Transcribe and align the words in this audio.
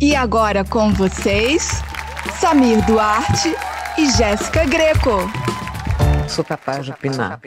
E 0.00 0.14
agora 0.14 0.62
com 0.62 0.92
vocês, 0.92 1.82
Samir 2.38 2.84
Duarte 2.84 3.54
e 3.96 4.10
Jéssica 4.10 4.66
Greco. 4.66 5.30
Sou 6.28 6.44
capaz 6.44 6.84
de 6.84 6.90
opinar. 6.90 7.40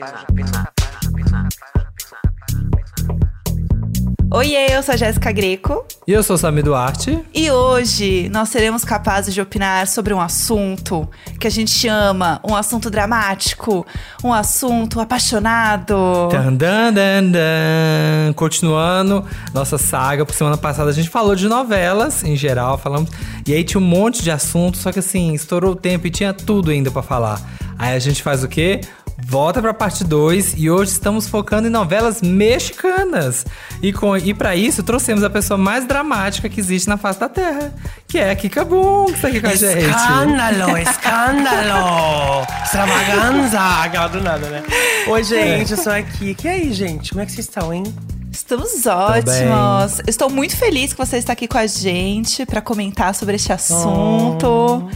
Oiê, 4.32 4.76
eu 4.76 4.80
sou 4.80 4.94
a 4.94 4.96
Jéssica 4.96 5.32
Greco. 5.32 5.84
E 6.06 6.12
eu 6.12 6.22
sou 6.22 6.36
o 6.36 6.38
Sami 6.38 6.62
Duarte. 6.62 7.18
E 7.34 7.50
hoje 7.50 8.28
nós 8.28 8.48
seremos 8.48 8.84
capazes 8.84 9.34
de 9.34 9.40
opinar 9.40 9.88
sobre 9.88 10.14
um 10.14 10.20
assunto 10.20 11.08
que 11.40 11.48
a 11.48 11.50
gente 11.50 11.88
ama, 11.88 12.40
um 12.48 12.54
assunto 12.54 12.88
dramático, 12.88 13.84
um 14.22 14.32
assunto 14.32 15.00
apaixonado. 15.00 16.28
Dan, 16.30 16.54
dan, 16.54 16.92
dan, 16.92 17.24
dan. 17.24 18.32
Continuando 18.36 19.24
nossa 19.52 19.76
saga, 19.76 20.24
por 20.24 20.32
semana 20.32 20.56
passada 20.56 20.90
a 20.90 20.94
gente 20.94 21.08
falou 21.08 21.34
de 21.34 21.48
novelas 21.48 22.22
em 22.22 22.36
geral, 22.36 22.78
falamos. 22.78 23.10
E 23.44 23.52
aí 23.52 23.64
tinha 23.64 23.80
um 23.80 23.84
monte 23.84 24.22
de 24.22 24.30
assunto, 24.30 24.78
só 24.78 24.92
que 24.92 25.00
assim, 25.00 25.34
estourou 25.34 25.72
o 25.72 25.76
tempo 25.76 26.06
e 26.06 26.10
tinha 26.10 26.32
tudo 26.32 26.70
ainda 26.70 26.88
pra 26.88 27.02
falar. 27.02 27.40
Aí 27.76 27.96
a 27.96 27.98
gente 27.98 28.22
faz 28.22 28.44
o 28.44 28.48
quê? 28.48 28.82
Volta 29.30 29.62
pra 29.62 29.72
parte 29.72 30.02
2 30.02 30.54
e 30.56 30.68
hoje 30.68 30.90
estamos 30.90 31.28
focando 31.28 31.68
em 31.68 31.70
novelas 31.70 32.20
mexicanas. 32.20 33.46
E, 33.80 33.92
com, 33.92 34.16
e 34.16 34.34
para 34.34 34.56
isso 34.56 34.82
trouxemos 34.82 35.22
a 35.22 35.30
pessoa 35.30 35.56
mais 35.56 35.86
dramática 35.86 36.48
que 36.48 36.58
existe 36.58 36.88
na 36.88 36.96
face 36.96 37.20
da 37.20 37.28
Terra, 37.28 37.72
que 38.08 38.18
é 38.18 38.32
a 38.32 38.34
Kika 38.34 38.64
Boom, 38.64 39.04
que 39.04 39.12
está 39.12 39.28
aqui 39.28 39.40
com 39.40 39.46
a 39.46 39.54
gente. 39.54 39.84
Escândalo, 39.84 40.76
escândalo! 40.82 42.44
Extravaganza! 42.64 43.60
Aquela 43.84 44.08
do 44.08 44.20
nada, 44.20 44.48
né? 44.48 44.64
Oi, 45.06 45.22
gente, 45.22 45.70
eu 45.70 45.78
sou 45.78 45.92
a 45.92 46.02
Kika. 46.02 46.48
E 46.48 46.50
aí, 46.50 46.72
gente, 46.72 47.10
como 47.10 47.22
é 47.22 47.24
que 47.24 47.30
vocês 47.30 47.46
estão, 47.46 47.72
hein? 47.72 47.84
Estamos 48.32 48.84
ótimos. 48.84 50.02
Estou 50.08 50.28
muito 50.28 50.56
feliz 50.56 50.92
que 50.92 50.98
você 50.98 51.18
está 51.18 51.34
aqui 51.34 51.46
com 51.46 51.58
a 51.58 51.68
gente 51.68 52.44
para 52.44 52.60
comentar 52.60 53.14
sobre 53.14 53.36
este 53.36 53.52
assunto. 53.52 54.90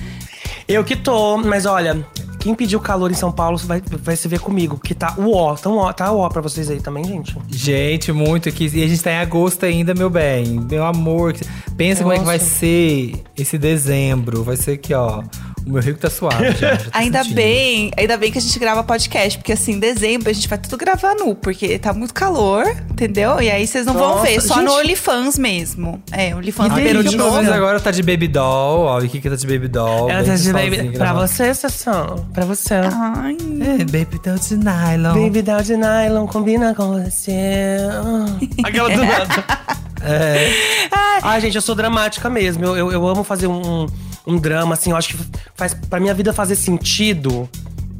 Eu 0.66 0.82
que 0.82 0.96
tô, 0.96 1.36
mas 1.38 1.66
olha, 1.66 2.04
quem 2.44 2.54
pediu 2.54 2.78
calor 2.78 3.10
em 3.10 3.14
São 3.14 3.32
Paulo 3.32 3.56
vai, 3.56 3.80
vai 4.02 4.14
se 4.16 4.28
ver 4.28 4.38
comigo, 4.38 4.78
que 4.78 4.94
tá 4.94 5.14
o 5.16 5.34
ó, 5.34 5.54
tá 5.54 6.12
o 6.12 6.18
ó 6.18 6.28
pra 6.28 6.42
vocês 6.42 6.68
aí 6.68 6.78
também, 6.78 7.02
gente. 7.02 7.34
Gente, 7.48 8.12
muito 8.12 8.50
aqui. 8.50 8.70
E 8.74 8.84
a 8.84 8.86
gente 8.86 9.02
tá 9.02 9.12
em 9.12 9.16
agosto 9.16 9.64
ainda, 9.64 9.94
meu 9.94 10.10
bem. 10.10 10.60
Meu 10.60 10.84
amor. 10.84 11.34
Pensa 11.74 12.02
como 12.02 12.12
é 12.12 12.18
que 12.18 12.24
vai 12.24 12.38
ser 12.38 13.14
esse 13.34 13.56
dezembro. 13.56 14.44
Vai 14.44 14.58
ser 14.58 14.72
aqui, 14.72 14.92
ó. 14.92 15.22
O 15.66 15.70
meu 15.72 15.82
rico 15.82 15.98
tá 15.98 16.10
suave 16.10 16.52
já. 16.52 16.74
já 16.74 16.76
tô 16.76 16.90
Ainda 16.92 17.18
sentindo. 17.22 17.36
bem, 17.36 17.90
ainda 17.96 18.16
bem 18.16 18.30
que 18.30 18.38
a 18.38 18.40
gente 18.40 18.58
grava 18.58 18.82
podcast, 18.84 19.38
porque 19.38 19.52
assim, 19.52 19.72
em 19.72 19.78
dezembro 19.78 20.28
a 20.28 20.32
gente 20.32 20.46
vai 20.48 20.58
tudo 20.58 20.76
gravar 20.76 21.14
nu, 21.14 21.34
porque 21.34 21.78
tá 21.78 21.92
muito 21.92 22.12
calor, 22.12 22.66
entendeu? 22.90 23.40
E 23.40 23.50
aí 23.50 23.66
vocês 23.66 23.86
não 23.86 23.94
vão 23.94 24.16
Nossa, 24.16 24.26
ver, 24.26 24.40
só 24.42 24.54
gente. 24.56 24.64
no 24.66 24.72
OnlyFans 24.78 25.38
mesmo. 25.38 26.02
É, 26.12 26.34
OnlyFans 26.34 26.74
liberou 26.74 27.02
de 27.02 27.16
novo. 27.16 27.38
agora 27.52 27.80
tá 27.80 27.90
de 27.90 28.02
baby 28.02 28.28
doll. 28.28 28.80
Ó, 28.80 28.98
o 28.98 29.08
Kika 29.08 29.30
tá 29.30 29.36
de 29.36 29.46
baby 29.46 29.68
doll. 29.68 30.10
Ela 30.10 30.24
tá 30.24 30.36
de 30.36 30.52
baby. 30.52 30.76
Pra 30.76 30.98
gravando. 31.06 31.28
você, 31.28 31.54
Sassão. 31.54 32.26
Pra 32.32 32.44
você. 32.44 32.74
Ai. 32.74 33.36
É, 33.62 33.78
baby 33.84 34.20
doll 34.22 34.38
de 34.38 34.56
nylon. 34.56 35.14
Baby 35.24 35.42
doll 35.42 35.62
de 35.62 35.76
nylon 35.76 36.26
combina 36.26 36.74
com 36.74 37.02
você. 37.02 37.78
Aquela 38.62 38.90
do 38.90 39.04
nada. 39.04 39.44
É. 40.02 40.50
Ai, 41.22 41.40
gente, 41.40 41.54
eu 41.56 41.62
sou 41.62 41.74
dramática 41.74 42.28
mesmo. 42.28 42.64
Eu, 42.64 42.76
eu, 42.76 42.92
eu 42.92 43.08
amo 43.08 43.24
fazer 43.24 43.46
um, 43.46 43.84
um 43.84 43.86
drama, 44.38 44.74
assim. 44.74 44.90
Eu 44.90 44.96
acho 44.96 45.08
que 45.08 45.18
faz 45.54 45.74
pra 45.74 46.00
minha 46.00 46.14
vida 46.14 46.32
fazer 46.32 46.56
sentido. 46.56 47.48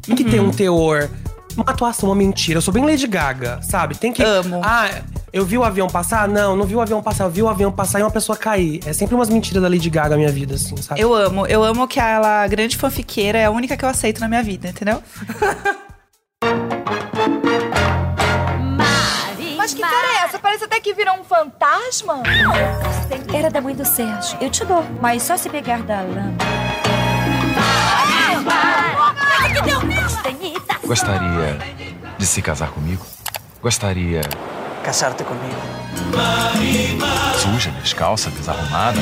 Tem 0.01 0.15
que 0.15 0.23
ter 0.23 0.39
um 0.39 0.51
teor. 0.51 1.09
Uma 1.55 1.71
atuação, 1.71 2.09
uma 2.09 2.15
mentira. 2.15 2.57
Eu 2.57 2.61
sou 2.61 2.73
bem 2.73 2.85
Lady 2.85 3.07
Gaga, 3.07 3.61
sabe? 3.61 3.95
Tem 3.95 4.11
que. 4.11 4.21
Amo. 4.21 4.61
Ah, 4.63 4.89
eu 5.31 5.45
vi 5.45 5.57
o 5.57 5.63
avião 5.63 5.87
passar? 5.87 6.27
Não, 6.27 6.55
não 6.55 6.65
vi 6.65 6.75
o 6.75 6.81
avião 6.81 7.01
passar. 7.01 7.25
Eu 7.25 7.29
vi 7.29 7.41
o 7.41 7.47
avião 7.47 7.71
passar 7.71 7.99
e 7.99 8.03
uma 8.03 8.11
pessoa 8.11 8.37
cair. 8.37 8.81
É 8.85 8.93
sempre 8.93 9.15
umas 9.15 9.29
mentiras 9.29 9.61
da 9.61 9.69
Lady 9.69 9.89
Gaga 9.89 10.11
na 10.11 10.17
minha 10.17 10.31
vida, 10.31 10.55
assim, 10.55 10.75
sabe? 10.77 10.99
Eu 10.99 11.13
amo, 11.13 11.45
eu 11.47 11.63
amo 11.63 11.87
que 11.87 11.99
ela, 11.99 12.45
grande 12.47 12.77
fanfiqueira, 12.77 13.37
é 13.37 13.45
a 13.45 13.51
única 13.51 13.77
que 13.77 13.85
eu 13.85 13.89
aceito 13.89 14.19
na 14.19 14.27
minha 14.27 14.43
vida, 14.43 14.69
entendeu? 14.69 15.01
Mas 19.65 19.73
que 19.73 19.81
cara 19.81 20.14
é 20.14 20.14
Parece 20.65 20.67
até 20.67 20.79
que 20.79 20.93
virou 20.93 21.15
um 21.19 21.23
fantasma. 21.23 22.23
Era 23.33 23.49
da 23.49 23.61
mãe 23.61 23.75
do 23.75 23.85
Sérgio. 23.85 24.37
Eu 24.41 24.49
te 24.49 24.65
dou, 24.65 24.83
mas 25.01 25.21
só 25.23 25.37
se 25.37 25.49
pegar 25.49 25.81
da 25.83 26.01
lama. 26.01 26.33
Gostaria 30.85 31.57
de 32.17 32.25
se 32.25 32.41
casar 32.41 32.69
comigo? 32.71 33.05
Gostaria 33.61 34.21
Casar-te 34.83 35.23
comigo. 35.23 35.55
suja, 37.39 37.71
descalça, 37.81 38.29
desarrumada? 38.29 38.99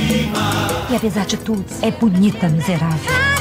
E 0.89 0.95
apesar 0.95 1.25
de 1.25 1.37
tudo, 1.37 1.65
é 1.81 1.91
bonita, 1.91 2.47
miserável. 2.47 3.32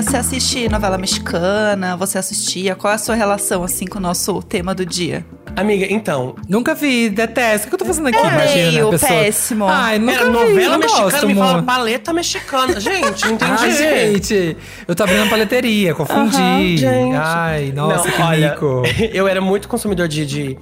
Você 0.00 0.16
assiste 0.16 0.68
novela 0.68 0.96
mexicana? 0.96 1.96
Você 1.96 2.16
assistia? 2.16 2.74
Qual 2.74 2.90
é 2.90 2.94
a 2.94 2.98
sua 2.98 3.14
relação, 3.14 3.62
assim, 3.62 3.84
com 3.84 3.98
o 3.98 4.00
nosso 4.00 4.42
tema 4.42 4.74
do 4.74 4.86
dia? 4.86 5.24
Amiga, 5.54 5.86
então. 5.90 6.34
Nunca 6.48 6.74
vi, 6.74 7.10
detesto. 7.10 7.66
O 7.66 7.68
que 7.68 7.74
eu 7.74 7.78
tô 7.78 7.84
fazendo 7.84 8.08
aqui? 8.08 8.16
É 8.16 8.20
Imagina, 8.20 8.90
pessoa... 8.90 9.10
péssimo. 9.10 9.66
Ai, 9.68 9.98
nunca 9.98 10.12
Era 10.12 10.24
vi, 10.24 10.30
novela 10.30 10.78
mexicana, 10.78 11.10
gosto 11.10 11.26
me 11.26 11.34
fala 11.34 11.62
paleta 11.62 12.12
mexicana. 12.12 12.80
Gente, 12.80 13.26
não 13.26 13.32
entendi. 13.34 13.52
Ai, 13.58 13.72
gente, 14.12 14.56
eu 14.88 14.94
tô 14.94 15.02
abrindo 15.02 15.24
a 15.24 15.28
paleteria, 15.28 15.94
confundi. 15.94 16.78
Gente. 16.78 17.14
Ai, 17.14 17.70
nossa, 17.72 18.08
Não, 18.08 18.16
que 18.16 18.22
olha, 18.22 18.50
mico. 18.50 18.82
Eu 19.12 19.28
era 19.28 19.40
muito 19.40 19.68
consumidor 19.68 20.08
de, 20.08 20.24
de 20.24 20.58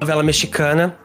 novela 0.00 0.22
mexicana 0.22 0.96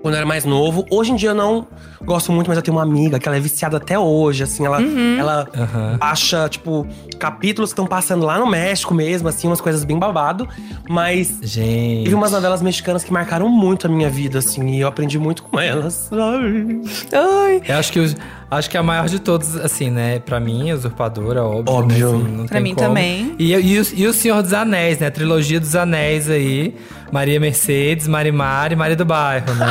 quando 0.00 0.14
eu 0.14 0.18
era 0.18 0.26
mais 0.26 0.44
novo. 0.44 0.86
Hoje 0.88 1.10
em 1.10 1.16
dia 1.16 1.30
eu 1.30 1.34
não 1.34 1.66
gosto 2.04 2.32
muito, 2.32 2.48
mas 2.48 2.56
eu 2.56 2.62
tenho 2.62 2.76
uma 2.76 2.82
amiga 2.82 3.18
que 3.18 3.28
ela 3.28 3.36
é 3.36 3.40
viciada 3.40 3.76
até 3.76 3.98
hoje, 3.98 4.42
assim. 4.42 4.64
Ela, 4.66 4.78
ela 5.18 5.48
Aham. 5.56 5.96
acha, 6.00 6.48
tipo, 6.48 6.86
capítulos 7.18 7.70
que 7.70 7.74
estão 7.74 7.86
passando 7.86 8.24
lá 8.24 8.38
no 8.38 8.46
México 8.46 8.94
mesmo, 8.94 9.28
assim, 9.28 9.46
umas 9.46 9.60
coisas 9.60 9.84
bem 9.84 9.98
babado. 9.98 10.48
Mas 10.88 11.38
Gente. 11.42 12.04
teve 12.04 12.14
umas 12.14 12.30
novelas 12.32 12.62
mexicanas 12.62 13.02
que 13.04 13.12
marcaram 13.12 13.48
muito 13.48 13.86
a 13.86 13.90
minha 13.90 14.08
vida, 14.10 14.38
assim. 14.38 14.66
E 14.76 14.80
eu 14.80 14.88
aprendi 14.88 15.18
muito 15.18 15.42
com 15.42 15.58
elas. 15.58 16.10
Ai. 16.12 16.80
Ai. 17.12 17.62
Eu 17.68 17.76
acho 17.78 17.92
que, 17.92 18.00
os- 18.00 18.16
acho 18.50 18.70
que 18.70 18.76
a 18.76 18.82
maior 18.82 19.08
de 19.08 19.18
todos, 19.18 19.56
assim, 19.56 19.90
né? 19.90 20.18
Pra 20.20 20.38
mim, 20.38 20.72
Usurpadora, 20.72 21.42
óbvio. 21.44 21.74
Óbvio. 21.74 22.12
né, 22.12 22.16
assim, 22.24 22.36
não 22.36 22.46
Pra 22.46 22.54
tem 22.54 22.62
mim 22.62 22.74
como. 22.74 22.88
também. 22.88 23.34
E, 23.38 23.52
e, 23.54 23.80
o, 23.80 23.86
e 23.94 24.06
o 24.06 24.12
Senhor 24.12 24.42
dos 24.42 24.52
Anéis, 24.52 24.98
né? 24.98 25.06
A 25.08 25.10
trilogia 25.10 25.58
dos 25.60 25.74
Anéis 25.74 26.28
aí. 26.30 26.74
Maria 27.12 27.38
Mercedes, 27.38 28.08
Marimar 28.08 28.72
e 28.72 28.76
Maria 28.76 28.96
do 28.96 29.04
Bairro, 29.04 29.54
né? 29.54 29.64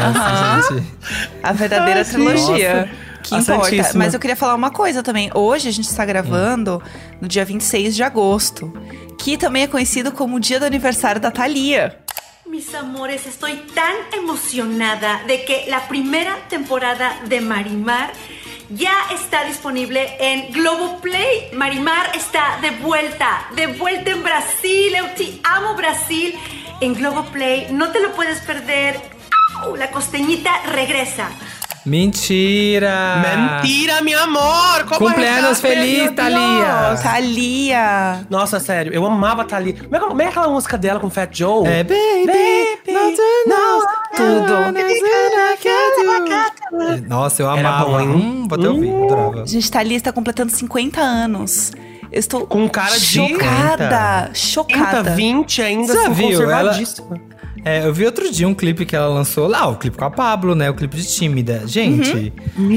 Assim, 0.64 0.76
gente. 0.76 0.88
A 1.44 1.52
verdadeira 1.52 2.02
Sim. 2.16 2.26
trilogia. 2.26 2.90
Que 3.24 3.34
A 3.34 3.40
importa. 3.40 3.64
Santíssima. 3.64 4.04
Mas 4.04 4.14
eu 4.14 4.20
queria 4.20 4.36
falar 4.36 4.54
uma 4.54 4.70
coisa 4.70 5.02
também. 5.02 5.32
Hoje 5.34 5.68
a 5.68 5.72
gente 5.72 5.90
está 5.90 6.06
gravando 6.06 6.82
no 7.20 7.28
dia 7.28 7.44
26 7.44 7.96
de 7.96 8.04
agosto, 8.04 8.72
que 9.18 9.36
também 9.36 9.64
é 9.64 9.68
conhecido 9.68 10.12
como 10.12 10.36
o 10.36 10.40
dia 10.40 10.60
do 10.60 10.66
aniversário 10.66 11.20
da 11.20 11.32
Thalia. 11.32 11.98
Mis 12.46 12.74
amores, 12.76 13.26
estoy 13.26 13.56
tan 13.74 13.96
emocionada 14.14 15.24
de 15.26 15.40
que 15.40 15.66
la 15.68 15.88
primera 15.88 16.38
temporada 16.48 17.22
de 17.28 17.42
Marimar 17.42 18.12
ya 18.70 18.94
está 19.14 19.44
disponible 19.44 20.16
en 20.20 20.52
Globoplay. 20.54 21.50
Marimar 21.54 22.16
está 22.16 22.60
de 22.62 22.70
vuelta, 22.72 23.48
de 23.56 23.68
vuelta 23.68 24.12
en 24.12 24.22
Brasil. 24.22 24.96
Eu 24.96 25.08
te 25.16 25.40
amo 25.44 25.74
Brasil. 25.76 26.36
En 26.82 26.94
Globoplay 26.94 27.72
no 27.72 27.90
te 27.92 28.00
lo 28.00 28.12
puedes 28.12 28.40
perder. 28.42 29.02
¡Au! 29.64 29.76
La 29.76 29.90
costeñita 29.90 30.52
regresa. 30.72 31.30
Mentira! 31.86 33.22
Mentira, 33.62 34.02
meu 34.02 34.20
amor! 34.24 34.86
Como 34.88 35.08
Cumpleaños 35.10 35.60
é 35.60 35.62
que- 35.62 35.76
feliz! 35.76 36.12
Thalia! 36.16 36.98
Thalia! 37.02 38.28
Nossa, 38.30 38.60
sério, 38.60 38.92
eu 38.94 39.06
amava 39.06 39.46
Thalia. 39.46 39.74
Como 39.84 39.96
é, 39.96 40.00
como 40.00 40.22
é 40.22 40.28
aquela 40.28 40.48
música 40.50 40.78
dela 40.78 41.00
com 41.00 41.10
Fat 41.10 41.30
Joe? 41.38 41.68
É, 41.68 41.84
baby, 41.84 42.92
not 42.92 43.16
to 43.16 43.22
know, 43.48 43.82
Tudo. 44.16 44.56
Nossa, 47.08 47.42
eu 47.44 47.52
Era 47.52 47.60
amava. 47.70 47.86
bom, 47.86 48.00
hein? 48.00 48.08
Hum, 48.10 48.48
vou 48.48 48.58
até 48.60 48.70
ouvir, 48.70 48.90
adorava. 48.90 49.46
Gente, 49.48 49.70
Thalia 49.72 49.98
está 49.98 50.12
completando 50.12 50.52
50 50.52 51.00
anos. 51.02 51.72
Eu 52.16 52.20
estou 52.20 52.48
Com 52.48 52.68
cara 52.70 52.98
de- 52.98 53.06
chocada. 53.06 54.30
Chocada. 54.34 55.04
30, 55.04 55.16
20 55.16 55.62
ainda, 55.62 55.94
Você 55.94 56.00
assim, 56.00 56.14
viu? 56.14 56.42
Ela- 56.44 56.70
conservadíssima. 56.70 57.36
É, 57.68 57.84
eu 57.84 57.92
vi 57.92 58.06
outro 58.06 58.32
dia 58.32 58.48
um 58.48 58.54
clipe 58.54 58.86
que 58.86 58.96
ela 58.96 59.08
lançou 59.08 59.48
lá, 59.48 59.66
o 59.68 59.76
clipe 59.76 59.98
com 59.98 60.06
a 60.06 60.12
Pablo, 60.12 60.54
né? 60.54 60.70
O 60.70 60.76
clipe 60.76 60.96
de 60.98 61.08
Tímida. 61.08 61.64
Gente, 61.66 62.32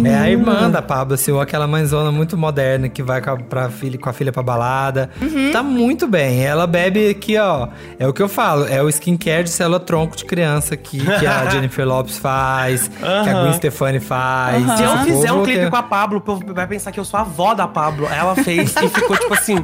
é 0.06 0.14
a 0.17 0.31
irmã 0.31 0.70
da 0.70 0.81
Pablo, 0.81 1.12
assim, 1.12 1.31
ou 1.31 1.43
aquela 1.43 1.67
mãezona 1.67 2.11
muito 2.11 2.38
moderna 2.38 2.88
que 2.88 3.02
vai 3.02 3.20
com 3.20 3.29
a, 3.29 3.37
pra 3.37 3.69
filha, 3.69 3.99
com 3.99 4.08
a 4.08 4.14
filha 4.14 4.32
pra 4.32 4.43
balada. 4.43 5.11
Tá 5.52 5.62
muito 5.62 6.06
bem. 6.08 6.43
Ela 6.43 6.67
bebe 6.67 7.11
aqui, 7.11 7.37
ó. 7.37 7.69
É 7.99 8.08
o 8.08 8.14
que 8.14 8.23
eu 8.23 8.31
falo, 8.31 8.67
é 8.67 8.82
o 8.82 8.88
skincare 8.88 9.44
de 9.44 9.50
célula 9.50 9.79
tronco 9.79 10.17
de 10.17 10.25
criança 10.25 10.75
que, 10.75 10.99
que 10.99 11.26
a 11.26 11.44
Jennifer 11.52 11.87
Lopes 11.87 12.17
faz, 12.17 12.88
que 12.88 13.05
a. 13.05 13.43
Gwen 13.43 13.52
Stefani 13.52 14.00
faz. 14.00 14.64
Se 14.79 14.82
eu 14.84 14.99
fizer 15.00 15.32
um 15.32 15.43
clipe 15.43 15.61
tem- 15.61 15.69
com 15.70 15.76
a 15.76 15.82
Pablo, 15.82 16.17
o 16.17 16.20
povo 16.23 16.43
vai 16.55 16.67
pensar 16.67 16.93
que 16.93 16.99
eu 17.00 17.05
sou 17.05 17.19
a 17.19 17.25
avó 17.25 17.52
da 17.52 17.69
Pablo. 17.69 18.06
Ela 18.11 18.34
fez 18.37 18.75
e 18.75 18.88
ficou 18.88 19.19
tipo 19.19 19.27
assim. 19.34 19.56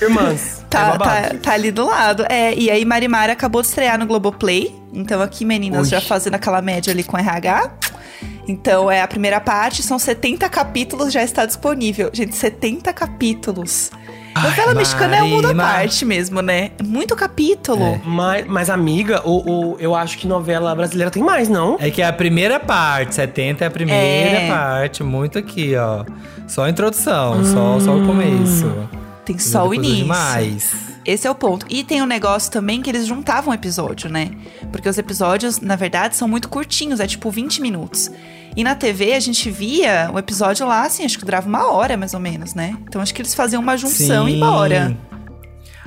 Irmãs. 0.00 0.60
é 0.62 0.64
Tá, 0.74 0.90
babado. 0.90 1.28
tá, 1.28 1.38
tá 1.40 1.52
ali 1.52 1.70
do 1.70 1.86
lado. 1.86 2.26
É, 2.28 2.52
e 2.54 2.68
aí 2.68 2.84
Marimar 2.84 3.30
acabou 3.30 3.62
de 3.62 3.68
estrear 3.68 3.96
no 3.96 4.06
Globoplay. 4.06 4.74
Então 4.92 5.22
aqui, 5.22 5.44
meninas, 5.44 5.88
já 5.88 6.00
fazendo 6.00 6.34
aquela 6.34 6.60
média 6.60 6.92
ali 6.92 7.04
com 7.04 7.16
RH. 7.16 7.70
Então 8.46 8.90
é 8.90 9.00
a 9.00 9.08
primeira 9.08 9.40
parte, 9.40 9.82
são 9.82 9.98
70 9.98 10.48
capítulos, 10.48 11.12
já 11.12 11.22
está 11.22 11.46
disponível. 11.46 12.10
Gente, 12.12 12.34
70 12.34 12.92
capítulos. 12.92 13.90
Novela 14.42 14.74
mexicana 14.74 15.16
é 15.16 15.22
um 15.22 15.28
mundo 15.28 15.48
à 15.50 15.54
parte 15.54 16.04
mesmo, 16.04 16.40
né? 16.42 16.70
Muito 16.82 17.14
capítulo. 17.14 17.82
É. 17.82 18.00
Mas, 18.04 18.46
mas, 18.46 18.70
amiga, 18.70 19.22
o, 19.24 19.72
o- 19.72 19.76
eu 19.78 19.94
acho 19.94 20.18
que 20.18 20.26
novela 20.26 20.74
brasileira 20.74 21.10
tem 21.10 21.22
mais, 21.22 21.48
não? 21.48 21.76
É 21.80 21.90
que 21.90 22.02
é 22.02 22.06
a 22.06 22.12
primeira 22.12 22.58
parte, 22.58 23.14
70 23.14 23.64
é 23.64 23.68
a 23.68 23.70
primeira 23.70 24.38
É. 24.40 24.48
parte, 24.48 25.02
muito 25.02 25.38
aqui, 25.38 25.74
ó. 25.76 26.04
Só 26.48 26.64
a 26.64 26.70
introdução, 26.70 27.44
só, 27.44 27.78
só 27.80 27.96
o 27.96 28.04
começo. 28.06 28.70
Tem 29.24 29.38
só 29.38 29.66
o 29.68 29.74
início. 29.74 29.96
Demais. 29.98 30.74
Esse 31.06 31.26
é 31.26 31.30
o 31.30 31.34
ponto. 31.34 31.66
E 31.70 31.84
tem 31.84 32.02
um 32.02 32.06
negócio 32.06 32.50
também 32.50 32.80
que 32.82 32.90
eles 32.90 33.06
juntavam 33.06 33.52
episódio, 33.54 34.10
né? 34.10 34.30
Porque 34.72 34.88
os 34.88 34.96
episódios, 34.98 35.60
na 35.60 35.76
verdade, 35.76 36.16
são 36.16 36.26
muito 36.26 36.48
curtinhos, 36.48 36.98
é 37.00 37.06
tipo 37.06 37.30
20 37.30 37.60
minutos. 37.62 38.10
E 38.56 38.62
na 38.62 38.74
TV 38.74 39.14
a 39.14 39.20
gente 39.20 39.50
via 39.50 40.10
o 40.12 40.18
episódio 40.18 40.66
lá, 40.66 40.82
assim, 40.84 41.04
acho 41.04 41.18
que 41.18 41.24
durava 41.24 41.48
uma 41.48 41.72
hora 41.72 41.96
mais 41.96 42.14
ou 42.14 42.20
menos, 42.20 42.54
né? 42.54 42.76
Então 42.86 43.00
acho 43.02 43.12
que 43.12 43.20
eles 43.20 43.34
faziam 43.34 43.60
uma 43.60 43.76
junção 43.76 44.28
e 44.28 44.36
embora. 44.36 44.96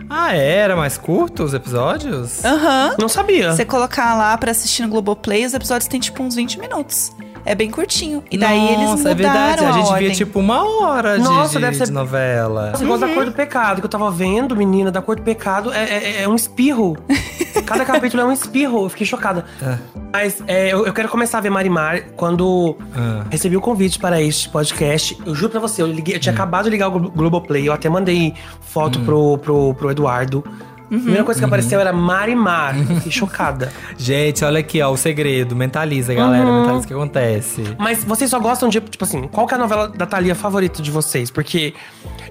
Ah, 0.10 0.34
era 0.36 0.76
mais 0.76 0.98
curto 0.98 1.44
os 1.44 1.54
episódios? 1.54 2.44
Aham. 2.46 2.96
Não 3.00 3.10
sabia. 3.10 3.52
Você 3.54 3.66
colocar 3.66 4.16
lá 4.16 4.38
pra 4.38 4.52
assistir 4.52 4.84
no 4.84 4.90
Globoplay, 4.90 5.46
os 5.46 5.54
episódios 5.54 5.88
têm 5.88 6.00
tipo 6.00 6.22
uns 6.22 6.36
20 6.36 6.60
minutos. 6.60 7.12
É 7.44 7.56
bem 7.56 7.72
curtinho. 7.72 8.24
E 8.30 8.38
daí 8.38 8.74
eles 8.74 8.78
Nossa, 8.90 8.98
mudaram 8.98 9.12
é 9.12 9.16
verdade. 9.16 9.66
A, 9.66 9.72
gente 9.72 9.88
ordem. 9.88 10.08
via 10.08 10.16
tipo 10.16 10.40
uma 10.40 10.64
hora 10.64 11.18
de, 11.18 11.24
Nossa, 11.24 11.54
de, 11.56 11.60
deve 11.66 11.78
ser- 11.78 11.86
de 11.86 11.92
novela. 11.94 12.74
Você 12.76 12.86
gosta 12.86 13.06
da 13.06 13.08
Uhum. 13.08 13.16
cor 13.16 13.26
do 13.26 13.32
pecado, 13.32 13.80
que 13.80 13.86
eu 13.86 13.90
tava 13.90 14.12
vendo, 14.12 14.56
menina, 14.56 14.92
da 14.92 15.02
cor 15.02 15.16
do 15.16 15.22
pecado, 15.22 15.72
é, 15.74 15.84
é- 15.86 16.22
é 16.24 16.28
um 16.28 16.36
espirro. 16.36 16.98
Cada 17.68 17.86
capítulo 17.86 18.24
é 18.24 18.26
um 18.26 18.32
espirro, 18.32 18.86
eu 18.86 18.90
fiquei 18.90 19.06
chocada. 19.06 19.46
É. 19.62 19.78
Mas 20.14 20.42
é, 20.48 20.74
eu, 20.74 20.86
eu 20.88 20.94
quero 20.94 21.10
começar 21.10 21.38
a 21.38 21.42
ver 21.42 21.50
Marimar 21.50 22.02
quando 22.16 22.76
Ah. 22.96 23.26
recebi 23.30 23.56
o 23.58 23.62
convite 23.62 24.00
para 24.00 24.22
este 24.22 24.50
podcast. 24.50 25.18
Eu 25.26 25.36
juro 25.36 25.52
pra 25.52 25.60
você, 25.60 25.82
eu, 25.82 25.88
liguei- 25.88 26.16
eu 26.16 26.18
Hum. 26.18 26.22
tinha 26.22 26.34
acabado 26.34 26.64
de 26.66 26.70
ligar 26.72 26.88
o 26.88 26.92
Glo- 26.92 27.12
Globoplay, 27.12 27.68
eu 27.68 27.74
até 27.74 27.90
mandei 27.90 28.34
foto 28.62 29.00
pro, 29.02 29.38
pro, 29.38 29.74
pro 29.76 29.92
Eduardo. 29.92 30.44
A 30.86 30.90
primeira 30.90 31.24
coisa 31.26 31.38
que 31.38 31.44
Uhum. 31.44 31.50
apareceu 31.50 31.82
era 31.82 31.92
Marimar. 31.92 32.74
Fiquei 32.78 33.12
chocada. 33.12 33.74
Gente, 33.98 34.46
olha 34.46 34.62
aqui, 34.62 34.82
ó, 34.82 34.90
o 34.90 34.96
segredo. 34.96 35.54
Mentaliza, 35.54 36.14
galera. 36.14 36.46
Uhum. 36.46 36.60
Mentaliza 36.62 36.86
o 36.86 36.88
que 36.88 36.94
acontece. 36.94 37.64
Mas 37.78 38.06
vocês 38.06 38.30
só 38.30 38.40
gostam 38.40 38.70
de, 38.70 38.80
tipo 38.80 39.04
assim, 39.04 39.24
qual 39.24 39.46
que 39.46 39.54
é 39.54 39.58
a 39.58 39.60
novela 39.60 39.90
da 39.90 40.06
Thalia 40.06 40.34
favorita 40.34 40.82
de 40.82 40.90
vocês? 40.90 41.30
Porque 41.30 41.74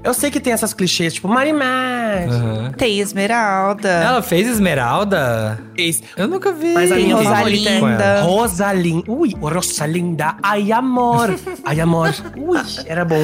eu 0.05 0.15
sei 0.15 0.31
que 0.31 0.41
tem 0.41 0.53
essas 0.53 0.73
clichês, 0.75 1.15
tipo, 1.15 1.29
Marimar. 1.29 2.29
Aham. 2.29 2.73
Tem 2.77 2.99
Esmeralda. 3.01 3.89
Ela 3.89 4.23
fez 4.23 4.47
Esmeralda? 4.49 5.59
fez. 5.77 6.03
Eu 6.17 6.27
nunca 6.29 6.53
vi. 6.53 6.73
Mas 6.73 6.91
a 6.91 6.95
Tem 6.95 7.05
minha 7.05 7.17
Rosalinda. 7.17 7.37
favorita 7.37 7.69
é 7.71 7.77
ela. 8.19 8.21
Rosalinda. 8.23 9.13
Ui, 9.13 9.35
Rosalinda. 9.41 10.37
Ai, 10.43 10.73
amor. 10.73 11.35
Ai, 11.65 11.81
amor. 11.81 12.15
Ui, 12.37 12.59
era 12.87 13.05
bom. 13.05 13.23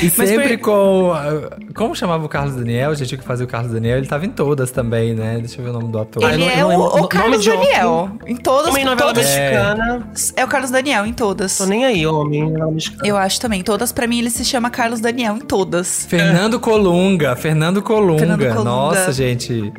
E 0.00 0.04
Mas 0.16 0.28
sempre 0.28 0.56
por- 0.58 0.64
com. 0.66 1.12
ah, 1.12 1.56
Como 1.74 1.96
chamava 1.96 2.24
o 2.24 2.28
Carlos 2.28 2.54
Daniel? 2.54 2.94
Gente, 2.94 3.14
o 3.16 3.18
que 3.18 3.24
fazia 3.24 3.44
o 3.44 3.48
Carlos 3.48 3.72
Daniel, 3.72 3.98
ele 3.98 4.06
tava 4.06 4.24
em 4.24 4.30
todas 4.30 4.70
também, 4.70 5.14
né? 5.14 5.38
Deixa 5.38 5.60
eu 5.60 5.64
ver 5.64 5.70
o 5.70 5.72
nome 5.72 5.90
do 5.90 5.98
ator. 5.98 6.24
Ah, 6.24 6.32
Ele 6.34 6.44
não- 6.44 6.50
é 6.50 6.64
o, 6.76 6.84
o 7.04 7.08
Carlos. 7.08 7.44
Daniel. 7.44 8.10
Em 8.26 8.36
todas. 8.36 8.68
Homem 8.68 8.84
novela 8.84 9.08
todas 9.12 9.26
mexicana. 9.26 10.08
é 10.36 10.44
o 10.44 10.48
Carlos 10.48 10.70
Daniel 10.70 11.06
em 11.06 11.12
todas. 11.12 11.58
Tô 11.58 11.66
nem 11.66 11.84
aí, 11.84 12.06
homem 12.06 12.44
novela 12.48 12.70
mexicana. 12.70 13.02
Eu 13.08 13.16
acho 13.16 13.40
também. 13.40 13.62
Todas, 13.62 13.90
pra 13.90 14.06
mim, 14.06 14.18
ele 14.20 14.30
se 14.30 14.44
chama 14.44 14.70
Carlos 14.70 15.00
Daniel 15.00 15.34
em 15.36 15.40
todas. 15.40 15.67
Fernando 16.08 16.58
Colunga, 16.58 17.36
Fernando 17.36 17.82
Colunga. 17.82 18.18
Fernando 18.20 18.46
Colunga. 18.48 18.64
Nossa, 18.64 19.12
gente. 19.12 19.72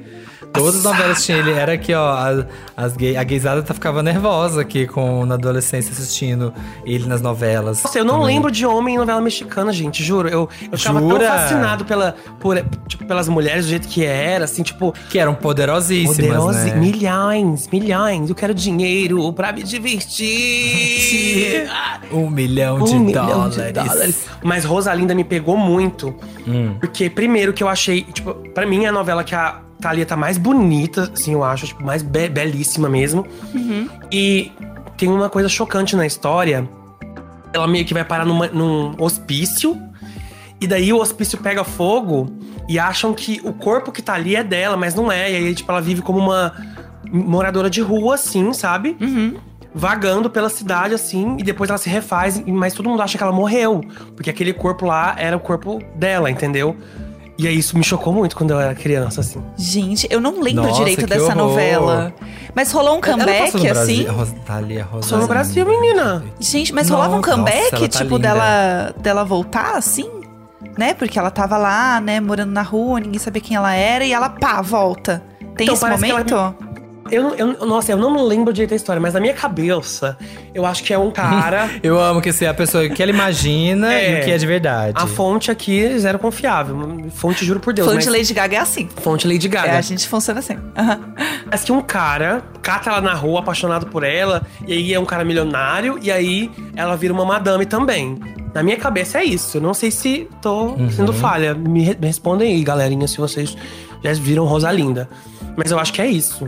Todas 0.53 0.77
as 0.77 0.83
novelas 0.83 1.23
tinham 1.25 1.39
ele. 1.39 1.51
Era 1.51 1.73
aqui, 1.73 1.93
ó. 1.93 2.07
a- 2.09 2.45
As 2.75 2.95
gay, 2.97 3.15
a 3.17 3.23
gaysada 3.23 3.61
tá, 3.61 3.73
ficava 3.73 4.01
nervosa 4.01 4.61
aqui 4.61 4.87
com, 4.87 5.25
na 5.25 5.35
adolescência 5.35 5.91
assistindo 5.91 6.53
ele 6.85 7.05
nas 7.07 7.21
novelas. 7.21 7.83
Nossa, 7.83 7.99
eu 7.99 8.05
não 8.05 8.21
também. 8.21 8.35
lembro 8.35 8.51
de 8.51 8.65
homem 8.65 8.95
em 8.95 8.97
novela 8.97 9.21
mexicana, 9.21 9.71
gente, 9.71 10.03
juro. 10.03 10.27
Eu, 10.29 10.49
eu 10.71 10.77
ficava 10.77 10.99
tão 10.99 11.19
fascinado 11.19 11.85
pela, 11.85 12.15
por, 12.39 12.57
tipo, 12.87 13.05
pelas 13.05 13.27
mulheres, 13.29 13.65
do 13.65 13.69
jeito 13.69 13.87
que 13.87 14.03
era, 14.05 14.45
assim, 14.45 14.63
tipo, 14.63 14.93
Que 15.09 15.19
eram 15.19 15.35
poderosíssimas. 15.35 16.15
poderosa. 16.17 16.63
né? 16.65 16.75
Milhões, 16.75 17.67
milhões. 17.71 18.29
Eu 18.29 18.35
quero 18.35 18.53
dinheiro 18.53 19.31
pra 19.33 19.51
me 19.51 19.63
divertir. 19.63 21.69
Um 22.11 22.27
milhão 22.27 22.83
de 22.83 22.95
um 22.95 22.99
milhão 23.01 23.27
dólares. 23.27 23.55
de 23.55 23.71
dólares. 23.71 24.25
Mas 24.43 24.65
Rosalinda 24.65 25.13
me 25.13 25.23
pegou 25.23 25.55
muito. 25.55 26.15
Hum. 26.47 26.75
Porque, 26.79 27.07
primeiro, 27.07 27.53
que 27.53 27.61
eu 27.61 27.67
achei, 27.67 28.01
tipo, 28.01 28.33
pra 28.51 28.65
mim 28.65 28.87
a 28.87 28.91
novela 28.91 29.23
que 29.23 29.35
a 29.35 29.59
Thalia 29.81 30.05
tá 30.05 30.17
mais 30.17 30.37
bonita, 30.37 31.09
assim, 31.13 31.33
eu 31.33 31.43
acho, 31.43 31.67
tipo, 31.67 31.83
mais 31.85 32.01
be- 32.03 32.27
belíssima 32.29 32.89
mesmo. 32.89 33.25
E 34.11 34.51
tem 34.97 35.07
uma 35.09 35.29
coisa 35.29 35.47
chocante 35.47 35.95
na 35.95 36.05
história. 36.05 36.67
Ela 37.53 37.67
meio 37.67 37.85
que 37.85 37.93
vai 37.93 38.03
parar 38.03 38.25
numa- 38.25 38.47
num 38.47 38.93
hospício. 38.99 39.77
E 40.61 40.67
daí 40.67 40.91
o 40.91 40.97
hospício 40.99 41.37
pega 41.37 41.63
fogo 41.63 42.29
e 42.67 42.77
acham 42.77 43.13
que 43.13 43.39
o 43.45 43.53
corpo 43.53 43.91
que 43.91 44.01
tá 44.01 44.13
ali 44.15 44.35
é 44.35 44.43
dela, 44.43 44.75
mas 44.75 44.93
não 44.93 45.09
é. 45.11 45.31
E 45.31 45.35
aí, 45.37 45.55
tipo, 45.55 45.71
ela 45.71 45.81
vive 45.81 46.01
como 46.01 46.19
uma 46.19 46.53
moradora 47.11 47.69
de 47.69 47.79
rua, 47.81 48.15
assim, 48.15 48.51
sabe? 48.53 48.97
Vagando 49.73 50.29
pela 50.29 50.49
cidade, 50.49 50.93
assim, 50.95 51.37
e 51.39 51.43
depois 51.43 51.69
ela 51.69 51.77
se 51.77 51.87
refaz, 51.89 52.43
mas 52.45 52.73
todo 52.73 52.89
mundo 52.89 53.01
acha 53.01 53.17
que 53.17 53.23
ela 53.23 53.31
morreu. 53.31 53.81
Porque 54.15 54.29
aquele 54.29 54.51
corpo 54.51 54.85
lá 54.85 55.15
era 55.17 55.37
o 55.37 55.39
corpo 55.39 55.79
dela, 55.95 56.29
entendeu? 56.29 56.75
E 57.41 57.47
aí 57.47 57.57
isso 57.57 57.77
me 57.77 57.83
chocou 57.85 58.11
muito 58.11 58.35
quando 58.35 58.51
eu 58.51 58.59
era 58.59 58.75
criança, 58.75 59.21
assim. 59.21 59.41
Gente, 59.55 60.05
eu 60.11 60.19
não 60.19 60.41
lembro 60.41 60.63
Nossa, 60.63 60.75
direito 60.79 61.07
dessa 61.07 61.23
horror. 61.23 61.35
novela. 61.37 62.13
Mas 62.53 62.69
rolou 62.73 62.95
um 62.95 62.99
Ela 63.01 63.11
comeback, 63.13 63.51
Brasil. 63.61 63.71
assim? 63.71 64.03
Ros- 64.07 64.33
Thalia 64.45 64.83
Rosalinda. 64.83 65.07
Só 65.07 65.17
no 65.17 65.27
Brasil, 65.27 65.65
menina. 65.65 66.23
Gente, 66.37 66.73
mas 66.73 66.89
rolava 66.89 67.13
um 67.13 67.21
Nossa, 67.21 67.31
comeback, 67.31 67.73
ela 67.75 67.87
tá 67.87 67.99
tipo, 67.99 68.15
linda. 68.17 68.27
dela, 68.27 68.93
dela 68.97 69.23
voltar, 69.23 69.77
assim? 69.77 70.09
Né? 70.77 70.93
Porque 70.93 71.17
ela 71.17 71.31
tava 71.31 71.57
lá, 71.57 72.01
né, 72.01 72.19
morando 72.19 72.51
na 72.51 72.61
rua, 72.61 72.99
ninguém 72.99 73.19
sabia 73.19 73.41
quem 73.41 73.55
ela 73.55 73.73
era, 73.73 74.03
e 74.03 74.11
ela, 74.11 74.29
pá, 74.29 74.61
volta. 74.61 75.23
Tem 75.55 75.63
Então, 75.65 75.75
esse 75.75 75.85
ela- 75.85 75.95
momento? 75.95 76.55
Eu, 77.11 77.23
não- 77.23 77.35
eu, 77.35 77.65
nossa, 77.65 77.91
eu 77.91 77.97
não 77.97 78.25
lembro 78.25 78.51
direito 78.53 78.71
da 78.71 78.75
história, 78.75 78.99
mas 79.01 79.13
na 79.13 79.19
minha 79.19 79.33
cabeça, 79.33 80.17
eu 80.53 80.65
acho 80.65 80.83
que 80.83 80.93
é 80.93 80.97
um 80.97 81.11
cara. 81.11 81.69
Eu 81.83 81.99
amo 81.99 82.21
que 82.21 82.31
você 82.31 82.45
é 82.45 82.49
a 82.49 82.53
pessoa 82.53 82.87
que 82.89 83.01
ela 83.01 83.11
imagina 83.11 83.93
É. 83.93 84.17
e 84.19 84.21
o 84.21 84.25
que 84.25 84.31
é 84.31 84.37
de 84.37 84.45
verdade. 84.45 84.93
a 84.95 85.07
fonte 85.07 85.49
aqui 85.51 85.83
é 85.83 85.97
zero 85.97 86.19
confiável. 86.19 86.75
Fonte, 87.11 87.43
juro 87.45 87.59
por 87.59 87.73
Deus. 87.73 87.87
Fonte 87.87 88.05
mas- 88.05 88.15
Lady 88.17 88.33
Gaga 88.33 88.55
é 88.57 88.59
assim. 88.59 88.87
Fonte 89.01 89.27
Lady 89.27 89.47
Gaga. 89.47 89.69
É, 89.69 89.77
a 89.77 89.81
gente 89.81 90.07
funciona 90.07 90.39
assim. 90.39 90.57
Aham. 90.77 90.99
Parece 91.45 91.65
que 91.65 91.71
um 91.71 91.81
cara 91.81 92.43
cata 92.61 92.89
ela 92.89 93.01
na 93.01 93.13
rua, 93.13 93.39
apaixonado 93.39 93.87
por 93.87 94.03
ela, 94.03 94.43
e 94.67 94.73
aí 94.73 94.93
é 94.93 94.99
um 94.99 95.05
cara 95.05 95.23
milionário, 95.25 95.97
e 96.01 96.11
aí 96.11 96.51
ela 96.75 96.95
vira 96.95 97.13
uma 97.13 97.25
madame 97.25 97.65
também. 97.65 98.19
Na 98.53 98.63
minha 98.63 98.77
cabeça 98.77 99.19
é 99.19 99.23
isso. 99.23 99.57
Eu 99.57 99.61
não 99.61 99.73
sei 99.73 99.91
se 99.91 100.27
tô 100.41 100.69
Uhum. 100.73 100.89
sendo 100.91 101.13
falha. 101.13 101.53
Me, 101.53 101.83
re- 101.83 101.97
me 101.99 102.07
respondem 102.07 102.53
aí, 102.53 102.63
galerinha, 102.63 103.07
se 103.07 103.17
vocês 103.17 103.55
já 104.03 104.13
viram 104.13 104.45
Rosalinda. 104.45 105.07
Mas 105.55 105.71
eu 105.71 105.79
acho 105.79 105.91
que 105.93 106.01
é 106.01 106.07
isso. 106.07 106.47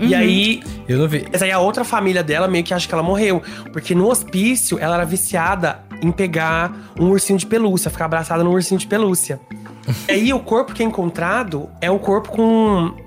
Uhum. 0.00 0.06
E 0.08 0.14
aí, 0.14 0.62
Eu 0.88 0.98
não 0.98 1.08
vi. 1.08 1.26
mas 1.30 1.42
aí 1.42 1.50
a 1.50 1.58
outra 1.58 1.84
família 1.84 2.22
dela 2.22 2.48
meio 2.48 2.64
que 2.64 2.74
acha 2.74 2.86
que 2.86 2.94
ela 2.94 3.02
morreu. 3.02 3.42
Porque 3.72 3.94
no 3.94 4.08
hospício, 4.08 4.78
ela 4.78 4.96
era 4.96 5.04
viciada 5.04 5.80
em 6.02 6.10
pegar 6.10 6.72
um 6.98 7.10
ursinho 7.10 7.38
de 7.38 7.46
pelúcia, 7.46 7.90
ficar 7.90 8.06
abraçada 8.06 8.42
num 8.44 8.52
ursinho 8.52 8.78
de 8.78 8.86
pelúcia. 8.86 9.40
e 10.08 10.12
aí 10.12 10.32
o 10.32 10.40
corpo 10.40 10.72
que 10.72 10.82
é 10.82 10.86
encontrado 10.86 11.68
é 11.80 11.90
um 11.90 11.98
corpo 11.98 12.30
com 12.30 12.42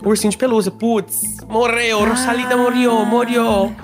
um 0.03 0.07
ursinho 0.07 0.31
de 0.31 0.37
pelúcia. 0.37 0.71
Putz, 0.71 1.37
morreu, 1.47 2.05
Rosalinda 2.05 2.55
morreu, 2.55 3.05
morreu. 3.05 3.75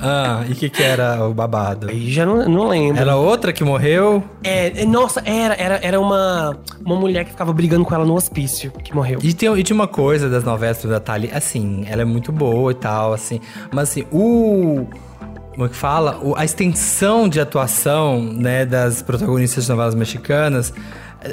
Ah, 0.00 0.44
e 0.48 0.52
o 0.52 0.54
que 0.54 0.70
que 0.70 0.82
era 0.82 1.26
o 1.26 1.34
babado? 1.34 1.88
Aí 1.88 2.10
já 2.10 2.24
não, 2.24 2.48
não 2.48 2.68
lembro. 2.68 3.00
Era 3.00 3.16
outra 3.16 3.52
que 3.52 3.62
morreu? 3.62 4.22
É, 4.42 4.82
é, 4.82 4.84
nossa, 4.86 5.22
era, 5.24 5.54
era, 5.54 5.80
era 5.82 6.00
uma, 6.00 6.56
uma 6.84 6.96
mulher 6.96 7.24
que 7.24 7.30
ficava 7.30 7.52
brigando 7.52 7.84
com 7.84 7.94
ela 7.94 8.04
no 8.04 8.14
hospício, 8.14 8.70
que 8.70 8.94
morreu. 8.94 9.18
E, 9.22 9.34
tem, 9.34 9.54
e 9.56 9.62
tinha 9.62 9.74
uma 9.74 9.88
coisa 9.88 10.28
das 10.28 10.42
novelas 10.42 10.82
da 10.84 11.00
Thalia, 11.00 11.36
assim, 11.36 11.84
ela 11.88 12.02
é 12.02 12.04
muito 12.04 12.32
boa 12.32 12.72
e 12.72 12.74
tal, 12.74 13.12
assim. 13.12 13.40
Mas 13.70 13.90
assim, 13.90 14.04
o. 14.10 14.86
Como 15.52 15.66
é 15.66 15.68
que 15.68 15.76
fala? 15.76 16.18
A 16.36 16.44
extensão 16.44 17.28
de 17.28 17.40
atuação, 17.40 18.22
né, 18.22 18.64
das 18.64 19.02
protagonistas 19.02 19.64
de 19.64 19.70
novelas 19.70 19.94
mexicanas. 19.94 20.72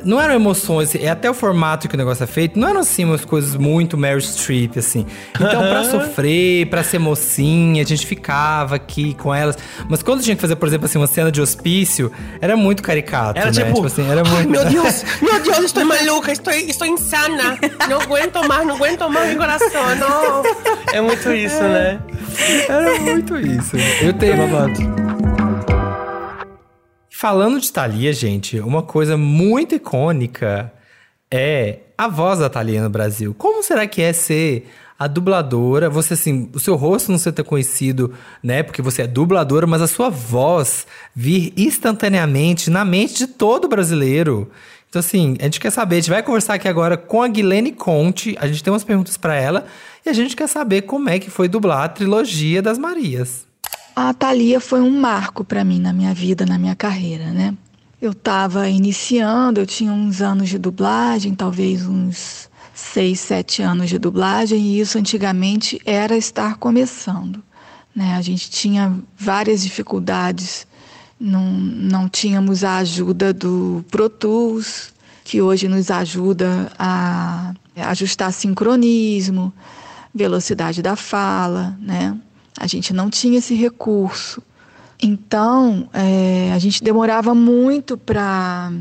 Não 0.03 0.20
eram 0.22 0.34
emoções, 0.34 0.94
é 0.96 1.08
até 1.10 1.29
o 1.29 1.34
formato 1.34 1.88
que 1.88 1.96
o 1.96 1.98
negócio 1.98 2.24
é 2.24 2.27
feito, 2.27 2.60
não 2.60 2.67
eram 2.67 2.82
assim 2.82 3.06
umas 3.06 3.24
coisas 3.24 3.56
muito 3.56 3.98
Meryl 3.98 4.20
Streep, 4.20 4.77
assim. 4.77 5.06
Então, 5.36 5.62
pra 5.62 5.84
sofrer, 5.89 6.67
pra 6.67 6.84
ser 6.84 7.00
mocinha, 7.00 7.82
a 7.84 7.86
gente 7.86 8.06
ficava 8.06 8.75
aqui 8.75 9.13
com 9.13 9.34
elas. 9.34 9.58
Mas 9.89 10.03
quando 10.03 10.22
tinha 10.22 10.36
que 10.36 10.41
fazer, 10.41 10.56
por 10.58 10.67
exemplo, 10.67 10.86
assim, 10.88 10.98
uma 10.98 11.08
cena 11.08 11.32
de 11.32 11.41
hospício, 11.41 12.12
era 12.41 12.58
muito 12.58 12.84
caricato, 12.84 13.39
Era 13.39 13.51
né? 13.51 13.63
tipo, 13.63 13.86
assim, 13.86 14.06
era 14.10 14.24
"Ai, 14.25 14.32
muito. 14.46 14.50
meu 14.50 14.65
Deus, 14.70 15.06
meu 15.22 15.39
Deus, 15.41 15.60
estou 15.60 15.86
maluca, 15.86 16.32
estou, 16.34 16.53
estou 16.53 16.86
insana. 16.88 17.58
Não 17.89 18.01
aguento 18.01 18.46
mais, 18.48 18.67
não 18.67 18.75
aguento 18.75 19.10
mais 19.10 19.29
meu 19.29 19.38
coração, 19.38 19.96
não. 19.96 20.44
É 20.94 21.00
muito 21.00 21.32
isso, 21.34 21.62
né? 21.63 22.00
Era 22.67 23.00
muito 23.00 23.38
isso. 23.38 23.77
Eu 24.01 24.12
tenho 24.13 24.38
babado. 24.38 25.07
Falando 27.20 27.60
de 27.60 27.74
Thalia, 27.74 28.14
gente, 28.14 28.60
uma 28.60 28.84
coisa 28.84 29.18
muito 29.18 29.74
icônica 29.74 30.72
é 31.32 31.80
a 31.98 32.08
voz 32.08 32.38
da 32.38 32.48
Thalia 32.48 32.84
no 32.84 32.92
Brasil. 32.92 33.34
Como 33.36 33.64
será 33.64 33.88
que 33.88 34.04
é 34.04 34.14
ser 34.14 34.70
a 35.00 35.08
dubladora? 35.08 35.90
Você, 35.90 36.14
assim, 36.14 36.48
o 36.54 36.60
seu 36.60 36.76
rosto 36.76 37.12
não 37.12 37.18
ser 37.18 37.32
tão 37.32 37.44
conhecido, 37.44 38.14
né? 38.44 38.62
Porque 38.62 38.84
você 38.84 39.02
é 39.02 39.08
dubladora, 39.08 39.66
mas 39.66 39.82
a 39.82 39.88
sua 39.88 40.10
voz 40.12 40.86
vir 41.16 41.54
instantaneamente 41.58 42.70
na 42.70 42.86
mente 42.86 43.16
de 43.16 43.26
todo 43.26 43.68
brasileiro. 43.68 44.52
Então, 44.88 45.00
assim, 45.00 45.38
a 45.40 45.46
gente 45.46 45.60
quer 45.60 45.72
saber, 45.72 45.96
a 45.96 46.00
gente 46.02 46.12
vai 46.12 46.22
conversar 46.22 46.54
aqui 46.54 46.68
agora 46.68 46.96
com 46.96 47.24
a 47.24 47.28
Guilene 47.28 47.72
Conte. 47.72 48.38
A 48.40 48.46
gente 48.46 48.64
tem 48.64 48.72
umas 48.72 48.84
perguntas 48.84 49.18
para 49.18 49.36
ela 49.36 49.66
e 50.06 50.10
a 50.10 50.14
gente 50.14 50.36
quer 50.36 50.48
saber 50.48 50.84
como 50.84 51.10
é 51.10 51.18
que 51.18 51.32
foi 51.32 51.48
dublar 51.48 51.86
a 51.86 51.90
trilogia 51.90 52.62
das 52.62 52.78
Marias. 52.78 53.47
A 54.00 54.13
Thalia 54.13 54.60
foi 54.60 54.80
um 54.80 55.00
marco 55.00 55.44
para 55.44 55.63
mim 55.63 55.80
na 55.80 55.92
minha 55.92 56.13
vida, 56.13 56.46
na 56.46 56.60
minha 56.60 56.75
carreira, 56.75 57.32
né? 57.32 57.58
Eu 58.00 58.12
estava 58.12 58.70
iniciando, 58.70 59.60
eu 59.60 59.66
tinha 59.66 59.92
uns 59.92 60.22
anos 60.22 60.50
de 60.50 60.60
dublagem, 60.60 61.34
talvez 61.34 61.84
uns 61.84 62.48
seis, 62.75 63.20
sete 63.20 63.63
anos 63.63 63.89
de 63.89 63.98
dublagem, 63.98 64.60
e 64.60 64.80
isso 64.80 65.00
antigamente 65.00 65.82
era 65.84 66.16
estar 66.16 66.58
começando. 66.58 67.42
Né? 67.96 68.13
A 68.13 68.22
gente 68.22 68.51
tinha 68.51 68.96
várias 69.18 69.63
dificuldades, 69.63 70.68
não, 71.20 71.51
não 71.51 72.08
tínhamos 72.08 72.63
a 72.63 72.77
ajuda 72.77 73.34
do 73.34 73.84
Pro 73.89 74.12
Tools, 74.12 74.94
que 75.24 75.42
hoje 75.42 75.68
nos 75.68 75.89
ajuda 75.89 76.72
a 76.77 77.51
ajustar 77.75 78.32
sincronismo, 78.32 79.51
velocidade 80.13 80.84
da 80.84 80.96
fala, 80.96 81.75
né? 81.82 82.16
A 82.58 82.68
gente 82.68 82.94
não 82.94 83.10
tinha 83.10 83.38
esse 83.38 83.54
recurso. 83.54 84.42
Então, 85.02 85.90
é, 85.94 86.52
a 86.54 86.60
gente 86.60 86.84
demorava 86.84 87.36
muito 87.36 87.98
para 87.98 88.72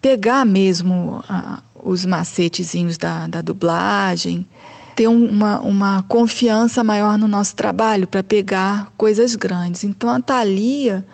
pegar 0.00 0.44
mesmo 0.44 1.22
a, 1.28 1.62
os 1.82 2.06
macetezinhos 2.06 2.96
da, 2.96 3.26
da 3.26 3.42
dublagem, 3.42 4.46
ter 4.94 5.08
uma, 5.08 5.60
uma 5.60 6.02
confiança 6.04 6.84
maior 6.84 7.18
no 7.18 7.26
nosso 7.26 7.56
trabalho 7.56 8.06
para 8.06 8.22
pegar 8.22 8.92
coisas 8.96 9.34
grandes. 9.34 9.82
Então, 9.82 10.08
a 10.08 10.20
Thalia 10.20 11.04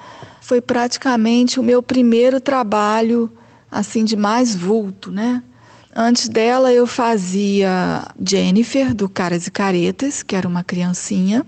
foi 0.41 0.61
praticamente 0.61 1.59
o 1.59 1.62
meu 1.62 1.83
primeiro 1.83 2.41
trabalho 2.41 3.33
assim 3.71 4.05
de 4.05 4.17
mais 4.17 4.55
vulto, 4.55 5.11
né? 5.11 5.43
Antes 5.95 6.29
dela 6.29 6.73
eu 6.73 6.87
fazia 6.87 8.07
Jennifer 8.25 8.95
do 8.95 9.09
Caras 9.09 9.47
e 9.47 9.50
Caretas, 9.50 10.23
que 10.23 10.37
era 10.37 10.47
uma 10.47 10.62
criancinha. 10.62 11.45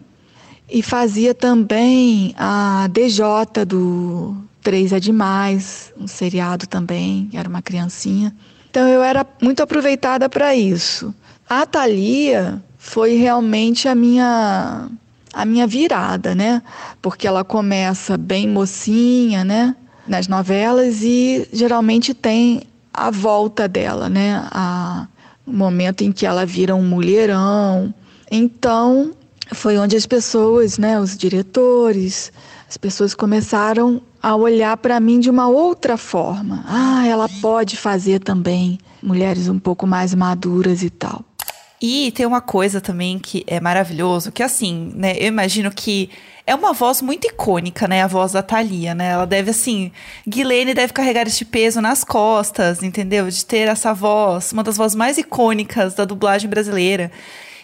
E 0.70 0.82
fazia 0.82 1.34
também 1.34 2.34
a 2.36 2.88
DJ 2.92 3.64
do 3.66 4.36
Três 4.62 4.92
é 4.92 5.00
Demais, 5.00 5.92
um 5.98 6.06
seriado 6.06 6.66
também, 6.66 7.28
era 7.34 7.48
uma 7.48 7.60
criancinha. 7.60 8.34
Então 8.70 8.88
eu 8.88 9.02
era 9.02 9.26
muito 9.40 9.62
aproveitada 9.62 10.28
para 10.28 10.54
isso. 10.54 11.14
A 11.48 11.66
Thalia 11.66 12.62
foi 12.78 13.16
realmente 13.16 13.86
a 13.86 13.94
minha 13.94 14.88
a 15.32 15.44
minha 15.44 15.66
virada, 15.66 16.34
né? 16.34 16.62
Porque 17.00 17.26
ela 17.26 17.42
começa 17.42 18.16
bem 18.16 18.48
mocinha, 18.48 19.44
né? 19.44 19.74
Nas 20.06 20.28
novelas 20.28 21.02
e 21.02 21.48
geralmente 21.52 22.12
tem 22.14 22.62
a 22.92 23.10
volta 23.10 23.66
dela, 23.66 24.08
né? 24.08 24.42
A, 24.50 25.06
o 25.46 25.52
momento 25.52 26.02
em 26.02 26.12
que 26.12 26.26
ela 26.26 26.46
vira 26.46 26.74
um 26.74 26.84
mulherão. 26.84 27.92
Então, 28.30 29.12
foi 29.54 29.78
onde 29.78 29.96
as 29.96 30.06
pessoas, 30.06 30.78
né, 30.78 30.98
os 30.98 31.16
diretores, 31.16 32.32
as 32.68 32.76
pessoas 32.76 33.14
começaram 33.14 34.00
a 34.22 34.34
olhar 34.34 34.76
para 34.76 34.98
mim 35.00 35.20
de 35.20 35.28
uma 35.28 35.48
outra 35.48 35.96
forma. 35.96 36.64
Ah, 36.66 37.06
ela 37.06 37.28
pode 37.40 37.76
fazer 37.76 38.20
também 38.20 38.78
mulheres 39.02 39.48
um 39.48 39.58
pouco 39.58 39.86
mais 39.86 40.14
maduras 40.14 40.82
e 40.82 40.90
tal. 40.90 41.24
E 41.80 42.12
tem 42.12 42.24
uma 42.24 42.40
coisa 42.40 42.80
também 42.80 43.18
que 43.18 43.42
é 43.46 43.60
maravilhoso, 43.60 44.30
que 44.30 44.42
assim, 44.42 44.92
né, 44.94 45.16
eu 45.18 45.26
imagino 45.26 45.70
que 45.70 46.08
é 46.46 46.54
uma 46.54 46.72
voz 46.72 47.02
muito 47.02 47.26
icônica, 47.26 47.88
né, 47.88 48.02
a 48.02 48.06
voz 48.06 48.32
da 48.32 48.42
Thalia, 48.42 48.94
né? 48.94 49.10
Ela 49.10 49.26
deve 49.26 49.50
assim, 49.50 49.92
Guilene 50.26 50.74
deve 50.74 50.92
carregar 50.92 51.26
este 51.26 51.44
peso 51.44 51.80
nas 51.80 52.04
costas, 52.04 52.82
entendeu? 52.82 53.28
De 53.28 53.44
ter 53.44 53.68
essa 53.68 53.92
voz, 53.92 54.52
uma 54.52 54.62
das 54.62 54.76
vozes 54.76 54.94
mais 54.94 55.18
icônicas 55.18 55.94
da 55.94 56.04
dublagem 56.04 56.48
brasileira. 56.48 57.10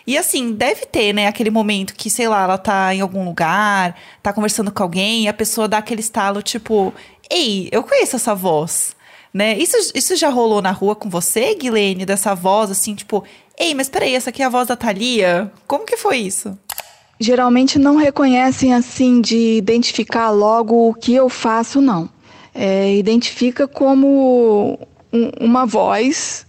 E 0.09 0.17
assim, 0.17 0.55
deve 0.55 0.87
ter, 0.87 1.12
né, 1.12 1.27
aquele 1.27 1.50
momento 1.50 1.95
que, 1.95 2.09
sei 2.09 2.27
lá, 2.27 2.45
ela 2.45 2.57
tá 2.57 2.95
em 2.95 3.03
algum 3.03 3.27
lugar, 3.27 3.95
tá 4.23 4.33
conversando 4.33 4.73
com 4.73 4.83
alguém, 4.83 5.25
e 5.25 5.29
a 5.29 5.35
pessoa 5.35 5.69
dá 5.69 5.77
aquele 5.77 6.00
estalo, 6.00 6.41
tipo, 6.41 6.95
ei, 7.31 7.69
eu 7.71 7.83
conheço 7.83 8.17
essa 8.17 8.35
voz. 8.35 8.97
Né? 9.35 9.59
Isso, 9.59 9.77
isso 9.95 10.17
já 10.17 10.31
rolou 10.31 10.62
na 10.62 10.71
rua 10.71 10.97
com 10.97 11.11
você, 11.11 11.55
Guilene, 11.55 12.07
dessa 12.07 12.35
voz, 12.35 12.71
assim, 12.71 12.95
tipo, 12.95 13.23
ei, 13.59 13.75
mas 13.75 13.91
peraí, 13.91 14.15
essa 14.15 14.31
aqui 14.31 14.43
é 14.43 14.47
a 14.47 14.49
voz 14.49 14.67
da 14.67 14.77
Thalia? 14.77 15.53
Como 15.67 15.85
que 15.85 15.99
foi 15.99 16.17
isso? 16.17 16.59
Geralmente 17.21 17.79
não 17.79 17.97
reconhecem 17.97 18.73
assim 18.73 19.21
de 19.21 19.59
identificar 19.59 20.31
logo 20.31 20.88
o 20.88 20.95
que 20.95 21.15
eu 21.15 21.29
faço, 21.29 21.83
não. 21.83 22.09
É, 22.55 22.97
identifica 22.97 23.69
como 23.69 24.79
um, 25.12 25.31
uma 25.38 25.67
voz 25.67 26.47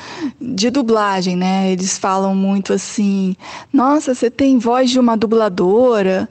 de 0.62 0.70
dublagem, 0.70 1.36
né? 1.36 1.70
Eles 1.72 1.98
falam 1.98 2.34
muito 2.34 2.72
assim: 2.72 3.36
nossa, 3.72 4.14
você 4.14 4.30
tem 4.30 4.58
voz 4.58 4.90
de 4.90 4.98
uma 4.98 5.16
dubladora. 5.16 6.28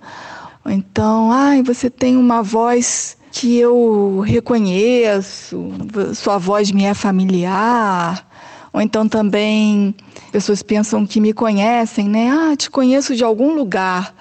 Ou 0.64 0.72
então, 0.72 1.32
ai, 1.32 1.62
você 1.62 1.90
tem 1.90 2.16
uma 2.16 2.42
voz 2.42 3.18
que 3.32 3.58
eu 3.58 4.20
reconheço, 4.20 5.72
sua 6.16 6.38
voz 6.38 6.72
me 6.72 6.86
é 6.86 6.94
familiar. 6.94 8.28
Ou 8.74 8.82
então 8.82 9.08
também 9.08 9.94
pessoas 10.32 10.64
pensam 10.64 11.06
que 11.06 11.20
me 11.20 11.34
conhecem, 11.34 12.08
né? 12.08 12.30
Ah, 12.30 12.56
te 12.56 12.70
conheço 12.70 13.16
de 13.16 13.24
algum 13.24 13.54
lugar, 13.54 14.14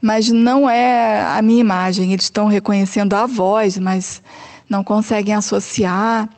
mas 0.00 0.30
não 0.30 0.68
é 0.68 1.20
a 1.22 1.42
minha 1.42 1.60
imagem. 1.60 2.12
Eles 2.12 2.24
estão 2.24 2.46
reconhecendo 2.46 3.14
a 3.14 3.26
voz, 3.26 3.76
mas 3.76 4.22
não 4.68 4.82
conseguem 4.82 5.34
associar. 5.34 6.28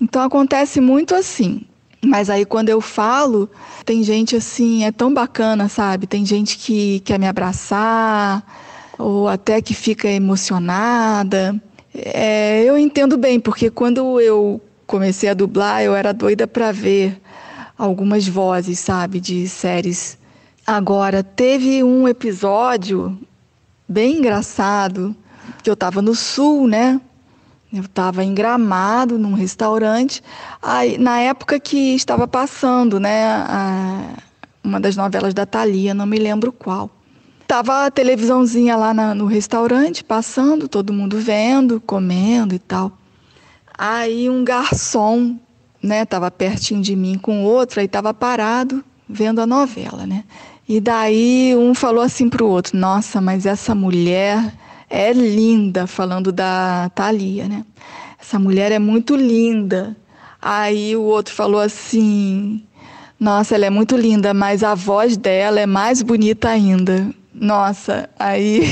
Então 0.00 0.22
acontece 0.22 0.80
muito 0.80 1.14
assim. 1.14 1.65
Mas 2.04 2.30
aí 2.30 2.44
quando 2.44 2.68
eu 2.68 2.80
falo, 2.80 3.50
tem 3.84 4.02
gente 4.02 4.36
assim, 4.36 4.84
é 4.84 4.92
tão 4.92 5.12
bacana, 5.12 5.68
sabe? 5.68 6.06
Tem 6.06 6.24
gente 6.24 6.56
que 6.58 7.00
quer 7.00 7.18
me 7.18 7.26
abraçar, 7.26 8.44
ou 8.98 9.28
até 9.28 9.60
que 9.60 9.74
fica 9.74 10.08
emocionada. 10.08 11.60
É, 11.94 12.62
eu 12.64 12.76
entendo 12.78 13.16
bem, 13.16 13.40
porque 13.40 13.70
quando 13.70 14.20
eu 14.20 14.60
comecei 14.86 15.28
a 15.28 15.34
dublar, 15.34 15.82
eu 15.82 15.94
era 15.94 16.12
doida 16.12 16.46
para 16.46 16.70
ver 16.70 17.20
algumas 17.76 18.26
vozes, 18.26 18.78
sabe, 18.78 19.20
de 19.20 19.48
séries. 19.48 20.18
Agora, 20.66 21.22
teve 21.22 21.82
um 21.82 22.08
episódio 22.08 23.18
bem 23.88 24.18
engraçado, 24.18 25.14
que 25.62 25.70
eu 25.70 25.74
estava 25.74 26.02
no 26.02 26.14
sul, 26.14 26.66
né? 26.66 27.00
Eu 27.72 27.82
estava 27.82 28.24
em 28.24 28.32
Gramado, 28.32 29.18
num 29.18 29.34
restaurante, 29.34 30.22
aí, 30.62 30.96
na 30.98 31.18
época 31.20 31.58
que 31.58 31.94
estava 31.94 32.26
passando, 32.26 33.00
né, 33.00 33.26
a, 33.26 34.14
uma 34.62 34.80
das 34.80 34.96
novelas 34.96 35.34
da 35.34 35.44
Thalia, 35.44 35.92
não 35.92 36.06
me 36.06 36.18
lembro 36.18 36.52
qual. 36.52 36.90
Tava 37.46 37.86
a 37.86 37.90
televisãozinha 37.90 38.76
lá 38.76 38.94
na, 38.94 39.14
no 39.14 39.26
restaurante, 39.26 40.02
passando, 40.02 40.68
todo 40.68 40.92
mundo 40.92 41.18
vendo, 41.18 41.80
comendo 41.80 42.54
e 42.54 42.58
tal. 42.58 42.92
Aí 43.76 44.30
um 44.30 44.42
garçom, 44.44 45.36
né, 45.82 46.04
tava 46.04 46.30
pertinho 46.30 46.80
de 46.80 46.96
mim 46.96 47.18
com 47.18 47.44
outro, 47.44 47.80
aí 47.80 47.88
tava 47.88 48.14
parado 48.14 48.84
vendo 49.08 49.40
a 49.40 49.46
novela, 49.46 50.06
né? 50.06 50.24
E 50.68 50.80
daí 50.80 51.54
um 51.56 51.74
falou 51.74 52.02
assim 52.02 52.28
pro 52.28 52.48
outro: 52.48 52.76
"Nossa, 52.76 53.20
mas 53.20 53.46
essa 53.46 53.74
mulher 53.74 54.52
é 54.88 55.12
linda, 55.12 55.86
falando 55.86 56.30
da 56.30 56.90
Thalia, 56.94 57.48
né? 57.48 57.64
Essa 58.20 58.38
mulher 58.38 58.72
é 58.72 58.78
muito 58.78 59.14
linda. 59.14 59.96
Aí 60.40 60.96
o 60.96 61.02
outro 61.02 61.34
falou 61.34 61.60
assim: 61.60 62.62
Nossa, 63.18 63.54
ela 63.54 63.66
é 63.66 63.70
muito 63.70 63.96
linda, 63.96 64.32
mas 64.32 64.62
a 64.62 64.74
voz 64.74 65.16
dela 65.16 65.60
é 65.60 65.66
mais 65.66 66.02
bonita 66.02 66.48
ainda. 66.48 67.08
Nossa, 67.34 68.08
aí 68.18 68.62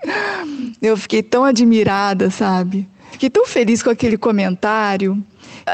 eu 0.80 0.96
fiquei 0.96 1.22
tão 1.22 1.44
admirada, 1.44 2.30
sabe? 2.30 2.88
Fiquei 3.12 3.30
tão 3.30 3.46
feliz 3.46 3.82
com 3.82 3.90
aquele 3.90 4.16
comentário. 4.16 5.22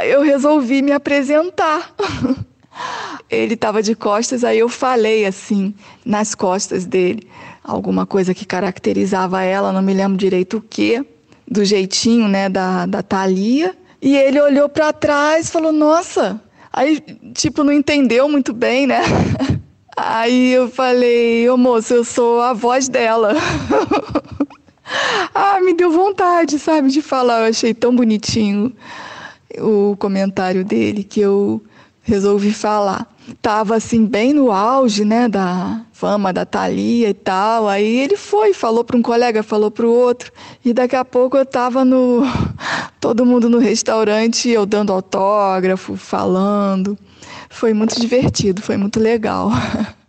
Eu 0.07 0.23
resolvi 0.23 0.83
me 0.83 0.93
apresentar. 0.93 1.93
Ele 3.31 3.55
estava 3.55 3.83
de 3.83 3.95
costas, 3.95 4.43
aí 4.43 4.59
eu 4.59 4.69
falei 4.69 5.25
assim, 5.25 5.75
nas 6.05 6.35
costas 6.35 6.85
dele 6.85 7.29
alguma 7.65 8.05
coisa 8.05 8.35
que 8.35 8.45
caracterizava 8.45 9.43
ela, 9.43 9.73
não 9.73 9.81
me 9.81 9.95
lembro 9.95 10.19
direito 10.19 10.59
o 10.59 10.61
que, 10.61 11.03
do 11.51 11.65
jeitinho, 11.65 12.29
né, 12.29 12.51
da, 12.51 12.85
da 12.85 13.03
Thalia. 13.03 13.75
E 14.03 14.15
ele 14.15 14.39
olhou 14.39 14.69
para 14.69 14.93
trás 14.93 15.49
e 15.49 15.51
falou: 15.51 15.73
Nossa! 15.73 16.41
Aí, 16.71 17.01
tipo, 17.33 17.65
não 17.65 17.73
entendeu 17.73 18.29
muito 18.29 18.53
bem, 18.53 18.87
né? 18.87 19.01
Aí 19.97 20.53
eu 20.53 20.69
falei: 20.69 21.49
Ô 21.49 21.57
moço, 21.57 21.95
eu 21.95 22.05
sou 22.05 22.43
a 22.43 22.53
voz 22.53 22.87
dela. 22.87 23.33
ah, 25.35 25.59
me 25.61 25.73
deu 25.73 25.91
vontade, 25.91 26.59
sabe, 26.59 26.91
de 26.91 27.01
falar. 27.01 27.41
Eu 27.41 27.51
achei 27.51 27.73
tão 27.73 27.97
bonitinho. 27.97 28.73
o 29.59 29.97
comentário 29.97 30.65
dele 30.65 31.03
que 31.03 31.21
eu 31.21 31.63
resolvi 32.03 32.53
falar. 32.53 33.14
Tava 33.41 33.77
assim 33.77 34.05
bem 34.05 34.33
no 34.33 34.53
auge, 34.53 35.05
né, 35.05 35.29
da 35.29 35.81
fama 35.93 36.33
da 36.33 36.45
Thalia 36.45 37.09
e 37.09 37.15
tal. 37.15 37.69
Aí 37.69 37.99
ele 37.99 38.17
foi, 38.17 38.53
falou 38.53 38.85
para 38.85 38.97
um 38.97 39.03
colega, 39.03 39.43
falou 39.43 39.71
para 39.71 39.87
o 39.87 39.93
outro. 39.93 40.31
E 40.65 40.73
daqui 40.73 40.97
a 40.97 41.05
pouco 41.05 41.37
eu 41.37 41.47
tava 41.47 41.85
no 41.85 42.23
todo 43.01 43.25
mundo 43.25 43.49
no 43.49 43.59
restaurante, 43.59 44.49
eu 44.51 44.67
dando 44.67 44.93
autógrafo, 44.93 45.97
falando. 45.97 46.99
Foi 47.49 47.73
muito 47.73 47.99
divertido, 47.99 48.61
foi 48.61 48.77
muito 48.77 49.01
legal. 49.01 49.51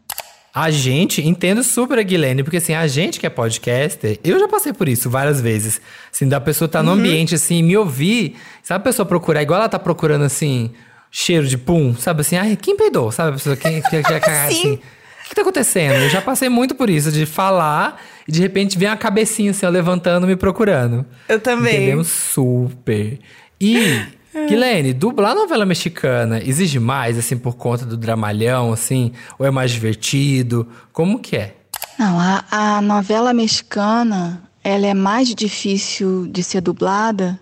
A 0.55 0.72
gente, 0.72 1.22
entendo 1.22 1.62
super 1.65 2.00
a 2.00 2.01
Guilherme, 2.01 2.41
porque 2.41 2.55
assim, 2.55 2.74
a 2.74 2.88
gente 2.88 3.19
que 3.19 3.27
é 3.27 3.29
podcaster, 3.29 4.17
eu 4.24 4.39
já 4.39 4.48
passei 4.48 4.72
por 4.72 4.88
isso 4.88 5.10
várias 5.10 5.41
vezes. 5.41 5.81
Assim, 6.10 6.29
da 6.29 6.39
pessoa 6.39 6.67
estar 6.67 6.79
tá 6.79 6.84
no 6.84 6.93
uhum. 6.93 6.98
ambiente, 6.98 7.36
assim, 7.36 7.62
me 7.62 7.75
ouvir. 7.75 8.38
Sabe 8.63 8.81
a 8.81 8.86
pessoa 8.86 9.05
procurar, 9.05 9.41
igual 9.41 9.60
ela 9.60 9.67
tá 9.67 9.77
procurando, 9.77 10.24
assim, 10.24 10.72
cheiro 11.17 11.48
de 11.48 11.57
pum, 11.57 11.95
sabe 11.95 12.19
assim? 12.19 12.36
Ai, 12.36 12.57
quem 12.57 12.75
peidou? 12.75 13.10
Sabe 13.10 13.29
a 13.29 13.31
pessoa 13.31 13.55
que, 13.55 13.81
que, 13.84 14.03
que, 14.03 14.12
assim? 14.29 14.74
O 14.74 15.29
que 15.29 15.34
tá 15.34 15.43
acontecendo? 15.43 15.95
Eu 15.95 16.10
já 16.10 16.22
passei 16.22 16.50
muito 16.50 16.75
por 16.75 16.89
isso, 16.89 17.10
de 17.10 17.25
falar 17.25 18.01
e 18.27 18.31
de 18.34 18.41
repente 18.41 18.77
vem 18.77 18.89
a 18.89 18.98
cabecinha 18.98 19.51
assim, 19.51 19.65
ó, 19.65 19.69
levantando, 19.69 20.27
me 20.27 20.36
procurando. 20.36 21.05
Eu 21.29 21.39
também. 21.39 21.75
Entendemos 21.75 22.10
super. 22.10 23.17
E 23.62 24.05
Guilene, 24.50 24.91
dublar 24.91 25.34
novela 25.34 25.65
mexicana 25.65 26.41
exige 26.43 26.79
mais, 26.79 27.17
assim, 27.17 27.38
por 27.38 27.55
conta 27.55 27.86
do 27.86 27.95
dramalhão, 27.95 28.74
assim? 28.74 29.13
Ou 29.39 29.45
é 29.45 29.51
mais 29.51 29.72
divertido? 29.72 30.67
Como 30.91 31.19
que 31.19 31.38
é? 31.38 31.55
Não, 31.98 32.19
a, 32.19 32.43
a 32.51 32.81
novela 32.81 33.34
mexicana, 33.34 34.43
ela 34.62 34.86
é 34.86 34.93
mais 34.93 35.34
difícil 35.34 36.27
de 36.27 36.43
ser 36.43 36.60
dublada 36.60 37.39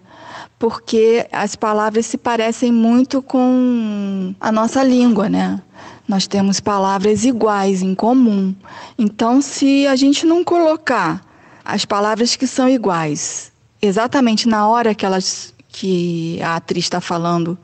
porque 0.64 1.28
as 1.30 1.58
palavras 1.58 2.06
se 2.06 2.18
parecem 2.18 2.72
muito 2.72 3.22
com 3.22 4.34
a 4.40 4.50
nossa 4.50 4.82
língua, 4.82 5.28
né? 5.28 5.62
Nós 6.08 6.26
temos 6.26 6.62
palavras 6.62 7.26
iguais 7.26 7.82
em 7.82 7.94
comum. 7.94 8.56
Então, 8.98 9.42
se 9.42 9.86
a 9.88 9.98
gente 9.98 10.26
não 10.26 10.42
colocar 10.42 11.22
as 11.66 11.84
palavras 11.84 12.38
que 12.38 12.48
são 12.48 12.70
iguais 12.70 13.52
exatamente 13.82 14.48
na 14.48 14.66
hora 14.66 14.96
que 14.96 15.06
elas 15.06 15.54
que 15.68 16.42
a 16.42 16.56
atriz 16.56 16.86
está 16.86 17.02
falando 17.02 17.58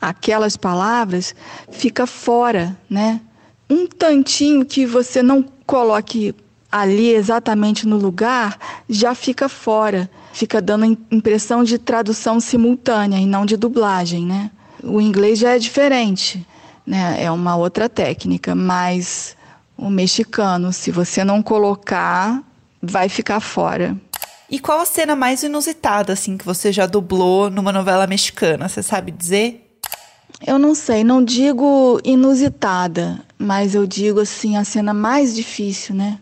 aquelas 0.00 0.56
palavras, 0.56 1.36
fica 1.70 2.04
fora, 2.04 2.76
né? 2.90 3.20
Um 3.70 3.86
tantinho 3.86 4.66
que 4.66 4.84
você 4.84 5.22
não 5.22 5.44
coloque 5.64 6.34
ali 6.72 7.12
exatamente 7.12 7.86
no 7.86 7.96
lugar, 7.96 8.58
já 8.88 9.14
fica 9.14 9.48
fora. 9.48 10.10
Fica 10.32 10.60
dando 10.60 10.84
impressão 11.10 11.64
de 11.64 11.78
tradução 11.78 12.40
simultânea 12.40 13.18
e 13.18 13.26
não 13.26 13.44
de 13.44 13.56
dublagem, 13.56 14.24
né? 14.24 14.50
O 14.82 15.00
inglês 15.00 15.38
já 15.38 15.56
é 15.56 15.58
diferente, 15.58 16.46
né? 16.86 17.22
É 17.22 17.30
uma 17.30 17.56
outra 17.56 17.88
técnica, 17.88 18.54
mas 18.54 19.36
o 19.76 19.90
mexicano, 19.90 20.72
se 20.72 20.90
você 20.90 21.24
não 21.24 21.42
colocar, 21.42 22.42
vai 22.82 23.08
ficar 23.08 23.40
fora. 23.40 23.96
E 24.50 24.58
qual 24.58 24.80
a 24.80 24.86
cena 24.86 25.14
mais 25.14 25.42
inusitada, 25.42 26.12
assim, 26.12 26.36
que 26.36 26.44
você 26.44 26.72
já 26.72 26.86
dublou 26.86 27.50
numa 27.50 27.72
novela 27.72 28.06
mexicana? 28.06 28.68
Você 28.68 28.82
sabe 28.82 29.12
dizer? 29.12 29.78
Eu 30.44 30.58
não 30.58 30.74
sei, 30.74 31.04
não 31.04 31.22
digo 31.22 32.00
inusitada, 32.04 33.20
mas 33.38 33.74
eu 33.74 33.86
digo, 33.86 34.20
assim, 34.20 34.56
a 34.56 34.64
cena 34.64 34.92
mais 34.92 35.34
difícil, 35.34 35.94
né? 35.94 36.18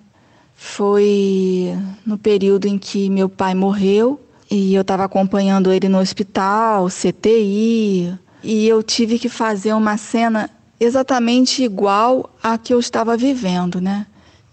Foi 0.60 1.72
no 2.04 2.18
período 2.18 2.66
em 2.66 2.76
que 2.76 3.08
meu 3.08 3.28
pai 3.28 3.54
morreu 3.54 4.20
e 4.50 4.74
eu 4.74 4.82
estava 4.82 5.04
acompanhando 5.04 5.72
ele 5.72 5.88
no 5.88 5.98
hospital, 5.98 6.88
CTI, 6.88 8.18
e 8.42 8.66
eu 8.68 8.82
tive 8.82 9.20
que 9.20 9.28
fazer 9.28 9.72
uma 9.72 9.96
cena 9.96 10.50
exatamente 10.80 11.62
igual 11.62 12.28
à 12.42 12.58
que 12.58 12.74
eu 12.74 12.80
estava 12.80 13.16
vivendo, 13.16 13.80
né? 13.80 14.06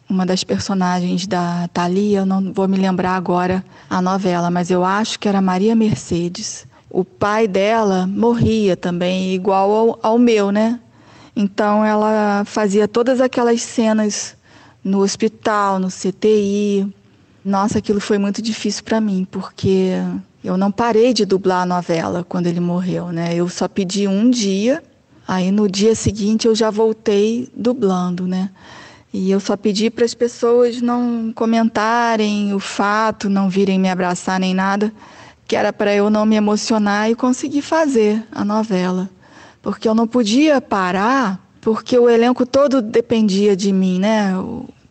uma 0.07 0.25
das 0.25 0.43
personagens 0.43 1.25
da 1.25 1.67
Thalia, 1.73 2.23
não 2.23 2.53
vou 2.53 2.67
me 2.67 2.77
lembrar 2.77 3.15
agora 3.15 3.65
a 3.89 4.01
novela, 4.01 4.51
mas 4.51 4.69
eu 4.69 4.83
acho 4.83 5.19
que 5.19 5.27
era 5.27 5.41
Maria 5.41 5.75
Mercedes. 5.75 6.67
O 6.89 7.03
pai 7.03 7.47
dela 7.47 8.07
morria 8.07 8.77
também, 8.77 9.33
igual 9.33 9.71
ao, 9.71 9.99
ao 10.03 10.19
meu, 10.19 10.51
né? 10.51 10.79
Então 11.35 11.83
ela 11.83 12.43
fazia 12.45 12.87
todas 12.87 13.19
aquelas 13.19 13.61
cenas 13.61 14.37
no 14.85 14.99
hospital, 14.99 15.79
no 15.79 15.89
CTI. 15.89 16.87
Nossa, 17.43 17.79
aquilo 17.79 17.99
foi 17.99 18.19
muito 18.19 18.39
difícil 18.39 18.83
para 18.83 19.01
mim, 19.01 19.27
porque 19.29 19.93
eu 20.43 20.55
não 20.57 20.71
parei 20.71 21.11
de 21.11 21.25
dublar 21.25 21.63
a 21.63 21.65
novela 21.65 22.23
quando 22.23 22.45
ele 22.45 22.59
morreu, 22.59 23.07
né? 23.07 23.33
Eu 23.33 23.49
só 23.49 23.67
pedi 23.67 24.07
um 24.07 24.29
dia, 24.29 24.83
aí 25.27 25.51
no 25.51 25.67
dia 25.67 25.95
seguinte 25.95 26.47
eu 26.47 26.53
já 26.53 26.69
voltei 26.69 27.49
dublando, 27.55 28.27
né? 28.27 28.51
E 29.11 29.31
eu 29.31 29.39
só 29.39 29.57
pedi 29.57 29.89
para 29.89 30.05
as 30.05 30.13
pessoas 30.13 30.81
não 30.81 31.31
comentarem 31.33 32.53
o 32.53 32.59
fato, 32.59 33.29
não 33.29 33.49
virem 33.49 33.79
me 33.79 33.89
abraçar 33.89 34.39
nem 34.39 34.53
nada, 34.53 34.93
que 35.47 35.55
era 35.55 35.73
para 35.73 35.95
eu 35.95 36.09
não 36.09 36.25
me 36.25 36.35
emocionar 36.35 37.09
e 37.09 37.15
conseguir 37.15 37.61
fazer 37.63 38.23
a 38.31 38.45
novela. 38.45 39.09
Porque 39.63 39.87
eu 39.87 39.95
não 39.95 40.05
podia 40.05 40.61
parar, 40.61 41.39
porque 41.61 41.97
o 41.97 42.07
elenco 42.07 42.45
todo 42.45 42.81
dependia 42.81 43.55
de 43.55 43.71
mim, 43.71 43.99
né, 43.99 44.33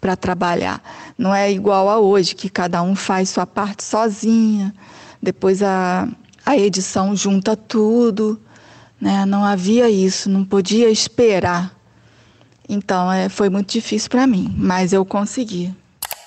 para 0.05 0.17
trabalhar. 0.17 0.83
Não 1.17 1.35
é 1.35 1.51
igual 1.51 1.88
a 1.88 1.99
hoje, 1.99 2.35
que 2.35 2.51
cada 2.51 2.83
um 2.83 2.95
faz 2.95 3.31
sua 3.31 3.47
parte 3.47 3.83
sozinha, 3.83 4.75
depois 5.23 5.62
a, 5.62 6.07
a 6.45 6.59
edição 6.59 7.17
junta 7.17 7.57
tudo. 7.57 8.38
Né? 9.01 9.25
Não 9.25 9.43
havia 9.43 9.88
isso, 9.88 10.29
não 10.29 10.45
podia 10.45 10.90
esperar 10.90 11.75
então, 12.69 13.12
é, 13.12 13.29
foi 13.29 13.49
muito 13.49 13.73
difícil 13.73 14.11
para 14.11 14.27
mim, 14.27 14.55
mas 14.57 14.93
eu 14.93 15.05
consegui. 15.05 15.75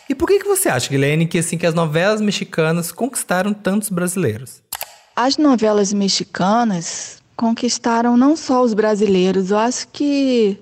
E 0.10 0.16
por 0.16 0.28
que, 0.28 0.40
que 0.40 0.48
você 0.48 0.70
acha, 0.70 0.90
Guilherme, 0.90 1.28
que 1.28 1.38
assim 1.38 1.58
que 1.58 1.66
as 1.66 1.74
novelas 1.74 2.22
mexicanas 2.22 2.92
conquistaram 2.92 3.54
tantos 3.54 3.90
brasileiros? 3.90 4.62
As 5.16 5.38
novelas 5.38 5.92
mexicanas 5.92 7.22
conquistaram 7.36 8.16
não 8.16 8.36
só 8.36 8.63
os 8.63 8.74
brasileiros, 8.74 9.52
eu 9.52 9.58
acho 9.58 9.88
que 9.90 10.58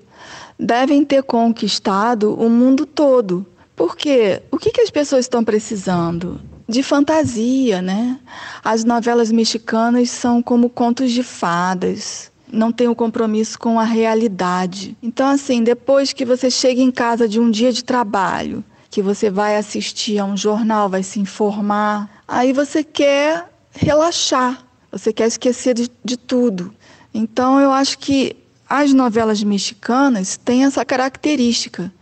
devem 0.58 1.04
ter 1.04 1.22
conquistado 1.22 2.34
o 2.34 2.48
mundo 2.48 2.86
todo. 2.86 3.46
Porque 3.74 4.42
o 4.50 4.58
que, 4.58 4.70
que 4.70 4.80
as 4.80 4.90
pessoas 4.90 5.26
estão 5.26 5.44
precisando? 5.44 6.40
De 6.68 6.82
fantasia, 6.82 7.82
né? 7.82 8.18
As 8.64 8.84
novelas 8.84 9.30
mexicanas 9.30 10.10
são 10.10 10.42
como 10.42 10.70
contos 10.70 11.12
de 11.12 11.22
fadas 11.22 12.30
não 12.50 12.72
tem 12.72 12.88
o 12.88 12.92
um 12.92 12.94
compromisso 12.94 13.58
com 13.58 13.78
a 13.78 13.84
realidade. 13.84 14.96
Então, 15.02 15.28
assim, 15.28 15.62
depois 15.62 16.12
que 16.12 16.24
você 16.24 16.50
chega 16.50 16.80
em 16.80 16.90
casa 16.90 17.28
de 17.28 17.40
um 17.40 17.50
dia 17.50 17.72
de 17.72 17.84
trabalho, 17.84 18.64
que 18.90 19.02
você 19.02 19.30
vai 19.30 19.56
assistir 19.56 20.18
a 20.18 20.24
um 20.24 20.36
jornal, 20.36 20.88
vai 20.88 21.02
se 21.02 21.20
informar, 21.20 22.22
aí 22.26 22.52
você 22.52 22.82
quer 22.82 23.48
relaxar, 23.72 24.64
você 24.90 25.12
quer 25.12 25.26
esquecer 25.26 25.74
de, 25.74 25.90
de 26.04 26.16
tudo. 26.16 26.72
Então, 27.12 27.60
eu 27.60 27.72
acho 27.72 27.98
que 27.98 28.36
as 28.68 28.92
novelas 28.92 29.42
mexicanas 29.42 30.36
têm 30.36 30.64
essa 30.64 30.84
característica. 30.84 31.92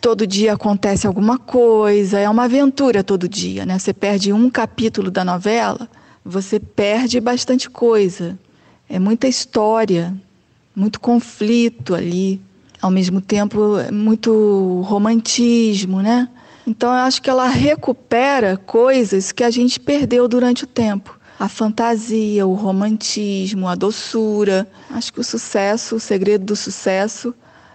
Todo 0.00 0.26
dia 0.26 0.52
acontece 0.52 1.06
alguma 1.06 1.38
coisa, 1.38 2.18
é 2.18 2.28
uma 2.28 2.44
aventura 2.44 3.02
todo 3.02 3.28
dia, 3.28 3.66
né? 3.66 3.78
Você 3.78 3.92
perde 3.92 4.32
um 4.32 4.48
capítulo 4.48 5.10
da 5.10 5.24
novela, 5.24 5.88
você 6.24 6.60
perde 6.60 7.20
bastante 7.20 7.68
coisa. 7.68 8.38
É 8.88 8.98
muita 8.98 9.26
história, 9.26 10.14
muito 10.74 11.00
conflito 11.00 11.94
ali, 11.94 12.40
ao 12.80 12.90
mesmo 12.90 13.20
tempo 13.20 13.58
muito 13.92 14.82
romantismo, 14.82 16.00
né? 16.00 16.28
Então 16.66 16.90
eu 16.90 17.00
acho 17.00 17.20
que 17.20 17.30
ela 17.30 17.48
recupera 17.48 18.56
coisas 18.56 19.32
que 19.32 19.42
a 19.42 19.50
gente 19.50 19.80
perdeu 19.80 20.28
durante 20.28 20.64
o 20.64 20.66
tempo. 20.66 21.17
A 21.38 21.48
fantasia, 21.48 22.46
o 22.46 22.54
romantismo, 22.54 23.68
a 23.68 23.74
doçura. 23.74 24.66
Acho 24.90 25.12
que 25.12 25.20
o 25.20 25.24
sucesso, 25.24 25.96
o 25.96 26.00
segredo 26.00 26.44
do 26.44 26.56
sucesso 26.56 27.34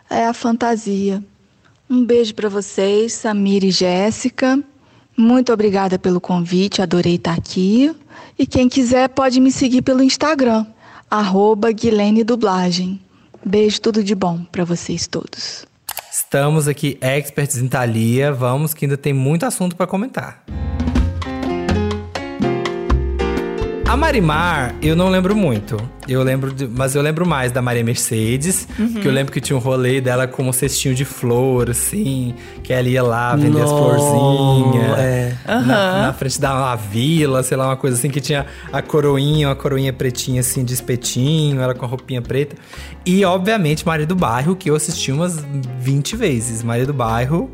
é 0.09 0.25
a 0.25 0.33
fantasia. 0.33 1.23
Um 1.89 2.05
beijo 2.05 2.33
para 2.33 2.49
vocês, 2.49 3.13
Samir 3.13 3.63
e 3.63 3.71
Jéssica. 3.71 4.61
Muito 5.15 5.53
obrigada 5.53 5.97
pelo 5.99 6.19
convite, 6.19 6.81
adorei 6.81 7.15
estar 7.15 7.33
aqui. 7.33 7.95
E 8.37 8.47
quem 8.47 8.67
quiser 8.67 9.09
pode 9.09 9.39
me 9.39 9.51
seguir 9.51 9.81
pelo 9.81 10.03
Instagram, 10.03 10.65
arroba 11.09 11.71
Guilene 11.71 12.23
Dublagem. 12.23 12.99
Beijo, 13.45 13.79
tudo 13.79 14.03
de 14.03 14.15
bom 14.15 14.43
para 14.51 14.63
vocês 14.63 15.07
todos. 15.07 15.65
Estamos 16.11 16.67
aqui 16.67 16.97
experts 17.01 17.57
em 17.57 17.67
Thalia, 17.67 18.31
vamos 18.31 18.73
que 18.73 18.85
ainda 18.85 18.97
tem 18.97 19.13
muito 19.13 19.45
assunto 19.45 19.75
para 19.75 19.85
comentar. 19.85 20.43
A 23.93 23.97
Marimar, 23.97 24.73
eu 24.81 24.95
não 24.95 25.07
lembro 25.07 25.35
muito. 25.35 25.77
Eu 26.07 26.23
lembro, 26.23 26.51
de- 26.51 26.67
mas 26.67 26.95
eu 26.95 27.01
lembro 27.03 27.27
mais 27.27 27.51
da 27.51 27.61
Maria 27.61 27.83
Mercedes, 27.83 28.67
Uhum. 28.79 28.95
que 28.95 29.07
eu 29.07 29.11
lembro 29.11 29.31
que 29.31 29.39
tinha 29.39 29.55
um 29.55 29.59
rolê 29.59 30.01
dela 30.01 30.25
com 30.25 30.41
um 30.49 30.51
cestinho 30.51 30.95
de 30.95 31.05
flor, 31.05 31.69
assim, 31.69 32.33
que 32.63 32.73
ela 32.73 32.89
ia 32.89 33.03
lá 33.03 33.35
vender 33.35 33.61
as 33.61 33.69
Nossa, 33.69 33.83
florzinhas. 33.83 34.97
é. 34.97 35.37
Na, 35.45 35.53
Aham. 35.53 36.01
na 36.07 36.13
frente 36.13 36.41
da 36.41 36.55
uma 36.55 36.75
vila, 36.75 37.43
sei 37.43 37.55
lá, 37.55 37.67
uma 37.67 37.77
coisa 37.77 37.95
assim, 37.95 38.09
que 38.09 38.19
tinha 38.19 38.47
a 38.71 38.81
coroinha, 38.81 39.47
uma 39.49 39.55
coroinha 39.55 39.93
pretinha, 39.93 40.41
assim, 40.41 40.63
de 40.63 40.73
espetinho, 40.73 41.61
ela 41.61 41.75
com 41.75 41.85
a 41.85 41.87
roupinha 41.87 42.21
preta. 42.21 42.55
E, 43.05 43.23
obviamente, 43.23 43.85
Maria 43.85 44.07
do 44.07 44.15
Bairro, 44.15 44.55
que 44.55 44.71
eu 44.71 44.75
assisti 44.75 45.11
umas 45.11 45.45
20 45.79 46.15
vezes. 46.15 46.63
Maria 46.63 46.87
do 46.87 46.93
Bairro. 46.95 47.47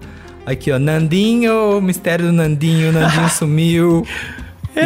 Aqui, 0.46 0.72
ó, 0.72 0.80
Nandinho, 0.80 1.78
o 1.80 1.82
mistério 1.82 2.28
do 2.28 2.32
Nandinho, 2.32 2.94
Nandinho 2.94 3.28
sumiu. 3.30 4.06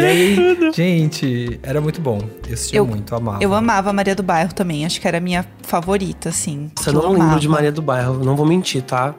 E 0.00 0.04
aí, 0.04 0.70
gente, 0.74 1.58
era 1.62 1.80
muito 1.80 2.00
bom. 2.00 2.18
Eu 2.46 2.54
assistia 2.54 2.78
Eu- 2.78 2.86
muito, 2.86 3.14
amava. 3.14 3.42
Eu 3.42 3.54
amava 3.54 3.90
a 3.90 3.92
Maria 3.92 4.14
do 4.14 4.22
Bairro 4.22 4.52
também. 4.54 4.84
Acho 4.84 5.00
que 5.00 5.06
era 5.08 5.18
a 5.18 5.20
minha 5.20 5.44
favorita, 5.62 6.28
assim. 6.28 6.70
Que 6.76 6.90
não 6.90 7.02
lembro 7.10 7.22
amava. 7.22 7.40
de 7.40 7.48
Maria 7.48 7.72
do 7.72 7.82
Bairro, 7.82 8.24
não 8.24 8.36
vou 8.36 8.46
mentir, 8.46 8.82
tá? 8.82 9.14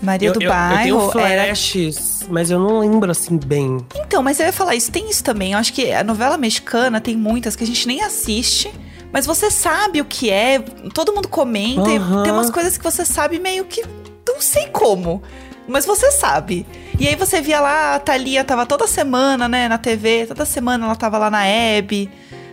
Maria 0.00 0.28
eu, 0.28 0.32
do 0.32 0.42
eu- 0.42 0.48
Bairro 0.48 1.00
Eu 1.00 1.08
tenho 1.10 1.24
era 1.26 1.44
flashes, 1.46 2.26
mas 2.30 2.50
eu 2.50 2.58
não 2.60 2.78
lembro 2.78 3.10
assim 3.10 3.36
bem. 3.36 3.78
Então, 3.96 4.22
mas 4.22 4.38
eu 4.38 4.46
ia 4.46 4.52
falar 4.52 4.76
isso, 4.76 4.92
tem 4.92 5.10
isso 5.10 5.24
também. 5.24 5.52
Eu 5.52 5.58
acho 5.58 5.72
que 5.72 5.92
a 5.92 6.04
novela 6.04 6.36
mexicana 6.38 7.00
tem 7.00 7.16
muitas 7.16 7.56
que 7.56 7.64
a 7.64 7.66
gente 7.66 7.84
nem 7.88 8.00
assiste, 8.02 8.70
mas 9.12 9.26
você 9.26 9.50
sabe 9.50 10.00
o 10.00 10.04
que 10.04 10.30
é, 10.30 10.60
todo 10.94 11.12
mundo 11.12 11.26
comenta, 11.26 11.90
e 11.90 11.96
Aham. 11.96 12.22
tem 12.22 12.32
umas 12.32 12.48
coisas 12.50 12.78
que 12.78 12.84
você 12.84 13.04
sabe 13.04 13.40
meio 13.40 13.64
que 13.64 13.82
não 14.28 14.40
sei 14.40 14.66
como, 14.68 15.20
mas 15.68 15.86
você 15.86 16.10
sabe. 16.10 16.66
E 16.98 17.06
aí 17.06 17.14
você 17.14 17.40
via 17.40 17.60
lá, 17.60 17.94
a 17.94 18.00
Thalia 18.00 18.42
tava 18.42 18.66
toda 18.66 18.86
semana, 18.86 19.46
né, 19.48 19.68
na 19.68 19.78
TV, 19.78 20.26
toda 20.26 20.44
semana 20.44 20.84
ela 20.86 20.96
tava 20.96 21.18
lá 21.18 21.30
na 21.30 21.46
Hebe, 21.46 22.10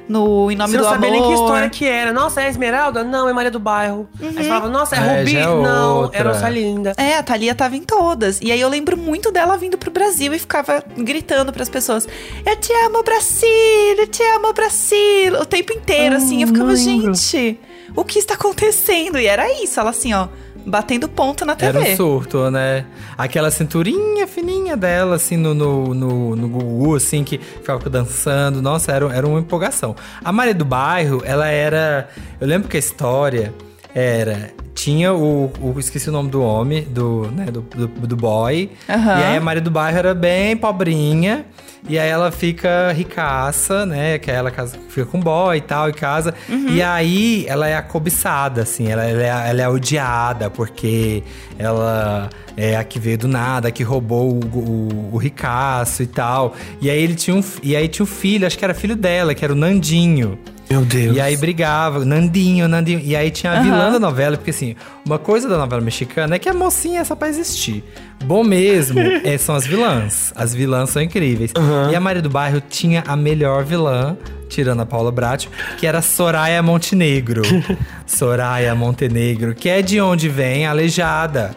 no 0.08 0.52
Em 0.52 0.56
Nome 0.56 0.72
Você 0.72 0.78
do 0.78 0.84
não 0.84 0.92
sabia 0.92 1.10
nem 1.10 1.24
que 1.24 1.34
história 1.34 1.68
que 1.68 1.84
era. 1.86 2.14
Nossa, 2.14 2.40
é 2.44 2.48
Esmeralda? 2.48 3.04
Não, 3.04 3.28
é 3.28 3.34
Maria 3.34 3.50
do 3.50 3.60
Bairro. 3.60 4.08
Aí 4.22 4.34
você 4.34 4.44
falava, 4.44 4.70
nossa, 4.70 4.96
é 4.96 5.00
É, 5.00 5.20
Rubi? 5.20 5.36
é 5.38 5.46
não, 5.46 6.10
era 6.14 6.32
Rosalinda. 6.32 6.94
É, 6.96 7.18
a 7.18 7.24
Thalia 7.24 7.56
tava 7.56 7.76
em 7.76 7.82
todas. 7.82 8.40
E 8.40 8.52
aí 8.52 8.62
eu 8.62 8.70
lembro 8.70 8.96
muito 8.96 9.32
dela 9.32 9.58
vindo 9.58 9.80
pro 9.80 9.90
Brasil 9.90 10.32
e 10.32 10.38
ficava 10.38 10.84
gritando 10.96 11.52
pras 11.52 11.70
pessoas: 11.70 12.08
Eu 12.46 12.56
te 12.56 12.72
amo, 12.86 13.02
Brasil! 13.02 13.50
Eu 13.98 14.06
te 14.08 14.22
amo, 14.36 14.54
Brasil! 14.54 15.34
O 15.42 15.46
tempo 15.46 15.74
inteiro, 15.74 16.18
assim. 16.18 16.42
Eu 16.44 16.50
ficava, 16.50 16.72
lembro. 16.72 17.14
gente, 17.16 17.60
o 17.96 18.04
que 18.04 18.20
está 18.20 18.36
acontecendo? 18.36 19.18
E 19.18 19.26
era 19.26 19.52
isso, 19.64 19.80
ela 19.80 19.90
assim, 19.90 20.14
ó, 20.14 20.28
batendo 20.66 21.08
ponto 21.08 21.46
na 21.46 21.56
TV. 21.56 21.78
Era 21.78 21.94
um 21.94 21.96
surto, 21.96 22.50
né? 22.50 22.86
Aquela 23.18 23.52
cinturinha 23.52 24.26
fininha 24.28 24.76
dela, 24.76 25.16
assim, 25.16 25.38
no, 25.38 25.54
no, 25.54 25.94
no, 25.94 26.36
no 26.36 26.48
Gugu, 26.50 26.96
assim, 26.96 27.24
que 27.24 27.38
ficava 27.38 27.90
dançando. 27.90 28.62
Nossa, 28.62 28.92
era, 28.92 29.14
era 29.14 29.28
uma 29.28 29.40
empolgação. 29.40 29.96
A 30.24 30.32
Maria 30.32 30.54
do 30.54 30.66
Bairro, 30.66 31.22
ela 31.24 31.48
era... 31.48 32.10
Eu 32.40 32.48
lembro 32.48 32.68
que 32.68 32.78
a 32.78 32.80
história 32.80 33.54
era... 33.94 34.55
Tinha 34.76 35.12
o, 35.14 35.46
o- 35.62 35.80
Esqueci 35.80 36.10
o 36.10 36.12
nome 36.12 36.30
do 36.30 36.44
homem, 36.44 36.84
do, 36.84 37.32
né, 37.32 37.46
do, 37.46 37.62
do, 37.62 37.88
do 37.88 38.16
boy. 38.16 38.70
Aham. 38.88 39.20
E 39.20 39.24
aí 39.24 39.38
a 39.38 39.42
Maria 39.42 39.62
do 39.62 39.72
Bairro 39.72 39.98
era 39.98 40.14
bem 40.14 40.56
pobrinha. 40.56 41.46
E 41.88 41.98
aí 42.00 42.10
ela 42.10 42.32
fica 42.32 42.92
ricaça, 42.92 43.86
né? 43.86 44.18
Que 44.18 44.32
aí 44.32 44.38
ela 44.38 44.50
casa, 44.50 44.76
fica 44.90 45.06
com 45.06 45.20
boy 45.20 45.56
e 45.58 45.62
tal, 45.62 45.88
e 45.88 45.94
casa. 45.94 46.34
E 46.70 46.82
aí 46.82 47.46
ela 47.48 47.68
é 47.68 47.76
a 47.78 47.82
cobiçada, 47.84 48.64
assim. 48.64 48.88
Ela, 48.88 49.06
ela, 49.06 49.22
é, 49.24 49.50
ela 49.52 49.62
é 49.62 49.70
odiada, 49.70 50.50
porque 50.50 51.22
ela 51.60 52.28
é 52.58 52.76
a 52.76 52.84
que 52.84 53.00
veio 53.00 53.20
do 53.20 53.28
nada, 53.28 53.68
a 53.68 53.72
que 53.72 53.84
roubou 53.84 54.32
o, 54.32 54.40
o, 54.58 55.10
o 55.14 55.18
ricaço 55.18 56.02
e 56.02 56.08
tal. 56.08 56.56
E 56.82 56.90
aí 56.90 57.00
ele 57.02 57.14
tinha 57.16 57.36
um, 57.36 57.44
e 57.62 57.76
aí 57.76 57.88
tinha 57.88 58.04
um 58.04 58.08
filho, 58.08 58.48
acho 58.48 58.58
que 58.58 58.66
era 58.66 58.74
filho 58.74 58.96
dela, 58.96 59.36
que 59.36 59.46
era 59.46 59.54
o 59.54 59.56
Nandinho. 59.56 60.40
Meu 60.70 60.82
Deus. 60.82 61.16
E 61.16 61.22
aí 61.22 61.38
brigava, 61.38 62.04
Nandinho, 62.04 62.68
Nandinho. 62.68 63.00
E 63.00 63.16
aí 63.16 63.30
tinha 63.30 63.54
a 63.54 63.62
vilã 63.62 63.92
da 63.92 64.00
novela, 64.00 64.36
porque 64.38 64.50
assim, 64.50 64.76
uma 65.06 65.20
coisa 65.20 65.48
da 65.48 65.58
novela 65.58 65.82
mexicana 65.82 66.36
é 66.36 66.40
que 66.40 66.50
a 66.50 66.54
mocinha 66.54 67.02
é 67.02 67.04
só 67.04 67.16
pra 67.16 67.28
existir. 67.30 67.84
Bom 68.24 68.44
mesmo 68.44 69.00
é, 69.24 69.38
são 69.38 69.56
as 69.56 69.66
vilãs. 69.66 70.34
As 70.36 70.54
vilãs 70.54 70.90
são 70.90 71.02
incríveis. 71.02 71.52
E 71.92 71.96
a 71.96 72.00
Maria 72.00 72.22
do 72.22 72.30
Bairro 72.30 72.62
tinha 72.62 73.04
a 73.08 73.16
melhor 73.16 73.64
vilã, 73.64 74.18
tirando 74.50 74.82
a 74.82 74.86
Paula 74.86 75.12
Bratti, 75.12 75.50
que 75.78 75.86
era 75.86 76.02
Soraya 76.02 76.62
Montenegro. 76.64 77.44
Soraya 78.08 78.74
Montenegro, 78.74 79.54
que 79.54 79.70
é 79.70 79.82
de 79.82 80.02
onde 80.02 80.30
vem 80.30 80.66
a 80.66 80.72
Aleijada. 80.72 81.56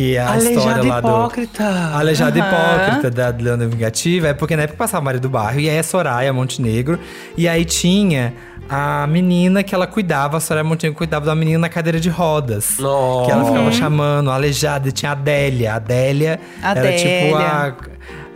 Que 0.00 0.16
é 0.16 0.20
a 0.20 0.32
Aleijada 0.32 0.56
história 0.56 0.88
lá 0.88 1.00
do. 1.02 1.08
hipócrita. 1.08 1.90
Aleijada 1.92 2.40
Aham. 2.40 2.48
hipócrita 2.48 3.10
da 3.10 3.28
Leandra 3.28 3.68
Vingativa. 3.68 4.28
É 4.28 4.32
porque 4.32 4.56
na 4.56 4.62
época 4.62 4.78
passava 4.78 5.04
Maria 5.04 5.20
do 5.20 5.28
Bairro 5.28 5.60
e 5.60 5.68
aí 5.68 5.76
é 5.76 5.82
Soraya 5.82 6.32
Montenegro. 6.32 6.98
E 7.36 7.46
aí 7.46 7.66
tinha 7.66 8.32
a 8.66 9.06
menina 9.06 9.62
que 9.62 9.74
ela 9.74 9.86
cuidava, 9.86 10.38
a 10.38 10.40
Soraya 10.40 10.64
Montenegro 10.64 10.96
cuidava 10.96 11.26
da 11.26 11.34
menina 11.34 11.58
na 11.58 11.68
cadeira 11.68 12.00
de 12.00 12.08
rodas. 12.08 12.78
Nossa. 12.78 13.26
Que 13.26 13.30
ela 13.30 13.44
ficava 13.44 13.72
chamando, 13.72 14.30
aleijada. 14.30 14.88
E 14.88 14.92
tinha 14.92 15.10
a 15.10 15.12
Adélia. 15.12 15.74
A 15.74 15.76
Adélia 15.76 16.40
era 16.62 16.96
tipo 16.96 17.36
a, 17.36 17.74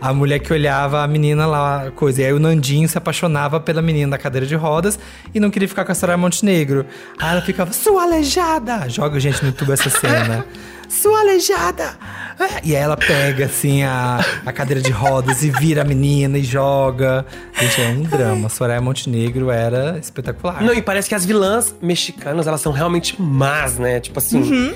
a 0.01 0.13
mulher 0.13 0.37
que 0.37 0.53
olhava 0.53 1.01
a 1.01 1.07
menina 1.07 1.47
lá, 1.47 1.89
coisa. 1.95 2.21
E 2.21 2.25
aí 2.25 2.33
o 2.33 2.39
Nandinho 2.39 2.87
se 2.87 2.95
apaixonava 2.95 3.59
pela 3.59 3.81
menina 3.81 4.11
na 4.11 4.17
cadeira 4.19 4.45
de 4.45 4.53
rodas 4.53 4.99
e 5.33 5.39
não 5.39 5.49
queria 5.49 5.67
ficar 5.67 5.83
com 5.83 5.91
a 5.91 5.95
Soraya 5.95 6.15
Montenegro. 6.15 6.85
Aí 7.17 7.31
ela 7.31 7.41
ficava, 7.41 7.73
sua 7.73 8.03
aleijada! 8.03 8.87
Joga, 8.87 9.19
gente, 9.19 9.41
no 9.41 9.47
YouTube 9.47 9.71
essa 9.71 9.89
cena. 9.89 10.45
Sua 10.89 11.19
aleijada! 11.21 11.97
É, 12.39 12.61
E 12.63 12.75
aí 12.75 12.81
ela 12.83 12.97
pega, 12.97 13.45
assim, 13.45 13.83
a, 13.83 14.19
a 14.45 14.51
cadeira 14.51 14.81
de 14.81 14.91
rodas 14.91 15.41
e 15.43 15.49
vira 15.49 15.81
a 15.81 15.85
menina 15.85 16.37
e 16.37 16.43
joga. 16.43 17.25
Gente, 17.59 17.81
é 17.81 17.87
um 17.89 18.01
drama. 18.03 18.49
Soraya 18.49 18.81
Montenegro 18.81 19.49
era 19.49 19.97
espetacular. 19.99 20.61
Não, 20.61 20.73
e 20.73 20.81
parece 20.81 21.07
que 21.07 21.15
as 21.15 21.25
vilãs 21.25 21.73
mexicanas, 21.81 22.45
elas 22.47 22.59
são 22.61 22.71
realmente 22.73 23.21
más, 23.21 23.77
né? 23.77 23.99
Tipo 23.99 24.19
assim. 24.19 24.41
Uhum. 24.41 24.73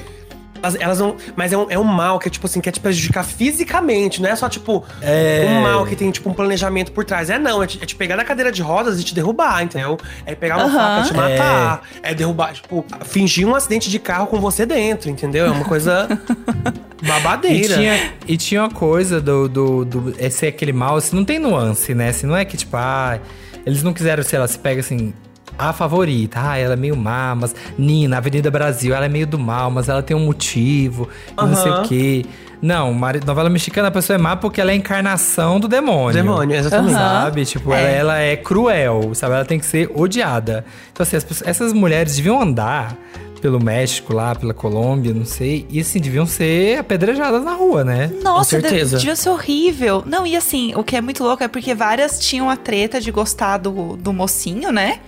Elas, 0.61 0.75
elas 0.79 0.99
não. 0.99 1.15
Mas 1.35 1.51
é 1.53 1.57
um, 1.57 1.65
é 1.69 1.77
um 1.79 1.83
mal 1.83 2.19
que 2.19 2.27
é, 2.27 2.31
tipo 2.31 2.45
assim, 2.45 2.59
quer 2.61 2.71
te 2.71 2.79
prejudicar 2.79 3.23
fisicamente. 3.23 4.21
Não 4.21 4.29
é 4.29 4.35
só, 4.35 4.47
tipo, 4.49 4.83
É. 5.01 5.45
um 5.49 5.61
mal 5.61 5.85
que 5.85 5.95
tem, 5.95 6.09
tipo, 6.11 6.29
um 6.29 6.33
planejamento 6.33 6.91
por 6.91 7.03
trás. 7.05 7.29
É 7.29 7.37
não, 7.39 7.61
é 7.63 7.67
te, 7.67 7.79
é 7.81 7.85
te 7.85 7.95
pegar 7.95 8.15
na 8.15 8.23
cadeira 8.23 8.51
de 8.51 8.61
rodas 8.61 8.99
e 8.99 9.03
te 9.03 9.13
derrubar, 9.15 9.63
entendeu? 9.63 9.97
É 10.25 10.35
pegar 10.35 10.57
uma 10.57 10.65
Aham. 10.65 10.73
faca 10.77 11.01
e 11.01 11.09
te 11.09 11.13
matar. 11.15 11.81
É. 12.03 12.13
derrubar, 12.13 12.53
tipo, 12.53 12.85
fingir 13.05 13.47
um 13.47 13.55
acidente 13.55 13.89
de 13.89 13.99
carro 13.99 14.27
com 14.27 14.39
você 14.39 14.65
dentro, 14.65 15.09
entendeu? 15.09 15.45
É 15.45 15.49
uma 15.49 15.65
coisa 15.65 16.07
E 17.01 17.07
babadeira. 17.07 17.75
tinha, 17.75 18.13
e 18.27 18.37
tinha 18.37 18.61
uma 18.61 18.69
coisa 18.71 19.21
do, 19.21 19.47
do, 19.47 19.85
do 19.85 20.15
esse 20.19 20.45
aquele 20.45 20.73
mal, 20.73 20.97
assim, 20.97 21.15
não 21.15 21.23
tem 21.23 21.39
nuance, 21.39 21.93
né? 21.95 22.09
Assim, 22.09 22.27
não 22.27 22.35
é 22.35 22.43
que, 22.43 22.57
tipo, 22.57 22.75
ah, 22.75 23.19
eles 23.65 23.81
não 23.83 23.93
quiseram, 23.93 24.21
sei 24.23 24.37
lá, 24.39 24.47
se 24.47 24.59
pega 24.59 24.81
assim. 24.81 25.13
A 25.59 25.73
favorita, 25.73 26.39
ah, 26.41 26.57
ela 26.57 26.73
é 26.73 26.77
meio 26.77 26.95
má, 26.95 27.35
mas 27.35 27.53
Nina, 27.77 28.17
Avenida 28.17 28.49
Brasil, 28.49 28.95
ela 28.95 29.05
é 29.05 29.09
meio 29.09 29.27
do 29.27 29.37
mal, 29.37 29.69
mas 29.69 29.89
ela 29.89 30.01
tem 30.01 30.15
um 30.15 30.25
motivo, 30.25 31.09
e 31.31 31.35
não 31.45 31.53
sei 31.55 31.69
o 31.71 31.81
quê. 31.83 32.25
Não, 32.61 32.93
novela 33.25 33.49
mexicana 33.49 33.89
a 33.89 33.91
pessoa 33.91 34.15
é 34.15 34.17
má 34.17 34.35
porque 34.37 34.59
ela 34.61 34.71
é 34.71 34.73
a 34.73 34.77
encarnação 34.77 35.59
do 35.59 35.67
demônio. 35.67 36.13
Demônio, 36.13 36.55
exatamente. 36.57 36.93
Aham. 36.95 37.21
Sabe? 37.23 37.45
Tipo, 37.45 37.73
É. 37.73 37.81
ela, 37.97 38.13
ela 38.15 38.19
é 38.19 38.35
cruel, 38.37 39.11
sabe? 39.13 39.33
Ela 39.35 39.45
tem 39.45 39.59
que 39.59 39.65
ser 39.65 39.89
odiada. 39.93 40.65
Então, 40.91 41.03
assim, 41.03 41.15
as 41.17 41.23
pessoas- 41.23 41.47
essas 41.49 41.71
mulheres 41.73 42.15
deviam 42.15 42.41
andar 42.41 42.95
pelo 43.41 43.61
México 43.63 44.13
lá, 44.13 44.35
pela 44.35 44.53
Colômbia, 44.53 45.13
não 45.13 45.23
sei, 45.23 45.65
e 45.69 45.79
assim, 45.79 45.99
deviam 46.01 46.25
ser 46.25 46.79
apedrejadas 46.79 47.41
na 47.43 47.53
rua, 47.53 47.85
né? 47.85 48.11
Nossa, 48.21 48.57
Com 48.57 48.61
certeza. 48.61 48.97
de- 48.97 49.03
devia 49.03 49.15
ser 49.15 49.29
horrível. 49.29 50.03
Não, 50.05 50.27
e 50.27 50.35
assim, 50.35 50.73
o 50.75 50.83
que 50.83 50.97
é 50.97 51.01
muito 51.01 51.23
louco 51.23 51.41
é 51.41 51.47
porque 51.47 51.73
várias 51.73 52.19
tinham 52.19 52.49
a 52.49 52.57
treta 52.57 52.99
de 52.99 53.09
gostar 53.11 53.57
do, 53.57 53.95
do 53.95 54.11
mocinho, 54.11 54.69
né? 54.73 54.99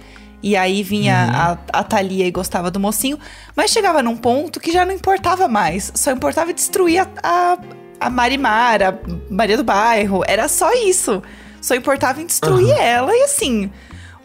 E 0.43 0.55
aí 0.55 0.81
vinha 0.81 1.57
a, 1.71 1.79
a 1.79 1.83
Thalia 1.83 2.25
e 2.25 2.31
gostava 2.31 2.71
do 2.71 2.79
mocinho. 2.79 3.19
Mas 3.55 3.71
chegava 3.71 4.01
num 4.01 4.17
ponto 4.17 4.59
que 4.59 4.71
já 4.71 4.83
não 4.83 4.93
importava 4.93 5.47
mais. 5.47 5.91
Só 5.95 6.11
importava 6.11 6.51
destruir 6.51 6.99
a, 6.99 7.07
a, 7.21 7.57
a 7.99 8.09
Marimar, 8.09 8.81
a 8.81 8.93
Maria 9.29 9.57
do 9.57 9.63
Bairro. 9.63 10.23
Era 10.27 10.47
só 10.47 10.71
isso. 10.73 11.21
Só 11.61 11.75
importava 11.75 12.21
em 12.21 12.25
destruir 12.25 12.71
ela. 12.71 13.15
E 13.15 13.23
assim, 13.23 13.71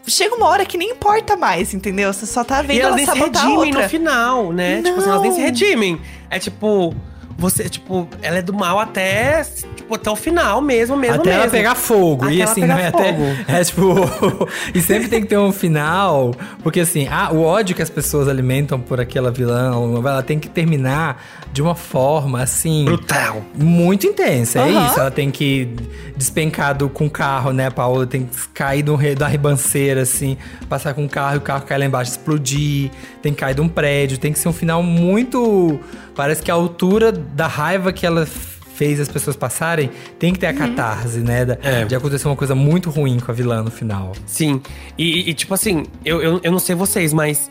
chega 0.07 0.35
uma 0.35 0.47
hora 0.47 0.65
que 0.65 0.77
nem 0.77 0.91
importa 0.91 1.35
mais, 1.35 1.73
entendeu? 1.73 2.11
Você 2.11 2.25
só 2.25 2.43
tá 2.43 2.61
vendo 2.61 2.77
E 2.77 2.81
elas 2.81 2.87
ela 2.87 2.95
nem 2.95 3.05
se 3.05 3.19
redimem 3.19 3.71
no 3.71 3.89
final, 3.89 4.51
né? 4.51 4.81
Tipo 4.81 4.99
assim, 4.99 5.09
elas 5.09 5.21
nem 5.21 5.31
se 5.31 5.37
Não. 5.37 5.45
redimem. 5.45 6.01
É 6.29 6.39
tipo, 6.39 6.95
você, 7.37 7.69
tipo, 7.69 8.07
ela 8.21 8.37
é 8.37 8.41
do 8.41 8.53
mal 8.53 8.79
até, 8.79 9.43
tipo, 9.75 9.93
até 9.93 10.09
o 10.09 10.15
final 10.15 10.59
mesmo, 10.61 10.97
mesmo, 10.97 11.15
até 11.17 11.29
mesmo. 11.29 11.41
ela 11.43 11.51
pegar 11.51 11.75
fogo. 11.75 12.25
Até 12.25 12.33
e 12.33 12.41
ela 12.41 12.51
assim, 12.51 12.61
não 12.65 12.77
é 12.77 12.87
até. 12.87 13.13
fogo. 13.13 13.23
É 13.47 13.63
tipo. 13.63 14.47
e 14.73 14.81
sempre 14.81 15.07
tem 15.07 15.21
que 15.21 15.27
ter 15.27 15.37
um 15.37 15.51
final. 15.51 16.33
Porque 16.63 16.79
assim, 16.79 17.07
ah, 17.09 17.29
o 17.31 17.41
ódio 17.43 17.75
que 17.75 17.81
as 17.81 17.89
pessoas 17.89 18.27
alimentam 18.27 18.79
por 18.79 18.99
aquela 18.99 19.29
vilã 19.31 19.69
novela 19.71 20.23
tem 20.23 20.39
que 20.39 20.49
terminar 20.49 21.23
de 21.53 21.61
uma 21.61 21.75
forma 21.75 22.41
assim. 22.41 22.85
Brutal. 22.85 23.43
Muito 23.55 24.07
intensa, 24.07 24.59
é 24.59 24.69
Aham. 24.71 24.87
isso. 24.87 24.99
Ela 24.99 25.11
tem 25.11 25.29
que 25.31 25.69
despencar 26.15 26.75
do, 26.75 26.89
com 26.89 27.05
o 27.05 27.09
carro, 27.09 27.51
né? 27.53 27.67
A 27.67 27.71
Paola 27.71 28.07
tem 28.07 28.25
que 28.25 28.47
cair 28.49 28.89
um 28.89 28.95
re- 28.95 29.15
da 29.15 29.27
ribanceira, 29.27 30.01
assim, 30.01 30.37
passar 30.67 30.93
com 30.93 31.05
o 31.05 31.09
carro 31.09 31.35
e 31.35 31.37
o 31.37 31.41
carro 31.41 31.63
cair 31.65 31.77
lá 31.79 31.85
embaixo, 31.85 32.11
explodir. 32.11 32.89
Tem 33.27 33.33
que 33.33 33.41
cair 33.41 33.53
de 33.55 33.59
um 33.59 33.67
prédio. 33.67 34.17
Tem 34.17 34.31
que 34.31 34.39
ser 34.39 34.47
um 34.47 34.53
final 34.53 34.81
muito. 34.81 35.77
Parece 36.15 36.41
que 36.41 36.49
a 36.49 36.53
altura 36.53 37.11
da 37.11 37.45
raiva 37.45 37.91
que 37.91 38.05
ela 38.05 38.25
fez 38.25 39.01
as 39.01 39.09
pessoas 39.09 39.35
passarem, 39.35 39.89
tem 40.17 40.31
que 40.31 40.39
ter 40.39 40.47
a 40.47 40.51
Uhum. 40.51 40.57
catarse, 40.57 41.17
né? 41.17 41.43
Da- 41.43 41.57
É. 41.61 41.83
De 41.83 41.93
acontecer 41.93 42.25
uma 42.25 42.37
coisa 42.37 42.55
muito 42.55 42.89
ruim 42.89 43.19
com 43.19 43.29
a 43.29 43.33
vilã 43.33 43.61
no 43.61 43.69
final. 43.69 44.13
Sim. 44.25 44.61
E, 44.97 45.29
e- 45.29 45.33
tipo 45.33 45.53
assim, 45.53 45.83
eu, 46.05 46.21
eu, 46.21 46.39
eu 46.41 46.51
não 46.53 46.59
sei 46.59 46.73
vocês, 46.73 47.11
mas 47.11 47.49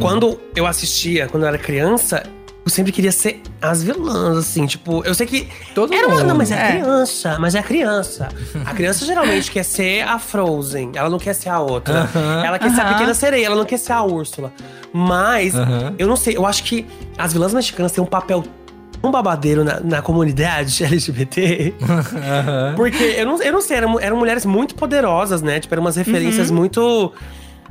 quando 0.00 0.40
eu 0.56 0.66
assistia, 0.66 1.28
quando 1.28 1.44
eu 1.44 1.48
era 1.50 1.58
criança, 1.58 2.24
eu 2.64 2.70
sempre 2.70 2.92
queria 2.92 3.10
ser 3.10 3.42
as 3.60 3.82
vilãs, 3.82 4.36
assim, 4.38 4.66
tipo, 4.66 5.02
eu 5.04 5.14
sei 5.14 5.26
que. 5.26 5.48
Todo 5.74 5.92
era 5.92 6.08
mundo. 6.08 6.24
não, 6.24 6.36
mas 6.36 6.50
é, 6.50 6.54
É. 6.54 6.70
criança, 6.80 7.36
mas 7.40 7.54
é 7.54 7.62
criança. 7.62 8.28
A 8.64 8.72
criança 8.72 9.04
geralmente 9.04 9.50
quer 9.50 9.64
ser 9.64 10.02
a 10.06 10.18
Frozen, 10.18 10.92
ela 10.94 11.10
não 11.10 11.18
quer 11.18 11.34
ser 11.34 11.48
a 11.48 11.58
outra. 11.60 12.02
Aham. 12.14 12.44
Ela 12.44 12.58
quer 12.58 12.70
ser 12.70 12.80
a 12.80 12.84
pequena 12.86 13.14
sereia, 13.14 13.46
ela 13.46 13.56
não 13.56 13.64
quer 13.64 13.78
ser 13.78 13.92
a 13.92 14.02
Úrsula. 14.04 14.52
Mas, 14.92 15.54
Aham. 15.54 15.94
eu 15.98 16.06
não 16.06 16.16
sei, 16.16 16.36
eu 16.36 16.46
acho 16.46 16.62
que 16.64 16.86
as 17.18 17.32
vilãs 17.32 17.52
mexicanas 17.52 17.90
têm 17.92 18.02
um 18.02 18.06
papel 18.06 18.44
tão 19.00 19.10
babadeiro 19.10 19.64
na, 19.64 19.80
na 19.80 20.00
comunidade 20.02 20.82
LGBT. 20.84 21.74
Porque 22.76 23.02
eu 23.18 23.26
não, 23.26 23.42
eu 23.42 23.52
não 23.52 23.60
sei, 23.60 23.76
eram, 23.78 23.98
eram 23.98 24.16
mulheres 24.16 24.46
muito 24.46 24.74
poderosas, 24.76 25.42
né? 25.42 25.58
Tipo, 25.58 25.74
eram 25.74 25.82
umas 25.82 25.96
referências 25.96 26.50
muito. 26.50 27.12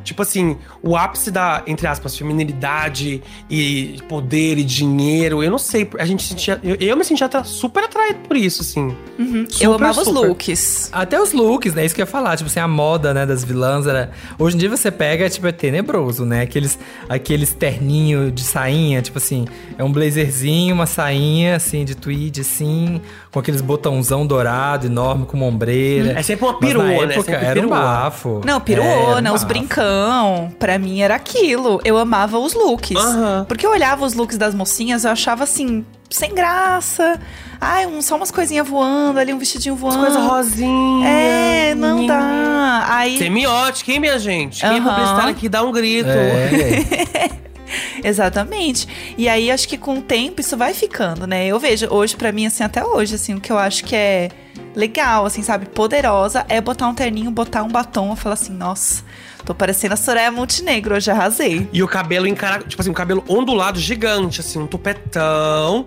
Tipo 0.04 0.22
assim, 0.22 0.58
o 0.82 0.96
ápice 0.96 1.32
da, 1.32 1.64
entre 1.68 1.88
aspas, 1.88 2.16
feminilidade 2.18 3.22
e 3.50 3.98
poder 4.10 4.58
e 4.58 4.64
dinheiro. 4.64 5.44
Eu 5.44 5.52
não 5.52 5.58
sei, 5.58 5.90
a 6.00 6.06
gente 6.06 6.24
sentia. 6.24 6.60
Eu, 6.64 6.76
eu 6.80 6.98
me 6.98 7.04
sentia 7.04 7.30
super 7.44 7.84
atraído 7.84 8.20
por 8.28 8.36
isso, 8.36 8.62
assim. 8.62 8.96
eu 9.18 9.46
Super, 9.50 9.66
amava 9.76 10.02
os 10.02 10.08
super. 10.08 10.28
looks. 10.28 10.90
Até 10.92 11.22
os 11.22 11.32
looks, 11.34 11.74
né? 11.74 11.86
Isso 11.86 11.94
que 11.96 12.02
eu 12.02 12.06
ia 12.06 12.12
falar. 12.12 12.36
Tipo 12.38 12.50
assim, 12.50 12.60
a 12.60 12.68
moda, 12.68 13.14
né, 13.14 13.26
das 13.26 13.44
vilãs 13.44 13.86
era. 13.88 14.12
Hoje 14.38 14.56
em 14.56 14.60
dia 14.60 14.70
você 14.70 14.90
pega, 14.92 15.30
tipo, 15.30 15.46
é 15.48 15.52
tenebroso, 15.52 16.26
né? 16.26 16.42
Aqueles, 16.42 16.78
aqueles 17.08 17.54
terninho 17.54 18.32
de 18.32 18.44
sainha, 18.44 19.02
tipo 19.02 19.18
assim, 19.18 19.46
é 19.78 19.84
um 19.84 19.92
blazerzinho, 19.92 20.74
uma 20.76 20.86
sainha, 20.86 21.56
assim, 21.56 21.86
de 21.86 21.96
tweed, 21.96 22.42
assim, 22.42 23.02
com 23.32 23.40
aqueles 23.40 23.62
botãozão 23.62 24.26
dourado, 24.26 24.88
enorme, 24.88 25.26
com 25.26 25.38
uma 25.38 25.46
ombreira. 25.46 26.20
É 26.20 26.24
sempre 26.24 26.46
uma 26.46 26.60
perua, 26.60 26.84
né? 26.84 27.16
época 27.16 27.32
Sempre 27.32 27.46
era 27.46 27.60
um 27.60 27.64
perua. 27.64 27.78
bafo. 27.80 28.42
Não, 28.46 28.58
É, 28.58 28.60
piruona, 28.60 29.32
um 29.32 29.36
os 29.36 29.44
bafo. 29.44 29.54
Brincão. 29.92 30.52
Pra 30.58 30.78
mim 30.78 31.02
era 31.02 31.16
aquilo. 31.16 31.80
Eu 31.84 31.98
amava 31.98 32.40
os 32.40 32.54
looks. 32.54 32.96
Aham. 32.98 33.46
Porque 33.48 33.66
eu 33.66 33.72
olhava 33.72 34.06
os 34.06 34.14
looks 34.14 34.38
das 34.38 34.54
mocinhas, 34.56 35.04
eu 35.06 35.12
achava 35.12 35.44
assim, 35.44 35.86
sem 36.10 36.34
graça. 36.34 37.20
Ai, 37.60 37.86
um- 37.86 38.02
só 38.02 38.16
umas 38.16 38.32
coisinhas 38.32 38.68
voando 38.68 39.20
ali, 39.20 39.34
um 39.34 39.38
vestidinho 39.38 39.76
voando. 39.76 40.00
Coisa 40.00 40.20
rosinha. 40.20 41.08
É, 41.08 41.76
não 41.76 42.06
dá. 42.06 42.86
Aí. 42.90 43.18
Semiótica, 43.18 43.92
hein, 43.92 44.00
minha 44.00 44.18
gente? 44.20 44.62
Quem 44.62 44.78
é 44.78 44.82
publicitário 44.82 45.30
aqui 45.30 45.48
dá 45.50 45.64
um 45.64 45.72
grito. 45.72 46.10
É. 46.10 47.42
Exatamente. 48.04 48.88
E 49.18 49.30
aí 49.30 49.50
acho 49.52 49.68
que 49.68 49.78
com 49.78 50.00
o 50.00 50.02
tempo 50.02 50.42
isso 50.42 50.58
vai 50.58 50.74
ficando, 50.74 51.26
né? 51.26 51.46
Eu 51.48 51.58
vejo 51.60 51.88
hoje 51.90 52.16
pra 52.18 52.32
mim 52.32 52.46
assim 52.46 52.64
até 52.64 52.84
hoje 52.84 53.16
assim, 53.16 53.34
o 53.36 53.40
que 53.40 53.52
eu 53.52 53.58
acho 53.58 53.86
que 53.86 53.96
é 53.96 54.30
legal, 54.76 55.26
assim, 55.26 55.42
sabe, 55.42 55.66
poderosa 55.68 56.46
é 56.50 56.60
botar 56.60 56.88
um 56.88 56.94
terninho, 56.94 57.30
botar 57.32 57.64
um 57.64 57.68
batom, 57.70 58.10
eu 58.12 58.16
falo 58.16 58.34
assim, 58.34 58.54
nossa, 58.54 59.04
tô 59.46 59.54
parecendo 59.56 59.94
a 59.94 59.98
Soraya 59.98 60.32
Montenegro, 60.32 60.96
hoje 60.96 61.10
arrasei. 61.12 61.68
E 61.74 61.82
o 61.84 61.88
cabelo 61.88 62.28
encara, 62.28 62.64
tipo 62.64 62.82
assim, 62.82 62.92
um 62.92 62.94
cabelo 62.94 63.24
ondulado 63.28 63.80
gigante, 63.80 64.40
assim, 64.42 64.60
um 64.60 64.68
tupetão 64.68 65.86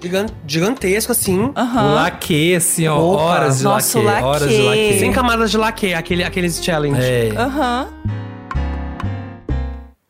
gigan- 0.00 0.26
gigantesco, 0.46 1.12
assim. 1.12 1.38
O 1.40 1.94
laque, 1.94 2.54
assim, 2.54 2.86
ó, 2.88 2.98
Opa. 2.98 3.22
horas 3.22 3.58
de 3.58 3.64
Nossa, 3.64 3.98
laque, 4.00 4.22
o 4.22 4.26
horas 4.26 4.48
de 4.50 4.62
laque. 4.62 4.86
laque. 4.86 4.98
Sem 4.98 5.12
camadas 5.12 5.50
de 5.50 5.56
laque, 5.56 5.94
aquele, 5.94 6.24
aqueles 6.24 6.62
challenge. 6.64 7.00
É. 7.00 7.30
Aham. 7.36 7.88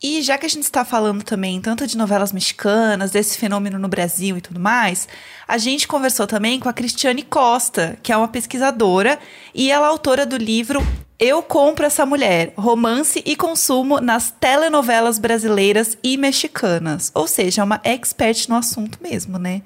E 0.07 0.21
já 0.21 0.37
que 0.37 0.45
a 0.45 0.49
gente 0.51 0.65
está 0.65 0.85
falando 0.85 1.23
também 1.23 1.59
tanto 1.63 1.87
de 1.87 1.97
novelas 1.97 2.31
mexicanas, 2.31 3.11
desse 3.11 3.39
fenômeno 3.39 3.79
no 3.79 3.89
Brasil 3.89 4.37
e 4.37 4.41
tudo 4.43 4.61
mais, 4.61 5.09
a 5.49 5.57
gente 5.57 5.89
conversou 5.89 6.27
também 6.27 6.61
com 6.61 6.69
a 6.69 6.75
Cristiane 6.75 7.23
Costa, 7.23 7.97
que 8.03 8.13
é 8.13 8.17
uma 8.17 8.29
pesquisadora 8.29 9.19
e 9.55 9.71
ela 9.73 9.87
é 9.87 9.89
autora 9.89 10.27
do 10.27 10.37
livro 10.37 10.87
Eu 11.27 11.43
Compro 11.43 11.87
Essa 11.87 12.05
Mulher: 12.05 12.53
Romance 12.55 13.23
e 13.25 13.35
Consumo 13.35 13.99
nas 13.99 14.31
Telenovelas 14.31 15.19
Brasileiras 15.19 15.97
e 16.05 16.19
Mexicanas. 16.19 17.11
Ou 17.15 17.27
seja, 17.27 17.63
é 17.63 17.65
uma 17.65 17.81
expert 17.83 18.47
no 18.47 18.57
assunto 18.57 18.99
mesmo, 19.03 19.39
né? 19.39 19.63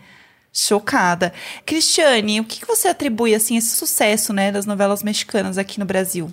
Chocada. 0.53 1.33
Cristiane, 1.67 2.39
o 2.39 2.45
que 2.45 2.65
você 2.65 2.87
atribui 2.87 3.35
assim 3.35 3.57
esse 3.57 3.71
sucesso, 3.71 4.33
né, 4.33 4.53
das 4.53 4.67
novelas 4.67 5.03
mexicanas 5.03 5.59
aqui 5.59 5.81
no 5.81 5.85
Brasil? 5.85 6.33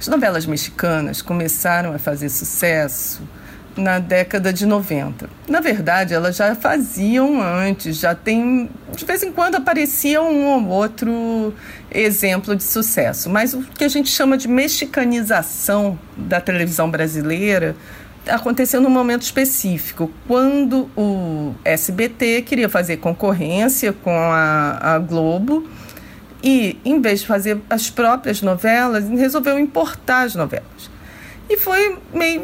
As 0.00 0.08
novelas 0.08 0.44
mexicanas 0.44 1.22
começaram 1.22 1.94
a 1.94 1.98
fazer 2.00 2.28
sucesso 2.28 3.22
na 3.76 3.98
década 3.98 4.52
de 4.52 4.66
90. 4.66 5.28
Na 5.48 5.60
verdade, 5.60 6.14
elas 6.14 6.36
já 6.36 6.54
faziam 6.54 7.40
antes, 7.40 7.96
já 7.96 8.14
tem. 8.14 8.68
De 8.96 9.04
vez 9.04 9.22
em 9.22 9.32
quando 9.32 9.56
aparecia 9.56 10.20
um 10.22 10.46
ou 10.46 10.66
outro 10.68 11.54
exemplo 11.90 12.54
de 12.54 12.62
sucesso. 12.62 13.30
Mas 13.30 13.54
o 13.54 13.62
que 13.62 13.84
a 13.84 13.88
gente 13.88 14.10
chama 14.10 14.36
de 14.36 14.48
mexicanização 14.48 15.98
da 16.16 16.40
televisão 16.40 16.90
brasileira 16.90 17.76
aconteceu 18.28 18.80
num 18.80 18.90
momento 18.90 19.22
específico, 19.22 20.12
quando 20.26 20.90
o 20.96 21.54
SBT 21.64 22.42
queria 22.42 22.68
fazer 22.68 22.98
concorrência 22.98 23.92
com 23.92 24.14
a, 24.14 24.78
a 24.94 24.98
Globo 24.98 25.66
e, 26.42 26.78
em 26.84 27.00
vez 27.00 27.20
de 27.20 27.26
fazer 27.26 27.60
as 27.68 27.90
próprias 27.90 28.42
novelas, 28.42 29.08
resolveu 29.08 29.58
importar 29.58 30.22
as 30.22 30.34
novelas. 30.34 30.89
E 31.50 31.56
foi 31.56 31.98
meio 32.14 32.42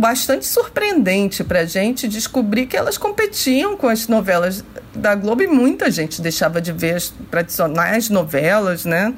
bastante 0.00 0.44
surpreendente 0.44 1.44
para 1.44 1.60
a 1.60 1.64
gente 1.64 2.08
descobrir 2.08 2.66
que 2.66 2.76
elas 2.76 2.98
competiam 2.98 3.76
com 3.76 3.88
as 3.88 4.08
novelas 4.08 4.64
da 4.92 5.14
Globo 5.14 5.44
e 5.44 5.46
muita 5.46 5.88
gente 5.88 6.20
deixava 6.20 6.60
de 6.60 6.72
ver 6.72 6.96
as 6.96 7.14
tradicionais 7.30 8.10
novelas, 8.10 8.84
né? 8.84 9.14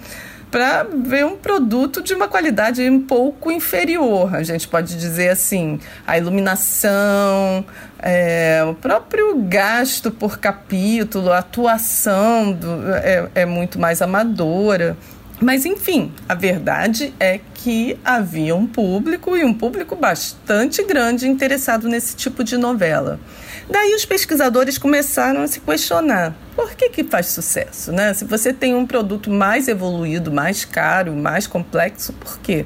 Para 0.51 0.85
ver 0.85 1.25
um 1.25 1.35
produto 1.35 2.03
de 2.03 2.13
uma 2.13 2.29
qualidade 2.29 2.89
um 2.91 3.01
pouco 3.01 3.51
inferior. 3.51 4.35
A 4.35 4.43
gente 4.43 4.69
pode 4.69 4.95
dizer 4.99 5.31
assim: 5.31 5.81
a 6.07 6.19
iluminação, 6.19 7.65
é, 7.99 8.63
o 8.69 8.75
próprio 8.75 9.35
gasto 9.41 10.11
por 10.11 10.39
capítulo, 10.39 11.33
a 11.33 11.39
atuação 11.39 12.53
do- 12.53 12.95
é, 12.97 13.29
é 13.35 13.47
muito 13.47 13.79
mais 13.79 14.03
amadora. 14.03 14.95
Mas, 15.41 15.67
enfim, 15.67 16.13
a 16.27 16.35
verdade 16.35 17.13
é 17.21 17.39
que 17.53 17.99
havia 18.03 18.57
um 18.57 18.67
público 18.67 19.37
e 19.37 19.45
um 19.45 19.53
público 19.53 19.95
bastante 19.95 20.83
grande 20.83 21.29
interessado 21.29 21.89
nesse 21.89 22.17
tipo 22.17 22.43
de 22.43 22.57
novela. 22.57 23.21
Daí 23.69 23.95
os 23.95 24.07
pesquisadores 24.07 24.79
começaram 24.79 25.43
a 25.43 25.47
se 25.47 25.61
questionar: 25.61 26.35
por 26.55 26.75
que, 26.75 26.89
que 26.89 27.05
faz 27.05 27.27
sucesso? 27.27 27.93
Né? 27.93 28.15
Se 28.15 28.25
você 28.25 28.51
tem 28.51 28.75
um 28.75 28.87
produto 28.87 29.31
mais 29.31 29.69
evoluído, 29.69 30.33
mais 30.33 30.65
caro, 30.65 31.15
mais 31.15 31.47
complexo, 31.47 32.15
por 32.15 32.39
quê? 32.39 32.65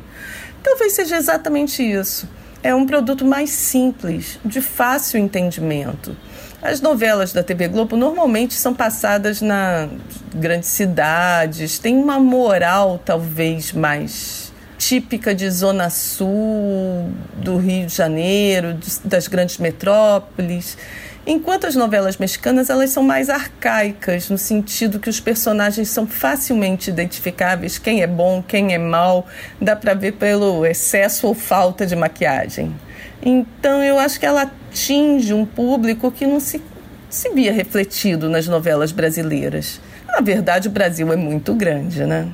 Talvez 0.63 0.93
seja 0.93 1.17
exatamente 1.17 1.83
isso. 1.83 2.29
É 2.63 2.75
um 2.75 2.87
produto 2.87 3.25
mais 3.25 3.51
simples, 3.51 4.39
de 4.45 4.61
fácil 4.61 5.19
entendimento. 5.19 6.15
As 6.63 6.83
novelas 6.83 7.33
da 7.33 7.43
TV 7.43 7.69
Globo 7.69 7.97
normalmente 7.97 8.53
são 8.53 8.75
passadas 8.75 9.41
na 9.41 9.89
grandes 10.35 10.69
cidades, 10.69 11.79
tem 11.79 11.97
uma 11.97 12.19
moral 12.19 13.01
talvez 13.03 13.73
mais 13.73 14.53
típica 14.77 15.35
de 15.35 15.49
Zona 15.51 15.89
Sul, 15.89 17.11
do 17.37 17.57
Rio 17.57 17.87
de 17.87 17.95
Janeiro, 17.95 18.79
das 19.05 19.27
grandes 19.27 19.57
metrópoles. 19.57 20.77
Enquanto 21.27 21.67
as 21.67 21.75
novelas 21.75 22.19
mexicanas 22.19 22.69
elas 22.69 22.91
são 22.91 23.03
mais 23.03 23.31
arcaicas, 23.31 24.29
no 24.29 24.37
sentido 24.37 24.99
que 24.99 25.09
os 25.09 25.19
personagens 25.19 25.89
são 25.89 26.07
facilmente 26.07 26.91
identificáveis, 26.91 27.79
quem 27.79 28.03
é 28.03 28.07
bom, 28.07 28.43
quem 28.43 28.75
é 28.75 28.79
mal, 28.79 29.27
dá 29.59 29.75
para 29.75 29.95
ver 29.95 30.13
pelo 30.13 30.67
excesso 30.67 31.27
ou 31.27 31.35
falta 31.35 31.87
de 31.87 31.97
maquiagem. 31.97 32.75
Então 33.23 33.83
eu 33.83 33.99
acho 33.99 34.19
que 34.19 34.27
ela 34.27 34.51
atinge 34.71 35.35
um 35.35 35.45
público 35.45 36.11
que 36.13 36.27
não 36.27 36.39
se, 36.39 36.63
se 37.11 37.29
via 37.31 37.53
refletido 37.53 38.29
nas 38.29 38.47
novelas 38.47 38.93
brasileiras. 38.93 39.81
Na 40.07 40.21
verdade, 40.21 40.69
o 40.69 40.71
Brasil 40.71 41.13
é 41.13 41.17
muito 41.17 41.53
grande, 41.55 42.05
né? 42.05 42.29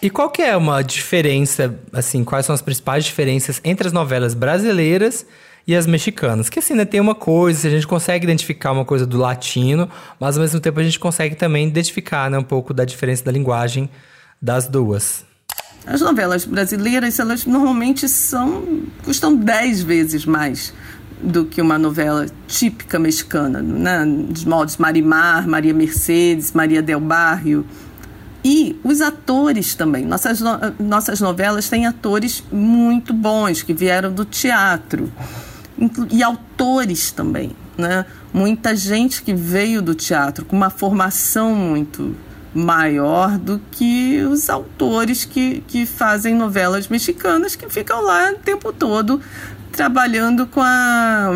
E 0.00 0.08
qual 0.08 0.30
que 0.30 0.40
é 0.40 0.56
uma 0.56 0.82
diferença, 0.82 1.74
assim, 1.92 2.24
quais 2.24 2.46
são 2.46 2.54
as 2.54 2.62
principais 2.62 3.04
diferenças 3.04 3.60
entre 3.62 3.86
as 3.86 3.92
novelas 3.92 4.32
brasileiras 4.32 5.26
e 5.66 5.76
as 5.76 5.86
mexicanas? 5.86 6.48
Que 6.48 6.60
assim, 6.60 6.74
né, 6.74 6.86
tem 6.86 7.00
uma 7.00 7.14
coisa, 7.14 7.68
a 7.68 7.70
gente 7.70 7.86
consegue 7.86 8.24
identificar 8.24 8.72
uma 8.72 8.84
coisa 8.84 9.04
do 9.04 9.18
latino, 9.18 9.90
mas 10.18 10.38
ao 10.38 10.42
mesmo 10.42 10.58
tempo 10.58 10.80
a 10.80 10.82
gente 10.82 10.98
consegue 10.98 11.34
também 11.34 11.68
identificar, 11.68 12.30
né, 12.30 12.38
um 12.38 12.44
pouco 12.44 12.72
da 12.72 12.84
diferença 12.84 13.24
da 13.24 13.32
linguagem 13.32 13.90
das 14.40 14.66
duas. 14.66 15.24
As 15.86 16.00
novelas 16.00 16.44
brasileiras, 16.44 17.18
elas 17.18 17.44
normalmente 17.44 18.08
são 18.08 18.82
custam 19.04 19.34
10 19.36 19.82
vezes 19.82 20.24
mais 20.24 20.72
do 21.22 21.44
que 21.44 21.60
uma 21.60 21.78
novela 21.78 22.26
típica 22.48 22.98
mexicana, 22.98 23.60
né? 23.62 24.04
Dos 24.06 24.44
moldes 24.44 24.76
Marimar, 24.78 25.46
Maria 25.48 25.74
Mercedes, 25.74 26.52
Maria 26.52 26.80
del 26.82 27.00
Barrio. 27.00 27.64
E 28.44 28.78
os 28.82 29.00
atores 29.02 29.74
também. 29.74 30.04
Nossas, 30.06 30.40
no- 30.40 30.58
nossas 30.78 31.20
novelas 31.20 31.68
têm 31.68 31.86
atores 31.86 32.42
muito 32.50 33.12
bons 33.12 33.62
que 33.62 33.74
vieram 33.74 34.12
do 34.12 34.24
teatro. 34.24 35.12
E 36.10 36.22
autores 36.22 37.10
também. 37.10 37.52
Né? 37.78 38.04
muita 38.32 38.76
gente 38.76 39.22
que 39.22 39.32
veio 39.34 39.80
do 39.80 39.94
teatro 39.94 40.44
com 40.44 40.54
uma 40.54 40.68
formação 40.70 41.54
muito 41.54 42.14
maior 42.54 43.38
do 43.38 43.60
que 43.70 44.20
os 44.22 44.50
autores 44.50 45.24
que, 45.24 45.62
que 45.66 45.86
fazem 45.86 46.34
novelas 46.34 46.88
mexicanas 46.88 47.56
que 47.56 47.68
ficam 47.70 48.02
lá 48.02 48.32
o 48.32 48.34
tempo 48.36 48.72
todo 48.72 49.20
trabalhando 49.80 50.46
com 50.46 50.60
a, 50.60 51.30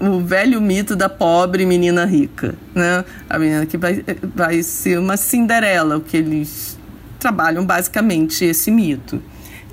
o 0.00 0.20
velho 0.20 0.60
mito 0.60 0.94
da 0.94 1.08
pobre 1.08 1.64
menina 1.64 2.04
rica, 2.04 2.54
né? 2.74 3.02
A 3.26 3.38
menina 3.38 3.64
que 3.64 3.78
vai, 3.78 4.04
vai 4.34 4.62
ser 4.62 4.98
uma 4.98 5.16
Cinderela, 5.16 5.96
o 5.96 6.02
que 6.02 6.18
eles 6.18 6.78
trabalham 7.18 7.64
basicamente 7.64 8.44
esse 8.44 8.70
mito. 8.70 9.22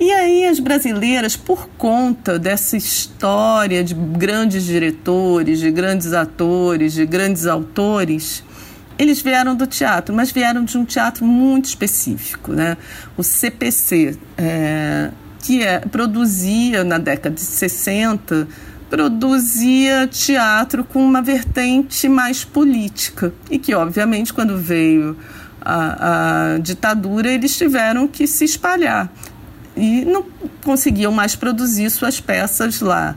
E 0.00 0.10
aí 0.10 0.46
as 0.46 0.58
brasileiras, 0.58 1.36
por 1.36 1.68
conta 1.76 2.38
dessa 2.38 2.78
história 2.78 3.84
de 3.84 3.92
grandes 3.92 4.64
diretores, 4.64 5.58
de 5.58 5.70
grandes 5.70 6.14
atores, 6.14 6.94
de 6.94 7.04
grandes 7.04 7.46
autores, 7.46 8.42
eles 8.98 9.20
vieram 9.20 9.54
do 9.54 9.66
teatro, 9.66 10.14
mas 10.14 10.32
vieram 10.32 10.64
de 10.64 10.78
um 10.78 10.86
teatro 10.86 11.26
muito 11.26 11.66
específico, 11.66 12.54
né? 12.54 12.78
O 13.18 13.22
CPC, 13.22 14.16
é, 14.38 15.10
que 15.44 15.62
é, 15.62 15.78
produzia 15.78 16.82
na 16.82 16.96
década 16.96 17.34
de 17.34 17.42
60, 17.42 18.48
produzia 18.88 20.06
teatro 20.06 20.82
com 20.82 21.04
uma 21.04 21.20
vertente 21.20 22.08
mais 22.08 22.44
política 22.44 23.30
e 23.50 23.58
que, 23.58 23.74
obviamente, 23.74 24.32
quando 24.32 24.56
veio 24.56 25.14
a, 25.60 26.54
a 26.54 26.58
ditadura, 26.58 27.30
eles 27.30 27.56
tiveram 27.58 28.08
que 28.08 28.26
se 28.26 28.46
espalhar 28.46 29.12
e 29.76 30.06
não 30.06 30.24
conseguiam 30.64 31.12
mais 31.12 31.36
produzir 31.36 31.90
suas 31.90 32.20
peças 32.20 32.80
lá. 32.80 33.14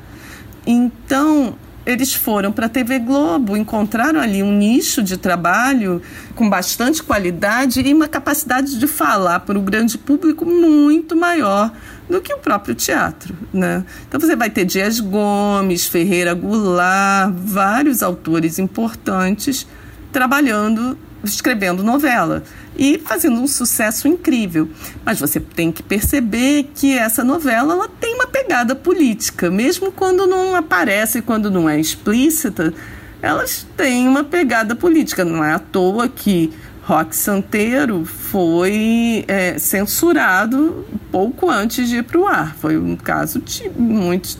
Então, 0.66 1.56
eles 1.86 2.14
foram 2.14 2.52
para 2.52 2.66
a 2.66 2.70
TV 2.70 3.00
Globo, 3.00 3.56
encontraram 3.56 4.20
ali 4.20 4.44
um 4.44 4.52
nicho 4.52 5.02
de 5.02 5.16
trabalho 5.16 6.02
com 6.36 6.50
bastante 6.50 7.02
qualidade 7.02 7.80
e 7.80 7.94
uma 7.94 8.10
capacidade 8.10 8.78
de 8.78 8.86
falar 8.86 9.40
para 9.40 9.58
o 9.58 9.62
grande 9.62 9.98
público 9.98 10.46
muito 10.46 11.16
maior 11.16 11.72
do 12.10 12.22
que 12.22 12.34
o 12.34 12.38
próprio 12.38 12.74
teatro. 12.74 13.36
Né? 13.54 13.84
Então 14.08 14.20
você 14.20 14.36
vai 14.36 14.50
ter 14.50 14.66
Dias 14.66 15.00
Gomes, 15.00 15.88
Ferreira 15.88 16.34
Goulart, 16.34 17.34
vários 17.36 18.02
autores 18.02 18.60
importantes 18.60 19.68
trabalhando, 20.12 20.98
escrevendo 21.24 21.84
novela 21.84 22.44
e 22.78 23.00
fazendo 23.00 23.42
um 23.42 23.48
sucesso 23.48 24.08
incrível. 24.08 24.70
Mas 25.04 25.20
você 25.20 25.40
tem 25.40 25.72
que 25.72 25.84
perceber 25.84 26.70
que 26.74 26.98
essa 26.98 27.24
novela 27.24 27.74
ela 27.74 27.88
tem 27.88 28.16
uma 28.16 28.28
pegada 28.28 28.76
política, 28.76 29.50
mesmo 29.50 29.92
quando 29.92 30.26
não 30.26 30.56
aparece, 30.56 31.22
quando 31.22 31.52
não 31.52 31.68
é 31.68 31.80
explícita, 31.80 32.74
elas 33.22 33.66
têm 33.76 34.08
uma 34.08 34.24
pegada 34.24 34.76
política. 34.76 35.26
Não 35.26 35.44
é 35.44 35.54
à 35.54 35.60
toa 35.60 36.08
que 36.08 36.54
Rock 36.84 37.16
Santeiro 37.16 38.06
foi 38.06 39.26
é, 39.28 39.60
censurado 39.60 40.86
pouco 41.12 41.50
antes 41.50 41.88
de 41.90 41.98
ir 41.98 42.04
para 42.04 42.20
o 42.20 42.28
ar. 42.28 42.56
Foi 42.56 42.78
um 42.78 42.96
caso 42.96 43.40
de, 43.40 43.70
muito 43.70 44.38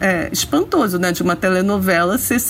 é, 0.00 0.28
espantoso, 0.32 0.98
né, 0.98 1.12
de 1.12 1.22
uma 1.22 1.36
telenovela 1.36 2.18
ser 2.18 2.40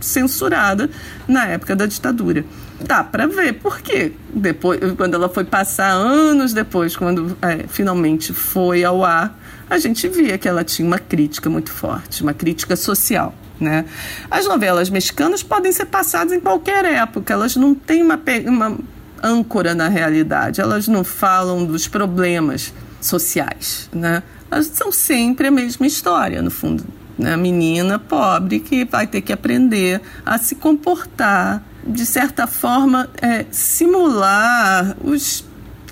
censurada 0.00 0.90
na 1.26 1.46
época 1.46 1.74
da 1.74 1.86
ditadura 1.86 2.44
dá 2.80 3.04
para 3.04 3.26
ver 3.26 3.54
por 3.54 3.80
quê. 3.80 4.12
Depois, 4.32 4.80
quando 4.96 5.14
ela 5.14 5.28
foi 5.28 5.44
passar 5.44 5.90
anos 5.90 6.52
depois, 6.52 6.96
quando 6.96 7.36
é, 7.42 7.66
finalmente 7.68 8.32
foi 8.32 8.84
ao 8.84 9.04
ar, 9.04 9.38
a 9.68 9.78
gente 9.78 10.08
via 10.08 10.38
que 10.38 10.48
ela 10.48 10.64
tinha 10.64 10.86
uma 10.86 10.98
crítica 10.98 11.48
muito 11.48 11.70
forte, 11.70 12.22
uma 12.22 12.34
crítica 12.34 12.74
social. 12.76 13.34
Né? 13.60 13.84
As 14.30 14.46
novelas 14.46 14.88
mexicanas 14.88 15.42
podem 15.42 15.70
ser 15.70 15.86
passadas 15.86 16.32
em 16.32 16.40
qualquer 16.40 16.84
época, 16.84 17.32
elas 17.32 17.54
não 17.56 17.74
têm 17.74 18.02
uma, 18.02 18.18
uma 18.46 18.78
âncora 19.22 19.74
na 19.74 19.88
realidade, 19.88 20.60
elas 20.60 20.88
não 20.88 21.04
falam 21.04 21.64
dos 21.64 21.86
problemas 21.88 22.72
sociais. 23.00 23.88
Né? 23.92 24.22
Elas 24.50 24.66
são 24.66 24.90
sempre 24.90 25.48
a 25.48 25.50
mesma 25.50 25.86
história, 25.86 26.42
no 26.42 26.50
fundo. 26.50 26.84
Né? 27.18 27.34
A 27.34 27.36
menina 27.36 27.98
pobre 27.98 28.60
que 28.60 28.84
vai 28.84 29.06
ter 29.06 29.20
que 29.20 29.32
aprender 29.32 30.00
a 30.24 30.38
se 30.38 30.54
comportar 30.54 31.62
de 31.86 32.04
certa 32.04 32.46
forma, 32.46 33.08
é, 33.20 33.46
simular 33.50 34.96
os 35.02 35.44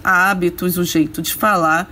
hábitos, 0.05 0.77
o 0.77 0.85
jeito 0.85 1.23
de 1.23 1.35
falar 1.35 1.91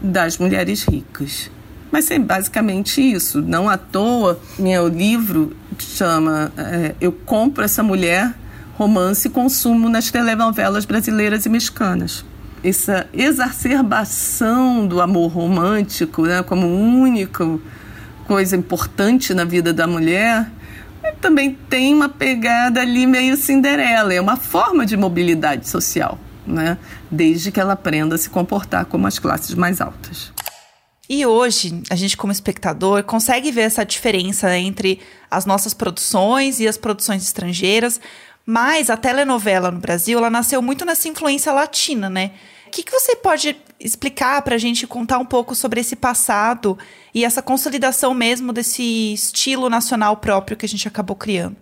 das 0.00 0.38
mulheres 0.38 0.82
ricas. 0.84 1.50
Mas 1.90 2.10
é 2.10 2.18
basicamente 2.18 3.00
isso. 3.00 3.40
Não 3.40 3.68
à 3.68 3.78
toa, 3.78 4.38
meu 4.58 4.88
livro 4.88 5.56
chama 5.78 6.52
é, 6.56 6.94
Eu 7.00 7.12
Compro 7.12 7.64
Essa 7.64 7.82
Mulher, 7.82 8.34
Romance 8.78 9.26
e 9.26 9.30
Consumo 9.30 9.88
nas 9.88 10.08
Telenovelas 10.08 10.84
Brasileiras 10.84 11.44
e 11.44 11.48
Mexicanas. 11.48 12.24
Essa 12.62 13.08
exacerbação 13.12 14.86
do 14.86 15.00
amor 15.00 15.32
romântico 15.32 16.22
né, 16.22 16.44
como 16.44 16.68
única 16.68 17.44
coisa 18.24 18.56
importante 18.56 19.34
na 19.34 19.44
vida 19.44 19.72
da 19.72 19.84
mulher 19.84 20.48
também 21.20 21.58
tem 21.68 21.92
uma 21.92 22.08
pegada 22.08 22.80
ali 22.80 23.04
meio 23.04 23.36
Cinderela, 23.36 24.14
é 24.14 24.20
uma 24.20 24.36
forma 24.36 24.86
de 24.86 24.96
mobilidade 24.96 25.68
social, 25.68 26.16
né? 26.46 26.78
Desde 27.10 27.50
que 27.50 27.58
ela 27.58 27.72
aprenda 27.72 28.14
a 28.14 28.18
se 28.18 28.30
comportar 28.30 28.84
como 28.84 29.08
as 29.08 29.18
classes 29.18 29.56
mais 29.56 29.80
altas. 29.80 30.32
E 31.10 31.24
hoje, 31.24 31.82
a 31.88 31.96
gente 31.96 32.18
como 32.18 32.30
espectador 32.30 33.02
consegue 33.02 33.50
ver 33.50 33.62
essa 33.62 33.82
diferença 33.82 34.56
entre 34.58 35.00
as 35.30 35.46
nossas 35.46 35.72
produções 35.72 36.60
e 36.60 36.68
as 36.68 36.76
produções 36.76 37.22
estrangeiras, 37.22 37.98
mas 38.50 38.88
a 38.88 38.96
telenovela 38.96 39.70
no 39.70 39.78
Brasil, 39.78 40.16
ela 40.16 40.30
nasceu 40.30 40.62
muito 40.62 40.82
nessa 40.82 41.06
influência 41.06 41.52
latina, 41.52 42.08
né? 42.08 42.30
O 42.66 42.70
que, 42.70 42.82
que 42.82 42.90
você 42.90 43.14
pode 43.14 43.54
explicar 43.78 44.40
para 44.40 44.54
a 44.54 44.58
gente 44.58 44.86
contar 44.86 45.18
um 45.18 45.24
pouco 45.26 45.54
sobre 45.54 45.82
esse 45.82 45.94
passado 45.94 46.78
e 47.14 47.26
essa 47.26 47.42
consolidação 47.42 48.14
mesmo 48.14 48.50
desse 48.50 49.12
estilo 49.12 49.68
nacional 49.68 50.16
próprio 50.16 50.56
que 50.56 50.64
a 50.64 50.68
gente 50.68 50.88
acabou 50.88 51.14
criando? 51.14 51.56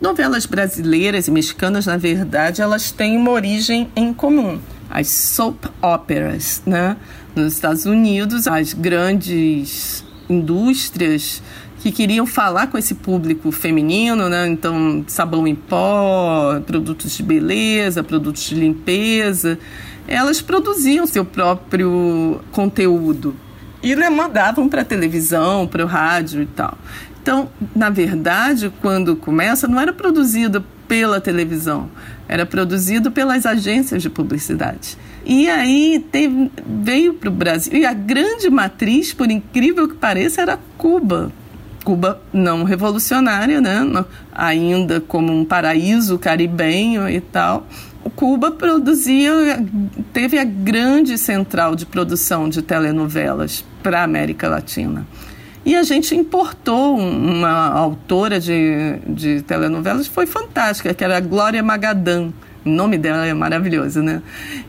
Novelas 0.00 0.46
brasileiras 0.46 1.26
e 1.26 1.32
mexicanas, 1.32 1.86
na 1.86 1.96
verdade, 1.96 2.62
elas 2.62 2.92
têm 2.92 3.16
uma 3.16 3.32
origem 3.32 3.90
em 3.96 4.14
comum. 4.14 4.60
As 4.88 5.08
soap 5.08 5.64
operas, 5.82 6.62
né? 6.64 6.96
Nos 7.34 7.54
Estados 7.54 7.86
Unidos, 7.86 8.46
as 8.46 8.72
grandes 8.72 10.04
indústrias 10.30 11.42
que 11.84 11.92
queriam 11.92 12.26
falar 12.26 12.68
com 12.68 12.78
esse 12.78 12.94
público 12.94 13.52
feminino, 13.52 14.28
né? 14.28 14.48
Então, 14.48 15.04
sabão 15.06 15.46
em 15.46 15.54
pó, 15.54 16.58
produtos 16.66 17.14
de 17.14 17.22
beleza, 17.22 18.02
produtos 18.02 18.42
de 18.42 18.54
limpeza 18.54 19.58
elas 20.06 20.40
produziam 20.40 21.06
seu 21.06 21.24
próprio 21.24 22.40
conteúdo 22.52 23.34
e 23.82 23.94
né, 23.94 24.08
mandavam 24.08 24.68
para 24.68 24.82
a 24.82 24.84
televisão, 24.84 25.66
para 25.66 25.84
o 25.84 25.86
rádio 25.86 26.42
e 26.42 26.46
tal. 26.46 26.76
Então, 27.22 27.48
na 27.74 27.88
verdade, 27.88 28.72
quando 28.82 29.16
começa, 29.16 29.66
não 29.66 29.80
era 29.80 29.92
produzido 29.92 30.64
pela 30.86 31.20
televisão, 31.20 31.88
era 32.28 32.44
produzido 32.44 33.10
pelas 33.10 33.46
agências 33.46 34.02
de 34.02 34.10
publicidade. 34.10 34.98
E 35.24 35.48
aí 35.48 36.04
teve, 36.12 36.50
veio 36.82 37.14
para 37.14 37.30
o 37.30 37.32
Brasil. 37.32 37.72
E 37.74 37.86
a 37.86 37.94
grande 37.94 38.50
matriz, 38.50 39.14
por 39.14 39.30
incrível 39.30 39.88
que 39.88 39.94
pareça, 39.94 40.42
era 40.42 40.58
Cuba. 40.76 41.32
Cuba 41.84 42.20
não 42.32 42.64
revolucionária, 42.64 43.60
né? 43.60 44.04
ainda 44.32 45.00
como 45.00 45.32
um 45.32 45.44
paraíso 45.44 46.18
caribenho 46.18 47.08
e 47.08 47.20
tal. 47.20 47.66
Cuba 48.16 48.50
produzia, 48.50 49.32
teve 50.12 50.38
a 50.38 50.44
grande 50.44 51.16
central 51.18 51.74
de 51.74 51.86
produção 51.86 52.48
de 52.48 52.62
telenovelas 52.62 53.64
para 53.82 54.00
a 54.00 54.04
América 54.04 54.48
Latina. 54.48 55.06
E 55.64 55.74
a 55.74 55.82
gente 55.82 56.14
importou 56.14 56.98
uma 56.98 57.70
autora 57.70 58.38
de, 58.38 58.98
de 59.08 59.42
telenovelas, 59.42 60.06
foi 60.06 60.26
fantástica, 60.26 60.92
que 60.92 61.02
era 61.02 61.16
a 61.16 61.20
Glória 61.20 61.62
Magadã. 61.62 62.30
O 62.64 62.68
nome 62.68 62.98
dela 62.98 63.26
é 63.26 63.32
maravilhoso, 63.32 64.02
né? 64.02 64.22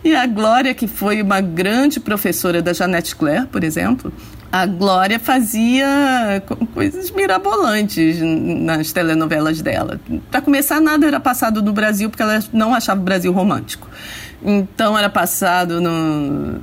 E 0.04 0.16
a 0.16 0.26
Glória, 0.26 0.74
que 0.74 0.88
foi 0.88 1.22
uma 1.22 1.42
grande 1.42 2.00
professora 2.00 2.62
da 2.62 2.72
Janete 2.72 3.16
Claire, 3.16 3.46
por 3.48 3.64
exemplo, 3.64 4.12
a 4.52 4.66
Glória 4.66 5.20
fazia 5.20 6.42
coisas 6.74 7.12
mirabolantes 7.12 8.18
nas 8.22 8.92
telenovelas 8.92 9.62
dela. 9.62 10.00
Para 10.32 10.42
começar, 10.42 10.80
nada 10.80 11.06
era 11.06 11.20
passado 11.20 11.62
no 11.62 11.74
Brasil 11.74 12.10
porque 12.10 12.24
ela 12.24 12.44
não 12.54 12.74
achava 12.74 13.02
o 13.02 13.04
Brasil 13.04 13.32
romântico. 13.34 13.90
Então 14.44 14.98
era 14.98 15.10
passado 15.10 15.82
no 15.82 16.60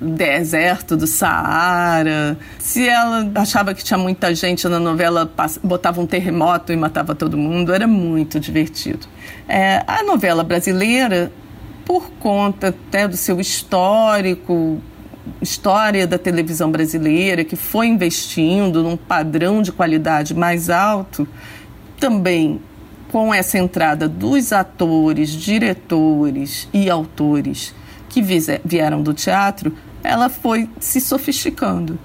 deserto 0.00 0.96
do 0.96 1.06
Saara. 1.06 2.36
Se 2.58 2.88
ela 2.88 3.30
achava 3.36 3.72
que 3.74 3.84
tinha 3.84 3.98
muita 3.98 4.34
gente 4.34 4.66
na 4.68 4.80
novela, 4.80 5.30
botava 5.62 6.00
um 6.00 6.06
terremoto 6.06 6.72
e 6.72 6.76
matava 6.76 7.14
todo 7.14 7.36
mundo. 7.38 7.72
Era 7.72 7.86
muito 7.86 8.40
divertido. 8.40 9.06
É, 9.48 9.84
a 9.86 10.02
novela 10.02 10.42
brasileira, 10.42 11.30
por 11.84 12.10
conta 12.18 12.68
até 12.68 13.06
do 13.06 13.16
seu 13.16 13.40
histórico 13.40 14.82
história 15.40 16.06
da 16.06 16.18
televisão 16.18 16.70
brasileira, 16.70 17.44
que 17.44 17.56
foi 17.56 17.86
investindo 17.86 18.82
num 18.82 18.96
padrão 18.96 19.62
de 19.62 19.72
qualidade 19.72 20.34
mais 20.34 20.70
alto, 20.70 21.26
também 21.98 22.60
com 23.10 23.32
essa 23.32 23.58
entrada 23.58 24.08
dos 24.08 24.52
atores, 24.52 25.30
diretores 25.30 26.68
e 26.72 26.88
autores 26.88 27.74
que 28.08 28.22
vieram 28.64 29.02
do 29.02 29.12
teatro, 29.12 29.74
ela 30.02 30.28
foi 30.28 30.68
se 30.80 31.00
sofisticando. 31.00 31.98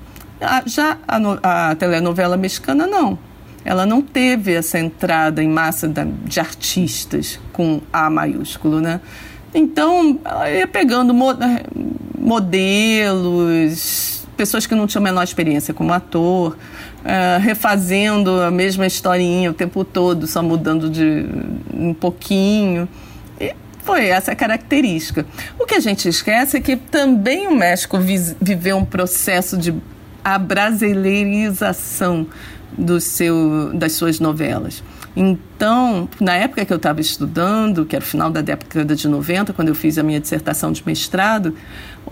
Já 0.65 0.97
a, 1.07 1.69
a 1.69 1.75
telenovela 1.75 2.37
mexicana, 2.37 2.85
não. 2.85 3.17
Ela 3.65 3.85
não 3.85 4.01
teve 4.01 4.53
essa 4.53 4.79
entrada 4.79 5.43
em 5.43 5.49
massa 5.49 5.91
de 6.23 6.39
artistas 6.39 7.39
com 7.51 7.81
A 7.91 8.09
maiúsculo, 8.09 8.79
né? 8.79 9.01
Então, 9.53 10.19
ela 10.23 10.49
ia 10.49 10.67
pegando 10.67 11.13
modelos, 12.17 14.25
pessoas 14.35 14.67
que 14.67 14.75
não 14.75 14.85
tinham 14.85 15.01
a 15.01 15.05
menor 15.05 15.23
experiência 15.23 15.73
como 15.73 15.93
ator, 15.93 16.53
uh, 16.53 16.57
refazendo 17.41 18.41
a 18.41 18.51
mesma 18.51 18.85
historinha 18.85 19.49
o 19.49 19.53
tempo 19.53 19.83
todo, 19.83 20.27
só 20.27 20.43
mudando 20.43 20.89
de 20.89 21.25
um 21.73 21.93
pouquinho. 21.93 22.87
E 23.39 23.55
foi 23.83 24.07
essa 24.07 24.33
a 24.33 24.35
característica. 24.35 25.25
O 25.57 25.65
que 25.65 25.75
a 25.75 25.79
gente 25.79 26.07
esquece 26.07 26.57
é 26.57 26.59
que 26.59 26.75
também 26.75 27.47
o 27.47 27.55
México 27.55 27.97
viveu 28.41 28.77
um 28.77 28.85
processo 28.85 29.57
de 29.57 29.73
abrasileirização 30.23 32.27
do 32.77 32.99
seu, 32.99 33.71
das 33.73 33.93
suas 33.93 34.19
novelas. 34.19 34.83
Então, 35.19 36.07
na 36.21 36.35
época 36.35 36.63
que 36.63 36.71
eu 36.71 36.77
estava 36.77 37.01
estudando, 37.01 37.87
que 37.87 37.95
era 37.95 38.05
o 38.05 38.07
final 38.07 38.29
da 38.29 38.39
década 38.39 38.95
de 38.95 39.07
90, 39.07 39.51
quando 39.51 39.69
eu 39.69 39.73
fiz 39.73 39.97
a 39.97 40.03
minha 40.03 40.19
dissertação 40.19 40.71
de 40.71 40.83
mestrado, 40.85 41.55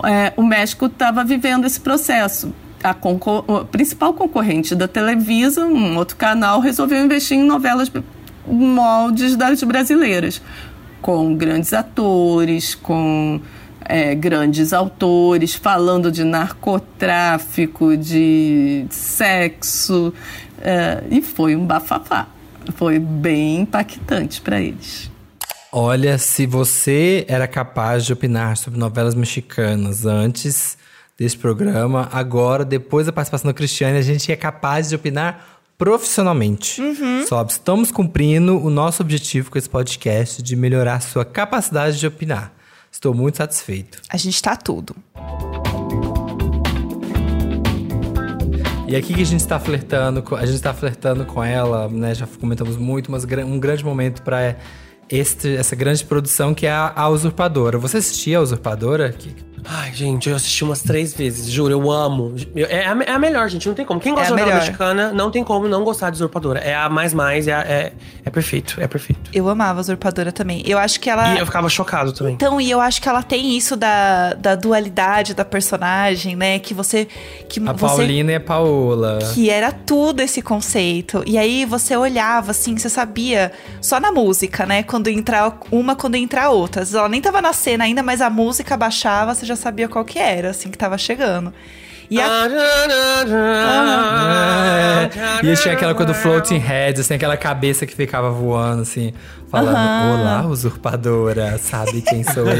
é, 0.02 0.32
o 0.36 0.42
México 0.42 0.86
estava 0.86 1.22
vivendo 1.22 1.64
esse 1.66 1.78
processo. 1.78 2.52
A, 2.82 2.90
a, 2.90 3.64
principal 3.64 4.12
concorrente 4.12 4.74
da 4.74 4.88
Televisa, 4.88 5.64
um 5.64 5.96
outro 5.96 6.16
canal, 6.16 6.58
resolveu 6.58 6.98
investir 7.04 7.38
em 7.38 7.44
novelas 7.44 7.92
moldes 8.44 9.36
das 9.36 9.62
brasileiras, 9.62 10.42
com 11.00 11.36
grandes 11.36 11.72
atores, 11.72 12.74
com 12.74 13.40
é, 13.84 14.16
grandes 14.16 14.72
autores 14.72 15.54
falando 15.54 16.10
de 16.10 16.24
narcotráfico, 16.24 17.96
de 17.96 18.84
sexo, 18.90 20.12
é, 20.60 21.04
e 21.08 21.22
foi 21.22 21.54
um 21.54 21.64
bafafá. 21.64 22.34
Foi 22.72 22.98
bem 22.98 23.60
impactante 23.60 24.40
para 24.40 24.60
eles. 24.60 25.10
Olha, 25.72 26.16
se 26.16 26.46
você 26.46 27.24
era 27.28 27.46
capaz 27.46 28.04
de 28.04 28.12
opinar 28.12 28.56
sobre 28.56 28.78
novelas 28.78 29.14
mexicanas 29.14 30.06
antes 30.06 30.78
desse 31.18 31.36
programa, 31.36 32.08
agora, 32.12 32.64
depois 32.64 33.06
da 33.06 33.12
participação 33.12 33.48
da 33.48 33.54
Cristiane, 33.54 33.98
a 33.98 34.02
gente 34.02 34.30
é 34.30 34.36
capaz 34.36 34.88
de 34.88 34.94
opinar 34.94 35.60
profissionalmente. 35.76 36.80
Uhum. 36.80 37.26
Só 37.26 37.42
estamos 37.42 37.90
cumprindo 37.90 38.58
o 38.58 38.70
nosso 38.70 39.02
objetivo 39.02 39.50
com 39.50 39.58
esse 39.58 39.68
podcast 39.68 40.42
de 40.42 40.56
melhorar 40.56 41.00
sua 41.00 41.24
capacidade 41.24 41.98
de 41.98 42.06
opinar. 42.06 42.52
Estou 42.90 43.12
muito 43.12 43.36
satisfeito. 43.36 44.00
A 44.08 44.16
gente 44.16 44.40
tá 44.40 44.56
tudo. 44.56 44.96
E 48.88 48.94
aqui 48.94 49.14
que 49.14 49.22
a 49.22 49.26
gente 49.26 49.40
está 49.40 49.58
flertando, 49.58 50.22
a 50.36 50.46
gente 50.46 50.54
está 50.54 50.72
flertando 50.72 51.24
com 51.24 51.42
ela, 51.42 51.88
né? 51.88 52.14
Já 52.14 52.24
comentamos 52.26 52.76
muito, 52.76 53.10
mas 53.10 53.24
um 53.24 53.58
grande 53.58 53.84
momento 53.84 54.22
para 54.22 54.56
essa 55.10 55.74
grande 55.74 56.04
produção 56.04 56.54
que 56.54 56.66
é 56.66 56.70
a, 56.70 56.92
a 56.94 57.08
Usurpadora. 57.08 57.78
Você 57.78 57.96
assistia 57.96 58.38
a 58.38 58.40
Usurpadora? 58.40 59.12
Ai, 59.68 59.92
gente, 59.92 60.28
eu 60.28 60.36
assisti 60.36 60.62
umas 60.62 60.82
três 60.82 61.12
vezes, 61.12 61.50
juro, 61.50 61.72
eu 61.72 61.90
amo. 61.90 62.34
É 62.54 62.86
a, 62.86 62.96
é 63.04 63.10
a 63.10 63.18
melhor, 63.18 63.48
gente, 63.48 63.66
não 63.66 63.74
tem 63.74 63.84
como. 63.84 63.98
Quem 64.00 64.14
gosta 64.14 64.32
é 64.32 64.36
de 64.36 64.40
novela 64.40 64.60
mexicana, 64.60 65.12
não 65.12 65.30
tem 65.30 65.42
como 65.42 65.66
não 65.66 65.82
gostar 65.82 66.10
de 66.10 66.16
Usurpadora. 66.16 66.60
É 66.60 66.74
a 66.74 66.88
mais 66.88 67.12
mais, 67.12 67.48
é, 67.48 67.52
a, 67.52 67.60
é, 67.62 67.92
é, 68.24 68.30
perfeito, 68.30 68.80
é 68.80 68.86
perfeito. 68.86 69.30
Eu 69.32 69.48
amava 69.48 69.80
a 69.80 69.82
Usurpadora 69.82 70.30
também. 70.30 70.62
Eu 70.64 70.78
acho 70.78 71.00
que 71.00 71.10
ela... 71.10 71.34
E 71.34 71.38
eu 71.38 71.46
ficava 71.46 71.68
chocado 71.68 72.12
também. 72.12 72.34
Então, 72.34 72.60
e 72.60 72.70
eu 72.70 72.80
acho 72.80 73.02
que 73.02 73.08
ela 73.08 73.22
tem 73.22 73.56
isso 73.56 73.76
da, 73.76 74.34
da 74.34 74.54
dualidade 74.54 75.34
da 75.34 75.44
personagem, 75.44 76.36
né? 76.36 76.58
Que 76.58 76.72
você... 76.72 77.08
Que 77.48 77.60
a 77.60 77.72
você, 77.72 77.86
Paulina 77.86 78.32
e 78.32 78.34
a 78.36 78.40
Paola. 78.40 79.18
Que 79.34 79.50
era 79.50 79.72
tudo 79.72 80.20
esse 80.20 80.40
conceito. 80.40 81.24
E 81.26 81.36
aí 81.36 81.64
você 81.64 81.96
olhava, 81.96 82.52
assim, 82.52 82.76
você 82.76 82.88
sabia, 82.88 83.50
só 83.80 83.98
na 83.98 84.12
música, 84.12 84.64
né? 84.64 84.82
Quando 84.82 85.08
entrar 85.08 85.58
uma, 85.72 85.96
quando 85.96 86.14
entrar 86.14 86.50
outra. 86.50 86.84
Ela 86.92 87.08
nem 87.08 87.20
tava 87.20 87.42
na 87.42 87.52
cena 87.52 87.84
ainda, 87.84 88.02
mas 88.02 88.20
a 88.20 88.30
música 88.30 88.76
baixava, 88.76 89.34
você 89.34 89.44
já 89.44 89.55
sabia 89.56 89.88
qual 89.88 90.04
que 90.04 90.18
era, 90.18 90.50
assim, 90.50 90.70
que 90.70 90.78
tava 90.78 90.96
chegando. 90.98 91.52
E, 92.10 92.20
a... 92.20 92.46
é. 95.42 95.46
e 95.46 95.56
tinha 95.56 95.74
aquela 95.74 95.94
coisa 95.94 96.12
do 96.12 96.18
floating 96.18 96.58
heads, 96.58 97.00
assim, 97.00 97.14
aquela 97.14 97.36
cabeça 97.36 97.84
que 97.84 97.94
ficava 97.94 98.30
voando, 98.30 98.82
assim, 98.82 99.12
falando: 99.50 99.74
Olá, 99.74 100.46
usurpadora, 100.46 101.58
sabe 101.58 102.02
quem 102.02 102.22
sou 102.22 102.46
eu? 102.46 102.56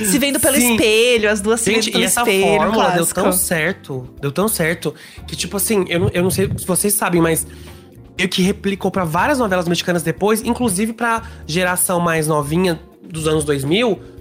se 0.06 0.18
vendo 0.18 0.40
pelo 0.40 0.56
Sim. 0.56 0.72
espelho, 0.74 1.30
as 1.30 1.40
duas 1.40 1.62
Gente, 1.62 1.84
se 1.84 1.90
vendo 1.90 1.92
pelo 1.92 2.02
e 2.02 2.06
essa 2.06 2.20
espelho. 2.20 2.58
fórmula 2.58 2.90
deu 2.92 3.06
tão 3.06 3.32
certo, 3.32 4.08
deu 4.20 4.32
tão 4.32 4.48
certo, 4.48 4.94
que, 5.26 5.36
tipo 5.36 5.58
assim, 5.58 5.84
eu, 5.88 6.10
eu 6.14 6.22
não 6.22 6.30
sei 6.30 6.50
se 6.56 6.66
vocês 6.66 6.94
sabem, 6.94 7.20
mas 7.20 7.46
meio 8.16 8.28
que 8.28 8.40
replicou 8.40 8.90
para 8.90 9.04
várias 9.04 9.38
novelas 9.38 9.68
mexicanas 9.68 10.02
depois, 10.02 10.42
inclusive 10.42 10.94
pra 10.94 11.22
geração 11.46 12.00
mais 12.00 12.26
novinha 12.26 12.80
dos 13.02 13.28
anos 13.28 13.44
2000 13.44 14.17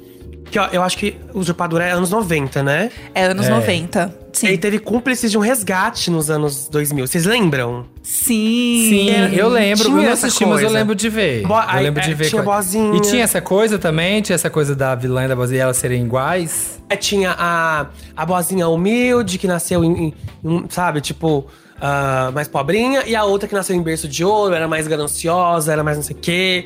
que 0.51 0.59
ó, 0.59 0.67
eu 0.71 0.81
acho 0.81 0.97
que 0.97 1.15
o 1.33 1.39
Usurpador 1.39 1.81
é 1.81 1.91
anos 1.91 2.09
90, 2.09 2.63
né? 2.63 2.91
É 3.13 3.25
anos 3.25 3.47
é. 3.47 3.49
90. 3.49 4.27
Sim. 4.33 4.47
E 4.47 4.57
teve 4.57 4.77
cúmplices 4.77 5.31
de 5.31 5.37
um 5.37 5.41
resgate 5.41 6.11
nos 6.11 6.29
anos 6.29 6.69
2000. 6.69 7.07
Vocês 7.07 7.25
lembram? 7.25 7.85
Sim. 8.03 8.87
Sim, 8.89 9.35
eu 9.35 9.49
lembro. 9.49 9.85
Tinha 9.85 9.97
eu 9.97 10.03
não 10.03 10.11
assisti, 10.11 10.45
mas 10.45 10.61
eu 10.61 10.69
lembro 10.69 10.93
de 10.93 11.09
ver. 11.09 11.45
Bo 11.45 11.55
eu 11.59 11.81
lembro 11.81 12.01
de 12.01 12.11
é, 12.11 12.13
ver. 12.13 12.29
Tinha 12.29 12.43
boazinha. 12.43 12.97
E 12.97 13.01
tinha 13.01 13.23
essa 13.23 13.41
coisa 13.41 13.79
também? 13.79 14.21
Tinha 14.21 14.35
essa 14.35 14.49
coisa 14.49 14.75
da 14.75 14.93
vilã 14.93 15.25
e 15.25 15.27
da 15.27 15.35
boazinha 15.35 15.63
elas 15.63 15.77
serem 15.77 16.03
iguais? 16.03 16.79
É, 16.89 16.95
tinha 16.95 17.35
a, 17.37 17.87
a 18.15 18.25
boazinha 18.25 18.67
humilde, 18.67 19.37
que 19.37 19.47
nasceu 19.47 19.83
em, 19.83 20.13
em 20.43 20.65
sabe, 20.69 21.01
tipo… 21.01 21.45
Uh, 21.77 22.31
mais 22.33 22.47
pobrinha, 22.47 23.03
e 23.05 23.15
a 23.15 23.23
outra 23.23 23.47
que 23.47 23.53
nasceu 23.53 23.75
em 23.75 23.81
berço 23.83 24.07
de 24.07 24.25
ouro, 24.25 24.55
era 24.55 24.67
mais 24.67 24.87
gananciosa, 24.87 25.71
era 25.71 25.83
mais 25.83 25.95
não 25.95 26.03
sei 26.03 26.15
o 26.15 26.19
quê. 26.19 26.65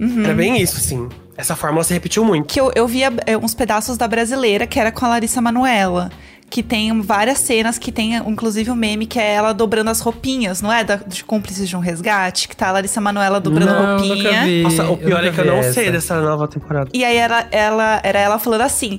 Uhum. 0.00 0.24
Era 0.24 0.34
bem 0.34 0.60
isso, 0.60 0.80
sim. 0.80 1.08
Essa 1.36 1.54
fórmula 1.54 1.84
se 1.84 1.92
repetiu 1.92 2.24
muito. 2.24 2.46
Que 2.46 2.60
eu, 2.60 2.72
eu 2.74 2.86
via 2.86 3.12
é, 3.26 3.36
uns 3.36 3.54
pedaços 3.54 3.96
da 3.96 4.08
brasileira, 4.08 4.66
que 4.66 4.80
era 4.80 4.90
com 4.90 5.04
a 5.04 5.08
Larissa 5.08 5.40
Manuela. 5.40 6.10
Que 6.48 6.64
tem 6.64 7.00
várias 7.00 7.38
cenas 7.38 7.78
que 7.78 7.92
tem, 7.92 8.16
inclusive, 8.16 8.72
um 8.72 8.74
meme 8.74 9.06
que 9.06 9.20
é 9.20 9.34
ela 9.34 9.52
dobrando 9.52 9.88
as 9.88 10.00
roupinhas, 10.00 10.60
não 10.60 10.72
é? 10.72 10.82
Da, 10.82 10.96
de 10.96 11.22
cúmplices 11.22 11.68
de 11.68 11.76
um 11.76 11.78
resgate, 11.78 12.48
que 12.48 12.56
tá 12.56 12.70
a 12.70 12.72
Larissa 12.72 13.00
Manuela 13.00 13.38
dobrando 13.38 13.72
não, 13.72 13.98
roupinha. 13.98 14.16
Nunca 14.16 14.44
vi. 14.44 14.62
Nossa, 14.62 14.90
o 14.90 14.96
pior 14.96 15.24
é 15.24 15.30
que 15.30 15.40
eu 15.40 15.44
não 15.44 15.58
essa. 15.58 15.74
sei 15.74 15.92
dessa 15.92 16.20
nova 16.20 16.48
temporada. 16.48 16.90
E 16.92 17.04
aí 17.04 17.16
era 17.16 17.46
ela, 17.52 18.00
era 18.02 18.18
ela 18.18 18.38
falando 18.38 18.62
assim: 18.62 18.98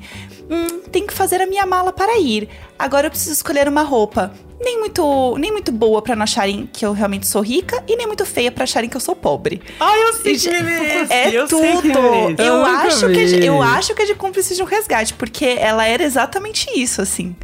hum, 0.51 0.81
tem 0.91 1.07
que 1.07 1.13
fazer 1.13 1.41
a 1.41 1.47
minha 1.47 1.65
mala 1.65 1.91
para 1.93 2.19
ir. 2.19 2.49
Agora 2.77 3.07
eu 3.07 3.11
preciso 3.11 3.31
escolher 3.33 3.67
uma 3.67 3.81
roupa 3.83 4.31
nem 4.63 4.77
muito, 4.79 5.35
nem 5.39 5.51
muito 5.51 5.71
boa 5.71 6.01
para 6.01 6.15
não 6.15 6.23
acharem 6.23 6.69
que 6.71 6.85
eu 6.85 6.93
realmente 6.93 7.25
sou 7.27 7.41
rica 7.41 7.83
e 7.87 7.95
nem 7.95 8.05
muito 8.05 8.23
feia 8.25 8.51
para 8.51 8.63
acharem 8.63 8.87
que 8.89 8.95
eu 8.95 9.01
sou 9.01 9.15
pobre. 9.15 9.59
Ai, 9.79 10.03
eu 10.03 10.13
sei 10.13 10.37
que 10.37 10.49
merece. 10.49 11.13
É 11.13 11.29
eu 11.29 11.47
tudo. 11.47 11.61
Sei 11.61 11.81
que 11.81 11.87
merece. 11.87 12.35
Eu, 12.41 12.45
Eu 12.45 12.65
acho 12.65 13.09
que 13.09 13.19
é 13.19 13.43
eu 13.43 13.61
acho 13.61 13.95
que 13.95 14.01
é 14.03 14.05
de 14.05 14.13
cúmplice 14.13 14.55
de 14.55 14.61
um 14.61 14.65
resgate, 14.65 15.15
porque 15.15 15.45
ela 15.45 15.85
era 15.85 16.03
exatamente 16.03 16.67
isso, 16.79 17.01
assim. 17.01 17.35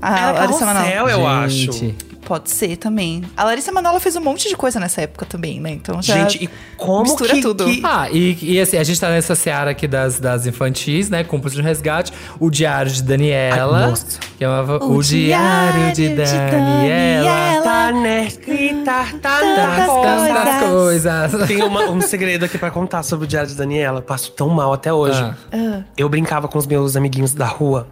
A 0.00 0.18
Era 0.18 0.32
Larissa 0.40 0.64
Manoela. 0.64 0.90
carrossel, 0.90 1.08
eu 1.08 1.26
acho. 1.26 1.94
Pode 2.24 2.50
ser 2.50 2.76
também. 2.76 3.22
A 3.36 3.44
Larissa 3.44 3.72
Manoela 3.72 3.98
fez 4.00 4.14
um 4.16 4.20
monte 4.20 4.48
de 4.48 4.56
coisa 4.56 4.78
nessa 4.80 5.02
época 5.02 5.26
também, 5.26 5.60
né? 5.60 5.70
Então 5.70 6.00
já 6.00 6.14
Gente, 6.28 6.44
e 6.44 6.50
como 6.76 7.02
mistura 7.02 7.34
que, 7.34 7.40
tudo. 7.42 7.64
que- 7.64 7.80
Ah, 7.84 8.08
e, 8.10 8.38
e 8.40 8.60
assim, 8.60 8.76
a 8.78 8.84
gente 8.84 8.98
tá 9.00 9.10
nessa 9.10 9.34
seara 9.34 9.72
aqui 9.72 9.86
das, 9.88 10.18
das 10.20 10.46
infantis, 10.46 11.10
né? 11.10 11.24
Cúmplice 11.24 11.56
de 11.56 11.62
resgate. 11.62 12.12
O 12.38 12.48
Diário 12.48 12.90
de 12.90 13.02
Daniela. 13.02 13.78
Ai, 13.82 13.90
nossa. 13.90 14.06
Que 14.38 14.44
chamava 14.44 14.78
O 14.84 14.96
O, 14.96 15.02
Diário 15.02 15.92
de, 15.92 16.08
Diário 16.14 16.14
de 16.14 16.36
Daniela. 16.50 17.24
Daniela. 17.28 17.62
Tá 17.62 17.92
na 17.92 18.20
escrita, 18.24 19.04
tá 19.20 19.38
Tantas 19.40 19.78
na 19.78 19.86
coisas. 19.86 20.28
Tantas 20.32 20.70
coisas. 20.70 21.48
Tem 21.48 21.62
uma- 21.62 21.90
um 21.90 22.00
segredo 22.00 22.44
aqui 22.44 22.56
pra 22.56 22.70
contar 22.70 23.02
sobre 23.02 23.24
o 23.24 23.28
Diário 23.28 23.48
de 23.50 23.56
Daniela. 23.56 23.98
Eu 23.98 24.02
passo 24.02 24.30
tão 24.32 24.48
mal 24.48 24.72
até 24.72 24.92
hoje. 24.92 25.20
Ah. 25.20 25.34
Ah, 25.52 25.80
Eu 25.96 26.08
brincava 26.08 26.46
com 26.48 26.56
os 26.58 26.66
meus 26.66 26.94
amiguinhos 26.96 27.34
da 27.34 27.46
rua. 27.46 27.88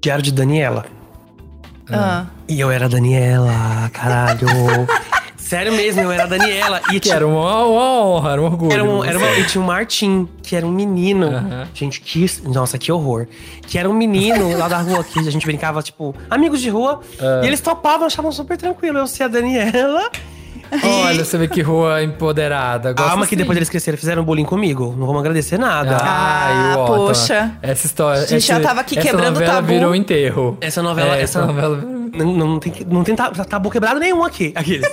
Diário 0.00 0.22
de 0.22 0.30
Daniela. 0.32 0.84
Ah. 1.90 2.26
E 2.48 2.60
eu 2.60 2.70
era 2.70 2.86
a 2.86 2.88
Daniela, 2.88 3.90
caralho. 3.92 4.46
Sério 5.36 5.72
mesmo, 5.74 6.00
eu 6.02 6.10
era 6.10 6.24
a 6.24 6.26
Daniela. 6.26 6.80
E 6.88 6.94
Que 6.94 7.00
tinha- 7.00 7.14
era 7.14 7.26
uma, 7.26 7.64
uma 7.64 8.04
honra, 8.04 8.32
era 8.32 8.42
um 8.42 8.46
orgulho. 8.46 8.72
Era, 8.72 8.82
um, 8.84 9.04
era 9.04 9.16
uma, 9.16 9.30
e 9.38 9.44
tinha 9.44 9.62
o 9.62 9.64
Martim, 9.66 10.28
que 10.42 10.56
era 10.56 10.66
um 10.66 10.72
menino. 10.72 11.30
Gente, 11.72 12.00
que. 12.00 12.26
Nossa, 12.42 12.76
que 12.78 12.90
horror. 12.90 13.28
Que 13.62 13.78
era 13.78 13.88
um 13.88 13.92
menino 13.92 14.54
lá 14.58 14.66
da 14.66 14.78
rua 14.78 15.04
que 15.04 15.20
a 15.20 15.30
gente 15.30 15.46
brincava, 15.46 15.80
tipo, 15.84 16.16
amigos 16.28 16.60
de 16.60 16.68
rua. 16.68 17.00
Ah. 17.20 17.42
E 17.44 17.46
eles 17.46 17.60
topavam, 17.60 18.06
achavam 18.08 18.32
super 18.32 18.56
tranquilo. 18.56 18.98
Eu 18.98 19.06
ser 19.06 19.22
a 19.24 19.28
Daniela. 19.28 20.10
Olha, 20.84 21.24
você 21.24 21.38
vê 21.38 21.48
que 21.48 21.60
rua 21.62 22.02
empoderada. 22.02 22.92
Gosto 22.92 23.08
Calma, 23.08 23.22
que 23.26 23.34
assim. 23.34 23.36
depois 23.36 23.56
eles 23.56 23.68
cresceram, 23.68 23.96
fizeram 23.98 24.24
bullying 24.24 24.44
comigo. 24.44 24.94
Não 24.98 25.06
vamos 25.06 25.20
agradecer 25.20 25.58
nada. 25.58 25.96
Ah, 26.00 26.72
Ai, 26.74 26.76
Otto. 26.78 26.92
poxa. 26.94 27.52
Essa 27.62 27.86
história. 27.86 28.22
A 28.22 28.26
gente 28.26 28.46
já 28.46 28.60
tava 28.60 28.80
aqui 28.80 28.98
essa 28.98 29.08
quebrando 29.08 29.34
novela 29.34 29.54
tabu. 29.54 29.68
virou 29.68 29.90
um 29.90 29.94
enterro. 29.94 30.58
Essa 30.60 30.82
novela- 30.82 31.16
É, 31.16 31.22
essa- 31.22 31.38
essa 31.40 31.46
novela. 31.46 31.76
Não, 31.78 32.26
não 32.34 32.58
tem, 32.58 32.72
que- 32.72 32.84
não 32.84 33.04
tem 33.04 33.14
ta- 33.14 33.30
tabu 33.30 33.70
quebrado 33.70 34.00
nenhum 34.00 34.24
aqui. 34.24 34.52
Aqueles. 34.54 34.86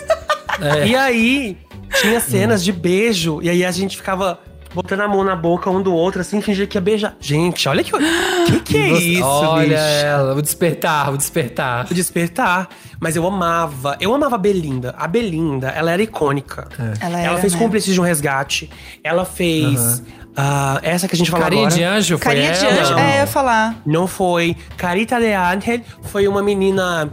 É. 0.62 0.88
E 0.88 0.96
aí, 0.96 1.58
tinha 2.02 2.20
cenas 2.20 2.64
de 2.64 2.72
beijo, 2.72 3.40
e 3.42 3.50
aí 3.50 3.66
a 3.66 3.72
gente 3.72 3.98
ficava 3.98 4.40
botando 4.74 5.02
a 5.02 5.08
mão 5.08 5.24
na 5.24 5.36
boca 5.36 5.70
um 5.70 5.82
do 5.82 5.94
outro, 5.94 6.22
assim, 6.22 6.42
fingia 6.42 6.66
que 6.68 6.78
ia 6.78 6.82
beijar. 6.82 7.16
Gente, 7.20 7.68
olha 7.70 7.84
que. 7.84 7.92
Que 8.46 8.60
que 8.60 8.78
é 8.78 8.90
isso, 8.92 9.24
Olha 9.26 9.64
bicho? 9.70 9.78
ela, 10.06 10.36
o 10.36 10.42
despertar, 10.42 11.14
o 11.14 11.18
despertar. 11.18 11.88
O 11.90 11.94
despertar. 11.94 12.68
Mas 13.00 13.16
eu 13.16 13.26
amava. 13.26 13.96
Eu 14.02 14.14
amava 14.14 14.36
a 14.36 14.38
Belinda. 14.38 14.94
A 14.98 15.08
Belinda, 15.08 15.70
ela 15.70 15.92
era 15.92 16.02
icônica. 16.04 16.68
Ela 17.00 17.20
Ela 17.20 17.20
era, 17.20 17.38
fez 17.38 17.54
né? 17.54 17.60
cúmplices 17.60 17.94
de 17.94 18.02
um 18.02 18.04
resgate. 18.04 18.70
Ela 19.02 19.24
fez. 19.24 20.04
ah, 20.36 20.78
essa 20.84 21.08
que 21.08 21.16
a 21.16 21.18
gente 21.18 21.32
falou 21.32 21.44
Carinha 21.46 21.68
agora. 21.68 21.76
de 21.76 21.84
anjo, 21.84 22.18
foi 22.18 22.26
Carinha 22.36 22.52
de 22.52 22.66
ela? 22.66 22.82
anjo. 22.82 22.92
Não. 22.94 23.00
É, 23.00 23.16
eu 23.16 23.20
ia 23.22 23.28
falar. 23.28 23.76
Não 23.86 24.08
foi. 24.08 24.58
Carita 24.76 25.18
de 25.20 25.32
Ángel 25.34 25.80
foi 26.04 26.28
uma 26.28 26.44
menina. 26.44 27.10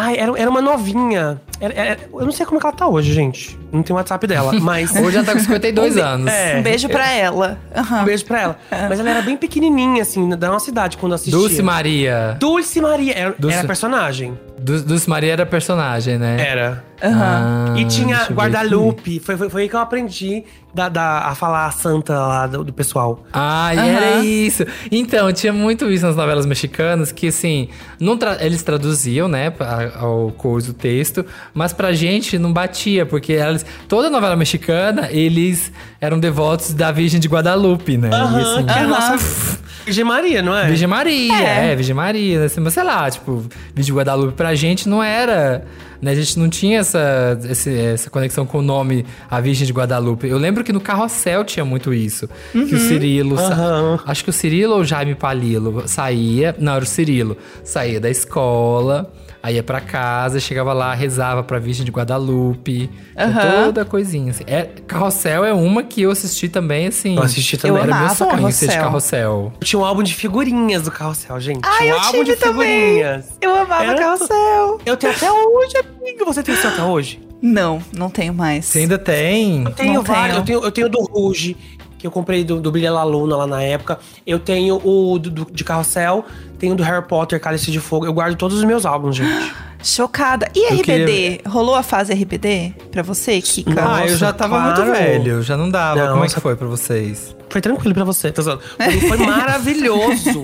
Ai, 0.00 0.16
era, 0.18 0.32
era 0.38 0.50
uma 0.50 0.62
novinha. 0.62 1.40
Era- 1.60 1.74
era- 1.74 1.98
eu 2.12 2.24
não 2.24 2.32
sei 2.32 2.46
como 2.46 2.58
é 2.58 2.60
que 2.60 2.66
ela 2.66 2.74
tá 2.74 2.86
hoje, 2.88 3.12
gente. 3.12 3.58
Não 3.70 3.82
tem 3.82 3.94
WhatsApp 3.94 4.26
dela. 4.26 4.52
Mas. 4.60 4.94
Hoje 4.96 5.16
ela 5.16 5.26
tá 5.26 5.32
com 5.32 5.38
52 5.40 5.96
anos. 5.98 6.32
É. 6.32 6.56
Um 6.58 6.62
beijo 6.62 6.88
pra 6.88 7.12
ela. 7.12 7.58
Aham. 7.76 8.00
Um 8.02 8.04
beijo 8.04 8.24
pra 8.24 8.40
ela. 8.40 8.58
Mas 8.88 8.98
ela 8.98 9.10
era 9.10 9.22
bem 9.22 9.36
pequenininha, 9.36 10.02
assim, 10.02 10.28
da 10.30 10.48
nossa 10.48 10.70
idade 10.70 10.96
quando 10.96 11.14
assistia. 11.14 11.38
Dulce 11.38 11.62
Maria. 11.62 12.36
Dulce 12.40 12.80
Maria. 12.80 13.12
Era, 13.14 13.34
Dulce- 13.38 13.56
era 13.58 13.66
personagem. 13.66 14.38
Du- 14.62 14.82
Dulce 14.82 15.08
Maria 15.08 15.32
era 15.32 15.46
personagem, 15.46 16.18
né? 16.18 16.36
Era. 16.46 16.84
Ah, 17.02 17.74
E 17.78 17.84
tinha 17.86 18.26
Guadalupe. 18.30 19.20
Foi, 19.20 19.36
foi, 19.36 19.48
foi 19.48 19.62
aí 19.62 19.68
que 19.70 19.74
eu 19.74 19.80
aprendi 19.80 20.44
da, 20.74 20.88
da- 20.88 21.20
a 21.28 21.34
falar 21.34 21.66
a 21.66 21.70
santa 21.70 22.12
lá 22.14 22.46
do, 22.46 22.62
do 22.62 22.72
pessoal. 22.72 23.24
Ah, 23.32 23.74
e 23.74 23.78
Aham. 23.78 23.88
era 23.88 24.16
isso. 24.18 24.66
Então, 24.92 25.32
tinha 25.32 25.52
muito 25.52 25.90
isso 25.90 26.04
nas 26.04 26.14
novelas 26.14 26.44
mexicanas, 26.44 27.10
que 27.10 27.28
assim, 27.28 27.68
não 27.98 28.18
tra- 28.18 28.36
eles 28.44 28.62
traduziam, 28.62 29.28
né, 29.28 29.50
a- 29.60 29.98
ao 30.00 30.30
coisa 30.32 30.72
o 30.72 30.74
texto, 30.74 31.24
mas 31.54 31.72
pra 31.72 31.92
gente 31.92 32.38
não 32.38 32.52
batia, 32.52 33.06
porque 33.06 33.32
elas, 33.32 33.64
toda 33.88 34.10
novela 34.10 34.36
mexicana, 34.36 35.08
eles 35.10 35.72
eram 36.00 36.18
devotos 36.20 36.74
da 36.74 36.92
Virgem 36.92 37.18
de 37.18 37.28
Guadalupe, 37.28 37.96
né? 37.96 38.10
E, 38.10 38.14
assim, 38.14 38.66
que 38.66 38.72
é 38.72 38.82
a 38.82 38.86
nossa 38.86 39.16
Virgem 39.84 40.04
Maria, 40.04 40.42
não 40.42 40.56
é? 40.56 40.66
Virgem 40.66 40.86
Maria, 40.88 41.34
é, 41.36 41.74
Virgem 41.76 41.94
Maria, 41.94 42.44
assim, 42.44 42.60
Mas 42.60 42.74
sei 42.74 42.82
lá, 42.84 43.10
tipo, 43.10 43.44
Virgem 43.74 43.84
de 43.84 43.92
Guadalupe 43.92 44.34
pra 44.34 44.54
gente 44.54 44.88
não 44.88 45.02
era. 45.02 45.64
Né? 46.00 46.12
A 46.12 46.14
gente 46.14 46.38
não 46.38 46.48
tinha 46.48 46.78
essa, 46.80 47.38
esse- 47.50 47.76
essa 47.78 48.08
conexão 48.08 48.46
com 48.46 48.58
o 48.58 48.62
nome 48.62 49.04
A 49.30 49.38
Virgem 49.40 49.66
de 49.66 49.72
Guadalupe. 49.72 50.26
Eu 50.28 50.38
lembro 50.38 50.64
que 50.64 50.72
no 50.72 50.80
Carrossel 50.80 51.44
tinha 51.44 51.64
muito 51.64 51.92
isso. 51.92 52.26
Que 52.52 52.74
o 52.74 52.78
Cirilo. 52.78 53.36
sa- 53.36 53.52
Aham. 53.52 54.00
Acho 54.06 54.24
que 54.24 54.30
o 54.30 54.32
Cirilo 54.32 54.74
ou 54.74 54.80
o 54.80 54.84
Jaime 54.84 55.14
Palilo 55.14 55.82
saía. 55.86 56.56
Não, 56.58 56.74
era 56.74 56.84
o 56.84 56.86
Cirilo. 56.86 57.36
Saía 57.62 58.00
da 58.00 58.08
escola, 58.08 59.12
aí 59.42 59.56
ia 59.56 59.62
pra 59.62 59.80
casa, 59.80 60.38
chegava 60.40 60.72
lá, 60.72 60.94
rezava 60.94 61.42
pra 61.42 61.58
Virgem 61.58 61.84
de 61.84 61.90
Guadalupe. 61.90 62.90
Aham. 63.16 63.64
Toda 63.66 63.84
coisinha. 63.84 64.30
Assim. 64.30 64.44
É, 64.46 64.68
Carrossel 64.86 65.44
é 65.44 65.52
uma 65.52 65.82
que 65.82 66.02
eu 66.02 66.10
assisti 66.10 66.48
também, 66.48 66.86
assim. 66.86 67.16
Eu 67.16 67.22
assisti 67.22 67.56
também. 67.56 67.82
Era 67.82 67.98
meu 68.00 68.08
sonho 68.10 68.52
ser 68.52 68.68
de 68.68 68.76
Carrossel. 68.76 68.80
Carrossel. 68.80 69.52
Tinha 69.64 69.80
um 69.80 69.84
álbum 69.84 70.02
de 70.02 70.14
figurinhas 70.14 70.82
do 70.82 70.90
Carrossel, 70.90 71.38
gente. 71.40 71.60
Ai, 71.64 71.78
tinha 71.78 71.94
um 71.94 71.96
eu 71.96 72.00
álbum 72.04 72.10
tive 72.24 72.24
de 72.24 72.36
também. 72.36 72.78
figurinhas. 72.80 73.26
Eu 73.40 73.54
amava 73.54 73.84
Era 73.84 73.94
Carrossel. 73.96 74.80
Eu 74.84 74.96
tenho 74.96 75.12
até 75.12 75.30
hoje, 75.30 75.72
amiga. 75.78 76.24
Você 76.24 76.42
tem 76.42 76.54
isso 76.54 76.66
até 76.66 76.82
hoje? 76.82 77.20
Não, 77.42 77.82
não 77.96 78.10
tenho 78.10 78.34
mais. 78.34 78.66
Você 78.66 78.80
ainda 78.80 78.98
tem? 78.98 79.64
Eu 79.64 79.70
tenho 79.72 79.94
Não 79.94 80.02
vários. 80.02 80.26
tenho. 80.28 80.40
Eu 80.40 80.44
tenho, 80.44 80.64
eu 80.64 80.70
tenho 80.70 80.88
do 80.90 81.00
Rouge, 81.10 81.56
que 82.00 82.06
eu 82.06 82.10
comprei 82.10 82.42
do, 82.42 82.60
do 82.60 82.72
Brilha 82.72 82.90
La 82.90 83.04
Luna 83.04 83.36
lá 83.36 83.46
na 83.46 83.62
época. 83.62 83.98
Eu 84.26 84.38
tenho 84.38 84.80
o 84.82 85.18
do, 85.18 85.30
do- 85.30 85.46
de 85.52 85.62
Carrossel. 85.62 86.24
Tenho 86.58 86.74
do 86.74 86.82
Harry 86.82 87.06
Potter, 87.06 87.38
Cálice 87.40 87.70
de 87.70 87.78
Fogo. 87.78 88.06
Eu 88.06 88.12
guardo 88.12 88.36
todos 88.36 88.56
os 88.58 88.64
meus 88.64 88.84
álbuns, 88.86 89.16
gente. 89.16 89.52
Chocada. 89.82 90.46
E 90.54 90.60
Eu 90.72 90.74
RBD? 90.78 90.82
queria- 90.84 91.40
Rolou 91.46 91.74
a 91.74 91.82
fase 91.82 92.12
RBD 92.12 92.74
pra 92.90 93.02
você, 93.02 93.40
Kika? 93.40 93.72
Ah, 93.96 94.06
eu 94.06 94.16
já 94.16 94.32
tava 94.32 94.58
muito 94.60 94.76
claro. 94.76 94.92
velho, 94.92 95.42
já 95.42 95.56
não 95.56 95.70
dava. 95.70 96.04
Não, 96.04 96.12
Como 96.12 96.24
é 96.24 96.28
que 96.28 96.40
foi 96.40 96.54
pra 96.56 96.66
vocês? 96.66 97.34
Foi 97.48 97.60
tranquilo 97.60 97.94
pra 97.94 98.04
você, 98.04 98.30
tá 98.30 98.42
foi 98.42 99.16
maravilhoso. 99.26 100.42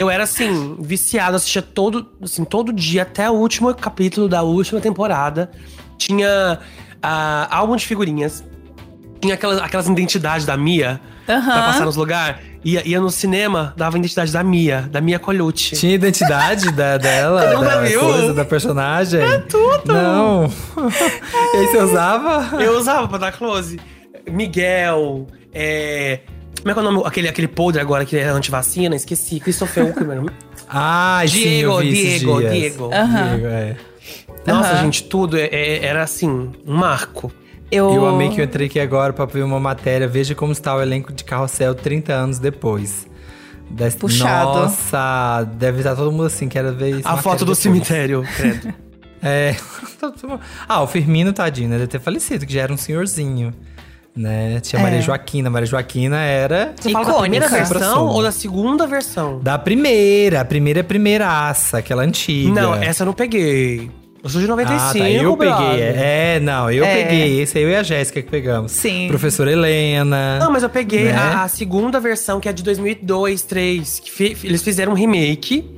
Eu 0.00 0.08
era 0.08 0.22
assim, 0.24 0.76
viciado, 0.80 1.36
assistia 1.36 1.60
todo, 1.62 2.06
assim, 2.22 2.44
todo 2.44 2.72
dia, 2.72 3.02
até 3.02 3.28
o 3.30 3.34
último 3.34 3.72
capítulo 3.74 4.28
da 4.28 4.42
última 4.42 4.80
temporada. 4.80 5.50
Tinha 5.98 6.58
ah, 7.02 7.48
álbum 7.50 7.76
de 7.76 7.84
figurinhas. 7.86 8.44
Tinha 9.22 9.34
aquelas, 9.34 9.58
aquelas 9.60 9.86
identidades 9.88 10.44
da 10.44 10.56
Mia 10.56 11.00
pra 11.24 11.36
Aham. 11.36 11.62
passar 11.66 11.84
nos 11.84 11.96
lugares. 11.96 12.36
Ia, 12.64 12.86
ia 12.86 13.00
no 13.00 13.10
cinema, 13.10 13.72
dava 13.76 13.96
a 13.96 13.98
identidade 13.98 14.32
da 14.32 14.42
Mia, 14.44 14.88
da 14.90 15.00
Mia 15.00 15.18
Colucci. 15.18 15.76
Tinha 15.76 15.94
identidade 15.94 16.70
da, 16.72 16.96
dela, 16.98 17.40
Você 17.48 17.54
nunca 17.54 17.68
da 17.76 17.80
viu? 17.82 18.00
coisa, 18.00 18.34
da 18.34 18.44
personagem? 18.44 19.20
É 19.20 19.38
tudo! 19.38 19.92
Não! 19.92 20.52
e 21.54 21.56
aí 21.56 21.66
você 21.68 21.78
usava? 21.78 22.62
Eu 22.62 22.76
usava 22.78 23.08
pra 23.08 23.18
dar 23.18 23.32
close. 23.32 23.80
Miguel, 24.30 25.26
é. 25.52 26.20
Como 26.60 26.70
é 26.70 26.74
que 26.74 26.78
é 26.78 26.82
o 26.82 26.84
nome? 26.92 27.02
Aquele, 27.06 27.28
aquele 27.28 27.48
podre 27.48 27.80
agora 27.80 28.04
que 28.04 28.16
é 28.16 28.24
antivacina, 28.28 28.94
esqueci. 28.94 29.40
Christopher 29.40 29.84
Uckerman. 29.86 30.26
Ah, 30.68 31.22
sim, 31.26 31.32
Diego, 31.38 31.72
eu 31.72 31.78
vi 31.78 31.88
esses 32.06 32.20
Diego. 32.20 32.40
Diego. 32.40 32.90
Aham. 32.94 33.28
Diego, 33.36 33.46
é. 33.46 33.76
Nossa, 34.46 34.76
gente, 34.76 35.04
tudo 35.04 35.36
é- 35.36 35.46
é- 35.52 35.84
era 35.84 36.02
assim, 36.02 36.28
um 36.66 36.74
marco. 36.74 37.32
Eu, 37.72 37.90
Eu 37.94 38.06
amei 38.06 38.28
que 38.28 38.40
eu 38.40 38.44
entrei 38.44 38.66
aqui 38.66 38.78
agora 38.78 39.12
pra 39.12 39.24
ver 39.24 39.42
uma 39.42 39.58
matéria. 39.58 40.06
Veja 40.06 40.34
como 40.34 40.52
está 40.52 40.76
o 40.76 40.82
elenco 40.82 41.12
de 41.12 41.24
Carrossel 41.24 41.74
30 41.74 42.12
anos 42.12 42.38
depois. 42.38 43.06
Das- 43.70 43.94
Puxado. 43.94 44.60
Nossa, 44.60 45.44
deve 45.54 45.78
estar 45.78 45.96
todo 45.96 46.12
mundo 46.12 46.24
assim, 46.26 46.48
quero 46.48 46.74
ver 46.74 46.98
isso. 46.98 47.08
A 47.08 47.16
foto 47.16 47.44
do 47.44 47.54
cemitério, 47.54 48.22
credo. 48.36 48.72
É. 49.24 49.54
ah, 50.68 50.82
o 50.82 50.86
Firmino, 50.88 51.32
tadinho, 51.32 51.68
né? 51.68 51.76
Deve 51.76 51.86
ter 51.86 52.00
falecido, 52.00 52.44
que 52.44 52.52
já 52.52 52.62
era 52.62 52.72
um 52.72 52.76
senhorzinho. 52.76 53.54
Né? 54.16 54.58
Tinha 54.60 54.80
É. 54.80 54.82
Maria 54.82 55.00
Joaquina. 55.00 55.48
Maria 55.48 55.64
Joaquina 55.66 56.18
era 56.20 56.74
Você 56.76 56.90
fala 56.90 57.06
da 57.06 57.14
primeira 57.20 57.46
Icônica. 57.46 57.68
versão 57.68 58.06
ou 58.08 58.20
da 58.20 58.32
segunda 58.32 58.84
versão? 58.84 59.38
da 59.38 59.56
primeira. 59.56 60.40
A 60.40 60.44
primeira 60.44 60.80
é 60.80 60.82
primeiraça, 60.82 61.78
aquela 61.78 62.02
antiga. 62.02 62.50
Não, 62.60 62.74
essa 62.74 63.04
eu 63.04 63.06
não 63.06 63.14
peguei. 63.14 63.90
Eu 64.24 64.30
sou 64.30 64.40
de 64.40 64.46
95, 64.46 64.82
Ah, 64.88 64.92
tá. 64.92 65.10
Eu 65.10 65.34
brother. 65.36 65.66
peguei. 65.66 65.84
É, 66.04 66.40
não, 66.40 66.70
eu 66.70 66.84
É. 66.84 67.02
peguei. 67.02 67.40
Esse 67.40 67.58
aí 67.58 67.64
eu 67.64 67.70
e 67.70 67.74
a 67.76 67.82
Jéssica 67.82 68.22
que 68.22 68.30
pegamos. 68.30 68.70
Sim. 68.70 69.08
Professora 69.08 69.50
Helena. 69.50 70.38
Não, 70.38 70.52
mas 70.52 70.62
eu 70.62 70.68
peguei 70.70 71.06
Né? 71.06 71.12
a, 71.16 71.42
a 71.42 71.48
segunda 71.48 71.98
versão, 71.98 72.38
que 72.38 72.48
é 72.48 72.52
de 72.52 72.62
2002, 72.62 73.42
2003. 73.42 73.98
Que 74.00 74.10
fi- 74.12 74.36
eles 74.44 74.62
fizeram 74.62 74.92
um 74.92 74.94
remake. 74.94 75.68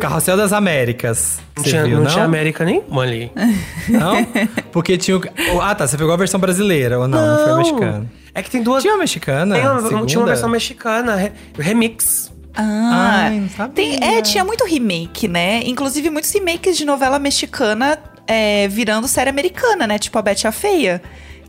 Carrossel 0.00 0.36
das 0.36 0.52
Américas. 0.52 1.40
Não, 1.56 1.64
tinha, 1.64 1.82
viu, 1.84 1.96
não 1.98 2.04
não? 2.04 2.10
tinha 2.10 2.24
América 2.24 2.64
nenhuma 2.64 3.02
ali. 3.02 3.30
Não? 3.88 4.26
Porque 4.72 4.96
tinha 4.96 5.16
o... 5.16 5.22
Ah, 5.60 5.74
tá. 5.74 5.86
Você 5.86 5.96
pegou 5.98 6.12
a 6.12 6.16
versão 6.16 6.40
brasileira 6.40 6.98
ou 6.98 7.06
não? 7.06 7.18
Não, 7.24 7.44
foi 7.44 7.52
a 7.52 7.56
mexicana. 7.56 8.12
É 8.34 8.42
que 8.42 8.50
tem 8.50 8.62
duas. 8.62 8.82
Tinha 8.82 8.94
uma 8.94 9.00
mexicana? 9.00 9.54
Tem 9.54 9.68
uma, 9.68 10.06
tinha 10.06 10.18
uma 10.20 10.26
versão 10.26 10.48
mexicana, 10.48 11.14
re- 11.16 11.32
remix. 11.58 12.31
Ah, 12.54 13.24
Ai, 13.28 13.40
não 13.40 13.48
sabia. 13.48 13.72
tem, 13.74 13.98
é, 14.02 14.20
tinha 14.22 14.44
muito 14.44 14.64
remake, 14.64 15.26
né? 15.28 15.62
Inclusive 15.64 16.10
muitos 16.10 16.30
remakes 16.32 16.76
de 16.76 16.84
novela 16.84 17.18
mexicana 17.18 17.98
é, 18.26 18.68
virando 18.68 19.08
série 19.08 19.30
americana, 19.30 19.86
né? 19.86 19.98
Tipo 19.98 20.18
a 20.18 20.22
Betty 20.22 20.46
a 20.46 20.52
Feia. 20.52 21.02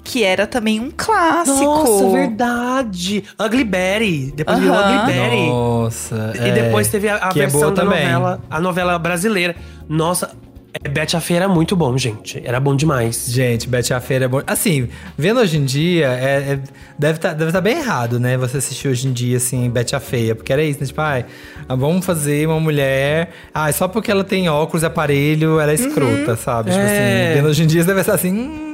Que 0.06 0.22
era 0.24 0.46
também 0.46 0.82
um 0.82 0.92
clássico. 0.96 1.64
Nossa, 1.64 2.10
verdade. 2.10 3.24
Ugly 3.40 3.64
Betty. 3.64 4.34
Depois 4.36 4.60
virou 4.60 4.76
Aham. 4.76 5.04
Ugly 5.04 5.14
Betty. 5.14 5.48
Nossa. 5.48 6.34
E 6.46 6.52
depois 6.52 6.88
teve 6.90 7.08
a, 7.08 7.16
a 7.26 7.30
é 7.30 7.34
versão 7.34 7.60
boa 7.62 7.72
da 7.72 7.82
também. 7.84 8.04
novela, 8.12 8.42
a 8.50 8.60
novela 8.60 9.00
brasileira. 9.00 9.56
Nossa, 9.88 10.32
é, 10.84 10.90
Betty 10.90 11.16
a 11.16 11.22
Feia 11.22 11.38
era 11.40 11.48
muito 11.50 11.76
bom, 11.76 11.98
gente. 11.98 12.42
Era 12.44 12.60
bom 12.60 12.76
demais. 12.76 13.26
Gente, 13.30 13.68
Betty 13.68 13.94
a 13.94 14.00
Feira 14.00 14.26
é 14.26 14.28
bom. 14.28 14.42
Assim, 14.48 14.90
vendo 15.18 15.40
hoje 15.40 15.58
em 15.58 15.66
dia, 15.66 16.08
é, 16.08 16.54
é- 16.54 16.60
deve 16.98 17.18
estar 17.18 17.34
deve 17.34 17.52
tá 17.52 17.62
bem 17.62 17.78
errado, 17.78 18.20
né? 18.20 18.38
Você 18.38 18.58
assistir 18.58 18.88
hoje 18.88 19.08
em 19.08 19.14
dia, 19.14 19.38
assim, 19.38 19.70
Betty 19.70 19.96
a 19.96 20.00
Feia. 20.00 20.34
Porque 20.36 20.52
era 20.52 20.64
isso, 20.64 20.80
né? 20.80 20.86
Tipo, 20.88 21.02
ai, 21.02 21.26
ah, 21.68 21.76
vamos 21.76 22.06
fazer 22.06 22.48
uma 22.48 22.60
mulher. 22.60 23.30
Ah, 23.54 23.72
só 23.72 23.88
porque 23.88 24.10
ela 24.10 24.24
tem 24.24 24.50
óculos 24.50 24.84
e 24.84 24.86
aparelho, 24.86 25.60
ela 25.60 25.72
é 25.72 25.76
escrota, 25.76 26.36
sabe? 26.36 26.72
Tipo 26.72 26.82
É. 26.84 26.86
assim, 27.32 27.36
vendo 27.36 27.50
hoje 27.50 27.64
em 27.64 27.68
dia, 27.68 27.82
você 27.82 27.88
deve 27.88 28.00
estar 28.02 28.14
assim. 28.16 28.32
hum, 28.32 28.73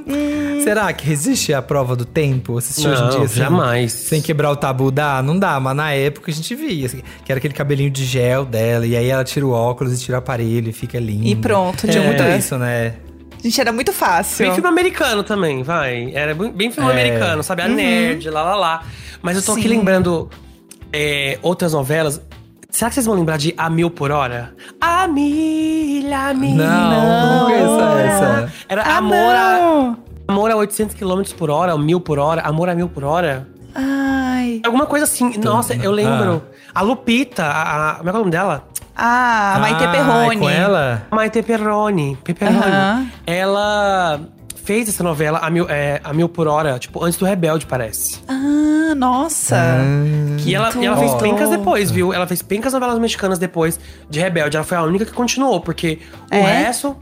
será 0.63 0.91
que 0.93 1.05
resiste 1.05 1.53
à 1.53 1.61
prova 1.61 1.95
do 1.95 2.05
tempo? 2.05 2.57
Assistir 2.57 2.87
hoje 2.87 3.01
em 3.01 3.03
Não, 3.05 3.09
dia, 3.11 3.21
assim, 3.25 3.35
jamais. 3.39 3.91
Sem 3.91 4.21
quebrar 4.21 4.51
o 4.51 4.55
tabu, 4.55 4.91
dá? 4.91 5.21
Não 5.21 5.37
dá, 5.37 5.59
mas 5.59 5.75
na 5.75 5.91
época 5.93 6.31
a 6.31 6.33
gente 6.33 6.53
via, 6.55 6.85
assim, 6.85 7.01
que 7.25 7.31
era 7.31 7.37
aquele 7.39 7.53
cabelinho 7.53 7.89
de 7.89 8.03
gel 8.05 8.45
dela, 8.45 8.85
e 8.85 8.95
aí 8.95 9.07
ela 9.07 9.23
tira 9.23 9.45
o 9.45 9.51
óculos 9.51 9.93
e 9.93 10.03
tira 10.03 10.17
o 10.17 10.19
aparelho 10.19 10.69
e 10.69 10.73
fica 10.73 10.99
linda. 10.99 11.27
E 11.27 11.35
pronto, 11.35 11.87
Tinha 11.87 12.03
é. 12.03 12.05
muito 12.07 12.23
isso, 12.23 12.57
né? 12.57 12.95
Gente, 13.41 13.61
era 13.61 13.71
muito 13.71 13.93
fácil. 13.93 14.45
Bem 14.45 14.53
filme 14.53 14.67
americano 14.69 15.23
também, 15.23 15.63
vai. 15.63 16.11
Era 16.13 16.33
bem 16.35 16.71
filme 16.71 16.89
É. 16.89 16.91
americano, 16.91 17.41
sabe? 17.41 17.61
A 17.61 17.67
nerd, 17.69 18.29
lá, 18.29 18.43
lá, 18.43 18.55
lá. 18.55 18.83
Mas 19.21 19.37
eu 19.37 19.43
tô 19.43 19.53
aqui 19.53 19.61
Sim. 19.63 19.69
lembrando 19.69 20.29
é, 20.91 21.39
outras 21.41 21.71
novelas. 21.71 22.21
Será 22.69 22.89
que 22.89 22.93
vocês 22.95 23.05
vão 23.05 23.15
lembrar 23.15 23.37
de 23.37 23.53
A 23.57 23.69
Mil 23.69 23.89
por 23.89 24.11
Hora? 24.11 24.53
A 24.79 25.07
Milha, 25.07 26.29
a 26.29 26.33
Milha. 26.33 26.67
Não, 26.67 27.39
não 27.39 27.45
conheço 27.45 27.97
essa. 27.99 28.53
Era 28.69 28.83
Ah, 28.83 28.97
Amor, 28.97 29.15
a, 29.35 29.53
não. 29.59 29.97
amor 30.27 30.51
a 30.51 30.55
800 30.55 30.95
km 30.95 31.21
por 31.37 31.49
hora, 31.49 31.73
ou 31.73 31.79
1000 31.79 31.99
por 31.99 32.19
hora, 32.19 32.41
Amor 32.43 32.69
a 32.69 32.75
1000 32.75 32.87
por 32.89 33.03
hora. 33.03 33.47
Ai. 33.73 34.61
Alguma 34.63 34.85
coisa 34.85 35.05
assim. 35.05 35.35
Nossa, 35.39 35.73
eu 35.75 35.91
lembro. 35.91 36.43
A 36.73 36.81
Lupita, 36.81 37.43
a, 37.45 37.91
a- 37.91 37.95
como 37.95 38.09
é 38.09 38.11
que 38.11 38.17
é 38.17 38.19
o 38.19 38.23
nome 38.23 38.31
dela? 38.31 38.63
Ah, 38.95 39.57
Maite 39.61 39.83
Ah, 39.85 39.91
Perrone. 39.91 40.35
é 40.35 40.39
com 40.39 40.49
ela? 40.49 41.07
Maite 41.11 41.41
Perrone. 41.41 42.17
Perrone. 42.23 43.11
Ela 43.25 44.19
fez 44.69 44.87
essa 44.87 45.03
novela 45.03 45.39
a 45.39 45.49
mil, 45.49 45.65
é, 45.67 45.99
a 46.03 46.13
mil 46.13 46.29
por 46.29 46.47
hora, 46.47 46.77
tipo, 46.77 47.03
antes 47.03 47.17
do 47.17 47.25
Rebelde, 47.25 47.65
parece. 47.65 48.19
Ah, 48.27 48.93
nossa. 48.95 49.57
E 50.45 50.53
ela, 50.53 50.71
e 50.79 50.85
ela 50.85 50.95
fez 50.95 51.11
pencas 51.15 51.49
depois, 51.49 51.89
viu? 51.89 52.13
Ela 52.13 52.27
fez 52.27 52.43
pencas 52.43 52.71
novelas 52.73 52.99
mexicanas 52.99 53.39
depois 53.39 53.79
de 54.07 54.19
Rebelde. 54.19 54.57
Ela 54.57 54.63
foi 54.63 54.77
a 54.77 54.83
única 54.83 55.05
que 55.05 55.11
continuou, 55.11 55.59
porque 55.59 55.97
o 56.31 56.35
É? 56.35 56.65
resto. 56.65 56.95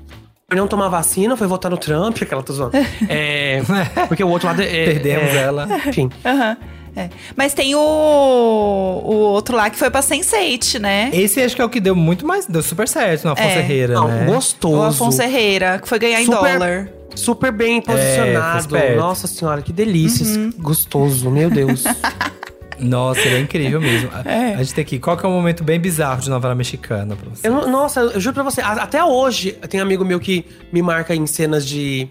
Não 0.56 0.66
tomar 0.66 0.88
vacina, 0.88 1.36
foi 1.36 1.46
votar 1.46 1.70
no 1.70 1.76
Trump, 1.78 2.18
aquela 2.22 2.42
tô 2.42 2.54
zoando. 2.54 2.72
É, 3.10 3.62
porque 4.08 4.24
o 4.24 4.30
outro 4.30 4.48
lado 4.48 4.62
é. 4.62 4.86
Perdemos 4.86 5.34
é- 5.34 5.36
ela. 5.36 5.68
Enfim. 5.88 6.10
Aham. 6.26 6.56
É. 6.96 7.10
Mas 7.36 7.54
tem 7.54 7.76
o, 7.76 7.80
o 7.80 9.14
outro 9.14 9.58
lá 9.58 9.70
que 9.70 9.76
foi 9.78 9.90
pra 9.92 10.00
Sense8, 10.00 10.80
né? 10.80 11.10
Esse 11.14 11.44
acho 11.44 11.54
que 11.56 11.62
é 11.62 11.66
o 11.66 11.70
que 11.70 11.82
deu 11.82 11.96
muito 11.96 12.26
mais. 12.26 12.46
Deu 12.48 12.64
super 12.64 12.88
certo 12.88 13.26
no 13.26 13.32
Afonso 13.34 13.50
É. 13.50 13.60
Herrera, 13.60 13.94
Não, 13.96 14.08
né? 14.08 14.26
gostoso. 14.26 14.78
O 14.78 14.84
Afonso 14.84 15.22
Herrera, 15.22 15.80
que 15.80 15.88
foi 15.88 16.00
ganhar 16.00 16.22
em 16.22 16.26
Super- 16.26 16.54
dólar. 16.58 16.90
Super 17.18 17.52
bem 17.52 17.78
É, 17.80 17.82
posicionado. 17.82 18.60
esperto. 18.60 18.98
Nossa 18.98 19.28
senhora, 19.28 19.62
que 19.62 19.74
delícia. 19.74 20.26
Uhum. 20.26 20.52
Gostoso, 20.60 21.30
meu 21.30 21.50
Deus. 21.50 21.84
Nossa, 22.80 23.20
ele 23.22 23.36
é 23.36 23.40
incrível 23.40 23.82
mesmo. 23.82 24.10
A- 24.14 24.22
É. 24.30 24.54
A 24.54 24.58
gente 24.58 24.74
tem 24.74 24.82
aqui. 24.84 25.00
Qual 25.00 25.18
que 25.18 25.26
é 25.26 25.30
um 25.30 25.32
momento 25.34 25.64
bem 25.64 25.80
bizarro 25.80 26.22
de 26.22 26.30
novela 26.30 26.54
mexicana 26.54 27.16
pra 27.16 27.30
você? 27.30 27.48
Eu 27.48 27.68
nossa, 27.68 28.02
eu 28.02 28.20
juro 28.20 28.36
pra 28.36 28.44
você, 28.44 28.62
a- 28.62 28.74
até 28.84 29.04
hoje 29.04 29.54
tem 29.68 29.80
amigo 29.80 30.06
meu 30.06 30.20
que 30.20 30.46
me 30.72 30.82
marca 30.82 31.16
em 31.16 31.26
cenas 31.26 31.66
de. 31.66 32.08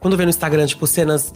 Quando 0.00 0.16
vê 0.16 0.24
no 0.24 0.30
Instagram, 0.30 0.66
tipo, 0.66 0.86
cenas. 0.86 1.32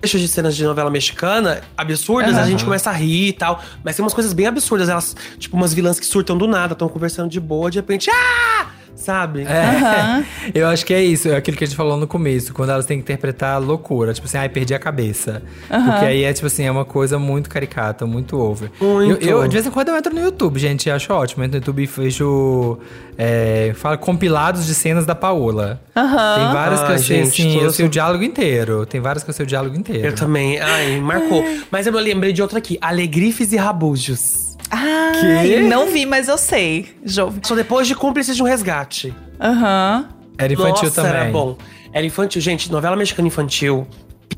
Trechos 0.00 0.20
de 0.20 0.28
cenas 0.28 0.54
de 0.54 0.62
novela 0.62 0.88
mexicana 0.90 1.60
absurdas, 1.76 2.34
a 2.36 2.42
Aham. 2.42 2.46
gente 2.50 2.64
começa 2.64 2.88
a 2.88 2.92
rir 2.92 3.28
e 3.28 3.32
tal. 3.32 3.60
Mas 3.82 3.96
tem 3.96 4.04
umas 4.04 4.14
coisas 4.14 4.32
bem 4.32 4.46
absurdas. 4.46 4.88
Elas, 4.88 5.16
tipo, 5.40 5.56
umas 5.56 5.74
vilãs 5.74 5.98
que 5.98 6.06
surtam 6.06 6.38
do 6.38 6.46
nada, 6.46 6.74
estão 6.74 6.88
conversando 6.88 7.28
de 7.28 7.40
boa, 7.40 7.68
de 7.68 7.78
repente. 7.78 8.08
Ah! 8.08 8.66
Sabe? 8.98 9.42
É. 9.42 10.24
Eu 10.52 10.66
acho 10.66 10.84
que 10.84 10.92
é 10.92 11.02
isso, 11.02 11.28
é 11.28 11.36
aquilo 11.36 11.56
que 11.56 11.62
a 11.62 11.66
gente 11.66 11.76
falou 11.76 11.96
no 11.96 12.06
começo, 12.06 12.52
quando 12.52 12.70
elas 12.70 12.84
têm 12.84 12.98
que 12.98 13.02
interpretar 13.02 13.60
loucura, 13.62 14.12
tipo 14.12 14.26
assim, 14.26 14.38
ai, 14.38 14.48
perdi 14.48 14.74
a 14.74 14.78
cabeça. 14.78 15.40
Aham. 15.70 15.90
Porque 15.90 16.04
aí 16.04 16.24
é 16.24 16.32
tipo 16.32 16.46
assim, 16.48 16.64
é 16.64 16.70
uma 16.70 16.84
coisa 16.84 17.18
muito 17.18 17.48
caricata, 17.48 18.04
muito 18.04 18.36
over. 18.36 18.70
Muito. 18.80 19.22
Eu, 19.22 19.42
eu, 19.42 19.48
de 19.48 19.54
vez 19.54 19.66
em 19.66 19.70
quando 19.70 19.88
eu 19.90 19.96
entro 19.96 20.12
no 20.12 20.20
YouTube, 20.20 20.58
gente, 20.58 20.88
eu 20.88 20.96
acho 20.96 21.12
ótimo. 21.12 21.42
Eu 21.42 21.46
entro 21.46 21.58
no 21.58 21.62
YouTube 21.62 21.82
e 21.82 21.86
vejo 21.86 22.78
é, 23.16 23.72
fala, 23.76 23.96
compilados 23.96 24.66
de 24.66 24.74
cenas 24.74 25.06
da 25.06 25.14
Paola. 25.14 25.80
Aham. 25.94 26.34
Tem 26.36 26.52
várias 26.52 26.80
que 26.80 26.86
Ai, 26.86 26.94
eu 26.94 26.98
sei, 26.98 27.16
gente, 27.24 27.42
assim, 27.42 27.60
eu 27.60 27.70
sei 27.70 27.86
o 27.86 27.88
diálogo 27.88 28.24
inteiro. 28.24 28.84
Tem 28.84 29.00
várias 29.00 29.22
que 29.22 29.30
eu 29.30 29.34
sei 29.34 29.44
o 29.44 29.46
diálogo 29.46 29.76
inteiro. 29.76 30.06
Eu 30.08 30.14
também. 30.14 30.58
Ai, 30.60 31.00
marcou. 31.00 31.44
Mas 31.70 31.86
eu 31.86 31.92
me 31.92 32.00
lembrei 32.00 32.32
de 32.32 32.42
outra 32.42 32.58
aqui: 32.58 32.76
Alegrifes 32.80 33.52
e 33.52 33.56
Rabujos. 33.56 34.47
Ah, 34.70 35.12
Quê? 35.42 35.60
não 35.60 35.86
vi, 35.90 36.04
mas 36.06 36.28
eu 36.28 36.36
sei. 36.38 36.88
Jo- 37.04 37.32
Só 37.42 37.54
depois 37.54 37.86
de 37.86 37.94
Cúmplices 37.94 38.36
de 38.36 38.42
um 38.42 38.46
Resgate. 38.46 39.14
Aham. 39.40 40.08
Era 40.36 40.52
infantil 40.52 40.84
Nossa, 40.84 41.02
também. 41.02 41.20
era 41.20 41.30
bom. 41.30 41.56
Era 41.92 42.06
infantil. 42.06 42.40
Gente, 42.40 42.70
novela 42.70 42.94
mexicana 42.96 43.26
infantil, 43.26 43.86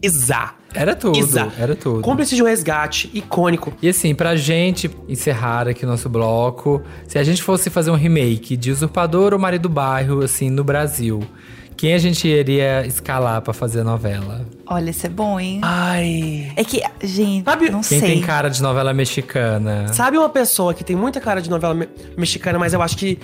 pisar. 0.00 0.56
Era 0.72 0.94
tudo, 0.94 1.14
Pisar. 1.18 1.52
era 1.58 1.74
tudo. 1.74 2.00
Cúmplices 2.00 2.36
de 2.36 2.42
um 2.42 2.46
Resgate, 2.46 3.10
icônico. 3.12 3.72
E 3.82 3.88
assim, 3.88 4.14
pra 4.14 4.36
gente 4.36 4.88
encerrar 5.08 5.66
aqui 5.66 5.84
o 5.84 5.88
nosso 5.88 6.08
bloco, 6.08 6.80
se 7.08 7.18
a 7.18 7.24
gente 7.24 7.42
fosse 7.42 7.68
fazer 7.68 7.90
um 7.90 7.96
remake 7.96 8.56
de 8.56 8.70
Usurpador 8.70 9.32
ou 9.32 9.38
Marido 9.38 9.62
do 9.62 9.68
Bairro, 9.68 10.22
assim, 10.22 10.48
no 10.48 10.62
Brasil, 10.62 11.20
quem 11.80 11.94
a 11.94 11.98
gente 11.98 12.28
iria 12.28 12.86
escalar 12.86 13.40
pra 13.40 13.54
fazer 13.54 13.82
novela? 13.82 14.46
Olha, 14.66 14.90
isso 14.90 15.06
é 15.06 15.08
bom, 15.08 15.40
hein? 15.40 15.60
Ai. 15.62 16.52
É 16.54 16.62
que, 16.62 16.82
gente, 17.02 17.46
não 17.70 17.80
Quem 17.80 17.98
sei. 17.98 18.00
tem 18.02 18.20
cara 18.20 18.50
de 18.50 18.60
novela 18.62 18.92
mexicana? 18.92 19.88
Sabe 19.94 20.18
uma 20.18 20.28
pessoa 20.28 20.74
que 20.74 20.84
tem 20.84 20.94
muita 20.94 21.22
cara 21.22 21.40
de 21.40 21.48
novela 21.48 21.72
me- 21.72 21.88
mexicana, 22.18 22.58
mas 22.58 22.74
eu 22.74 22.82
acho 22.82 22.98
que. 22.98 23.18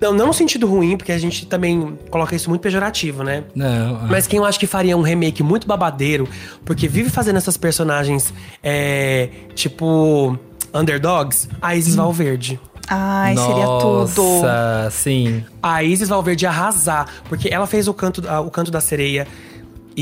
Não, 0.00 0.14
não 0.14 0.28
no 0.28 0.32
sentido 0.32 0.66
ruim, 0.66 0.96
porque 0.96 1.12
a 1.12 1.18
gente 1.18 1.44
também 1.46 1.98
coloca 2.08 2.34
isso 2.34 2.48
muito 2.48 2.62
pejorativo, 2.62 3.22
né? 3.22 3.44
Não. 3.54 3.96
ah. 3.96 4.06
Mas 4.10 4.26
quem 4.26 4.38
eu 4.38 4.46
acho 4.46 4.58
que 4.58 4.66
faria 4.66 4.96
um 4.96 5.02
remake 5.02 5.42
muito 5.42 5.66
babadeiro, 5.66 6.26
porque 6.64 6.88
vive 6.88 7.10
fazendo 7.10 7.36
essas 7.36 7.58
personagens, 7.58 8.32
é, 8.62 9.28
tipo, 9.54 10.38
underdogs, 10.72 11.48
a 11.60 11.76
Isis 11.76 11.94
Valverde. 11.94 12.58
Ai, 12.88 13.36
seria 13.36 13.66
tudo. 13.80 14.22
Nossa, 14.22 14.88
sim. 14.90 15.44
A 15.62 15.82
Isis 15.82 16.08
Valverde 16.08 16.44
ia 16.44 16.50
arrasar, 16.50 17.06
porque 17.28 17.48
ela 17.48 17.66
fez 17.66 17.88
o 17.88 17.94
canto, 17.94 18.22
o 18.44 18.50
canto 18.50 18.70
da 18.70 18.80
sereia. 18.80 19.26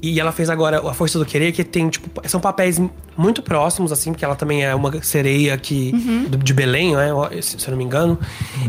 E 0.03 0.19
ela 0.19 0.33
fez 0.33 0.49
agora 0.49 0.79
a 0.89 0.95
Força 0.95 1.19
do 1.19 1.25
Querer, 1.27 1.53
que 1.53 1.63
tem, 1.63 1.91
tipo, 1.91 2.27
são 2.27 2.41
papéis 2.41 2.81
muito 3.15 3.43
próximos, 3.43 3.93
assim, 3.93 4.11
porque 4.11 4.25
ela 4.25 4.35
também 4.35 4.65
é 4.65 4.75
uma 4.75 4.91
sereia 5.03 5.57
que, 5.59 5.93
Uhum. 5.93 6.31
de 6.39 6.55
Belém, 6.55 6.97
né? 6.97 7.09
Se 7.43 7.59
eu 7.67 7.73
não 7.73 7.77
me 7.79 7.85
engano. 7.85 8.19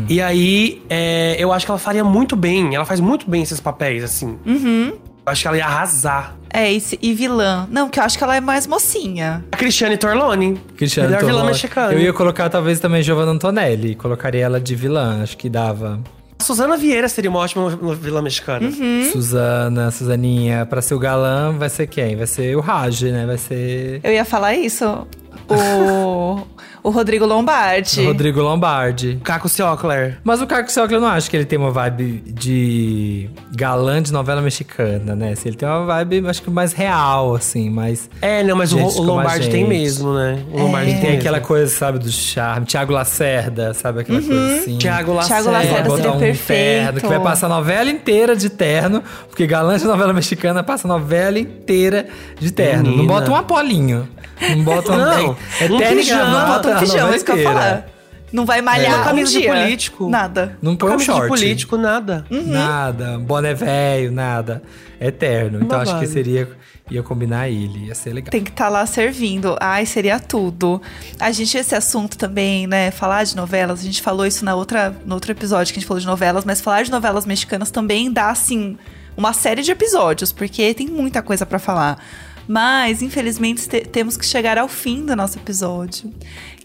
E 0.06 0.20
aí, 0.20 0.82
é, 0.90 1.34
eu 1.38 1.50
acho 1.50 1.64
que 1.64 1.70
ela 1.70 1.78
faria 1.78 2.04
muito 2.04 2.36
bem. 2.36 2.74
Ela 2.74 2.84
faz 2.84 3.00
muito 3.00 3.28
bem 3.30 3.42
esses 3.42 3.58
papéis, 3.58 4.04
assim. 4.04 4.38
Uhum. 4.44 4.88
Eu 5.26 5.32
acho 5.32 5.40
que 5.40 5.48
ela 5.48 5.56
ia 5.56 5.64
arrasar. 5.64 6.36
É, 6.54 6.72
esse, 6.72 6.96
e 7.02 7.12
vilã. 7.12 7.66
Não, 7.68 7.88
que 7.88 7.98
eu 7.98 8.04
acho 8.04 8.16
que 8.16 8.22
ela 8.22 8.36
é 8.36 8.40
mais 8.40 8.64
mocinha. 8.64 9.44
A 9.50 9.56
Cristiane 9.56 9.96
Torlone. 9.96 10.56
Cristiano 10.76 11.10
Melhor 11.10 11.24
vilã 11.24 11.44
mexicana. 11.44 11.92
Eu 11.92 11.98
ia 11.98 12.12
colocar 12.12 12.48
talvez 12.48 12.78
também 12.78 13.02
Giovanna 13.02 13.32
Antonelli. 13.32 13.96
Colocaria 13.96 14.44
ela 14.44 14.60
de 14.60 14.76
vilã, 14.76 15.20
acho 15.20 15.36
que 15.36 15.48
dava. 15.48 16.00
A 16.38 16.44
Suzana 16.44 16.76
Vieira 16.76 17.08
seria 17.08 17.28
uma 17.28 17.40
ótima 17.40 17.68
vilã 17.96 18.22
mexicana. 18.22 18.68
Uhum. 18.68 19.10
Suzana, 19.10 19.90
Suzaninha. 19.90 20.64
Pra 20.64 20.80
ser 20.80 20.94
o 20.94 20.98
galã, 21.00 21.52
vai 21.58 21.68
ser 21.68 21.88
quem? 21.88 22.14
Vai 22.14 22.28
ser 22.28 22.56
o 22.56 22.60
Raj, 22.60 23.02
né? 23.02 23.26
Vai 23.26 23.38
ser 23.38 24.00
Eu 24.04 24.12
ia 24.12 24.24
falar 24.24 24.54
isso. 24.54 25.08
O, 25.48 26.40
o 26.84 26.90
Rodrigo 26.90 27.24
Lombardi. 27.24 28.02
o 28.02 28.04
Rodrigo 28.04 28.42
Lombardi. 28.42 29.18
Caco 29.24 29.48
Ciocler. 29.48 30.18
Mas 30.22 30.42
o 30.42 30.46
Caco 30.46 30.70
Ciocler 30.70 30.98
eu 30.98 31.00
não 31.00 31.08
acho 31.08 31.30
que 31.30 31.36
ele 31.36 31.46
tem 31.46 31.58
uma 31.58 31.70
vibe 31.70 32.22
de 32.26 33.30
galã 33.56 34.02
de 34.02 34.12
novela 34.12 34.42
mexicana, 34.42 35.16
né? 35.16 35.32
Assim, 35.32 35.48
ele 35.48 35.56
tem 35.56 35.66
uma 35.66 35.86
vibe, 35.86 36.26
acho 36.28 36.42
que 36.42 36.50
mais 36.50 36.74
real, 36.74 37.34
assim, 37.34 37.70
mais. 37.70 38.10
É, 38.20 38.42
não, 38.42 38.54
mas 38.54 38.74
o, 38.74 39.02
Lombardi 39.02 39.48
tem 39.48 39.66
mesmo, 39.66 40.12
né? 40.12 40.38
O 40.52 40.60
Lombardi 40.60 40.90
Ele 40.90 41.00
tem, 41.00 41.10
tem 41.10 41.18
aquela 41.18 41.38
mesmo. 41.38 41.48
coisa, 41.48 41.74
sabe, 41.74 41.98
do 41.98 42.10
charme. 42.10 42.66
Tiago 42.66 42.92
Lacerda, 42.92 43.72
sabe? 43.72 44.00
Aquela 44.00 44.20
coisa 44.20 44.56
assim. 44.56 44.76
Tiago 44.76 45.14
Lacerda. 45.14 45.50
Lacerda 45.50 45.82
Botar 45.84 45.96
seria 45.96 46.12
um 46.12 46.18
perfeito. 46.18 46.82
terno, 46.84 47.00
que 47.00 47.06
vai 47.06 47.20
passar 47.20 47.46
a 47.46 47.48
novela 47.48 47.90
inteira 47.90 48.36
de 48.36 48.50
terno, 48.50 49.02
porque 49.26 49.46
galã 49.46 49.78
de 49.78 49.84
novela 49.86 50.12
mexicana 50.12 50.62
passa 50.62 50.86
a 50.86 50.90
novela 50.90 51.38
inteira 51.38 52.06
de 52.38 52.50
terno. 52.50 52.84
Não 52.84 52.90
Menina. 52.90 53.08
bota 53.08 53.30
um 53.30 53.36
apolinho. 53.36 54.06
Não 54.40 54.64
bota 54.64 54.92
um. 54.92 54.96
Não, 54.96 55.36
é, 55.60 55.64
é 55.64 55.72
um 55.72 55.78
terno 55.78 55.96
pijama. 55.96 56.30
gravata 56.30 56.68
Bota 56.68 56.73
um 56.74 56.78
a 56.78 56.80
pijama, 56.80 56.98
novela 57.00 57.16
isso 57.16 57.24
que 57.24 57.32
eu 57.32 57.36
ia 57.38 57.44
falar. 57.44 57.86
Não 58.32 58.44
vai 58.44 58.60
malhar 58.60 58.94
Uma 58.94 59.00
um 59.00 59.04
camisa 59.04 59.30
de 59.30 59.38
dia. 59.38 59.48
político. 59.52 60.08
Nada. 60.10 60.58
Não 60.60 60.74
põe 60.74 60.90
um 60.92 60.98
short. 60.98 61.22
de 61.22 61.28
político, 61.28 61.76
nada. 61.76 62.26
Nada, 62.30 63.16
boné 63.18 63.54
velho, 63.54 64.10
nada. 64.10 64.60
Eterno. 65.00 65.60
Então 65.62 65.78
acho 65.78 65.92
que 65.92 65.98
Babado. 66.00 66.12
seria. 66.12 66.48
Ia 66.90 67.02
combinar 67.02 67.48
ele, 67.48 67.86
ia 67.86 67.94
ser 67.94 68.12
legal. 68.12 68.30
Tem 68.30 68.42
que 68.44 68.50
estar 68.50 68.68
lá 68.68 68.84
servindo. 68.84 69.56
Ai, 69.58 69.86
seria 69.86 70.20
tudo. 70.20 70.82
A 71.18 71.30
gente, 71.32 71.56
esse 71.56 71.74
assunto 71.74 72.18
também, 72.18 72.66
né? 72.66 72.90
Falar 72.90 73.24
de 73.24 73.34
novelas, 73.34 73.80
a 73.80 73.82
gente 73.84 74.02
falou 74.02 74.26
isso 74.26 74.44
na 74.44 74.54
outra, 74.54 74.94
no 75.06 75.14
outro 75.14 75.30
episódio 75.32 75.72
que 75.72 75.78
a 75.78 75.80
gente 75.80 75.88
falou 75.88 76.00
de 76.00 76.06
novelas, 76.06 76.44
mas 76.44 76.60
falar 76.60 76.82
de 76.82 76.90
novelas 76.90 77.24
mexicanas 77.24 77.70
também 77.70 78.12
dá, 78.12 78.28
assim, 78.30 78.76
uma 79.16 79.32
série 79.32 79.62
de 79.62 79.70
episódios, 79.70 80.30
porque 80.30 80.74
tem 80.74 80.86
muita 80.88 81.22
coisa 81.22 81.46
pra 81.46 81.58
falar. 81.58 82.04
Mas, 82.46 83.00
infelizmente, 83.00 83.66
te- 83.66 83.80
temos 83.86 84.18
que 84.18 84.26
chegar 84.26 84.58
ao 84.58 84.68
fim 84.68 85.06
do 85.06 85.16
nosso 85.16 85.38
episódio. 85.38 86.12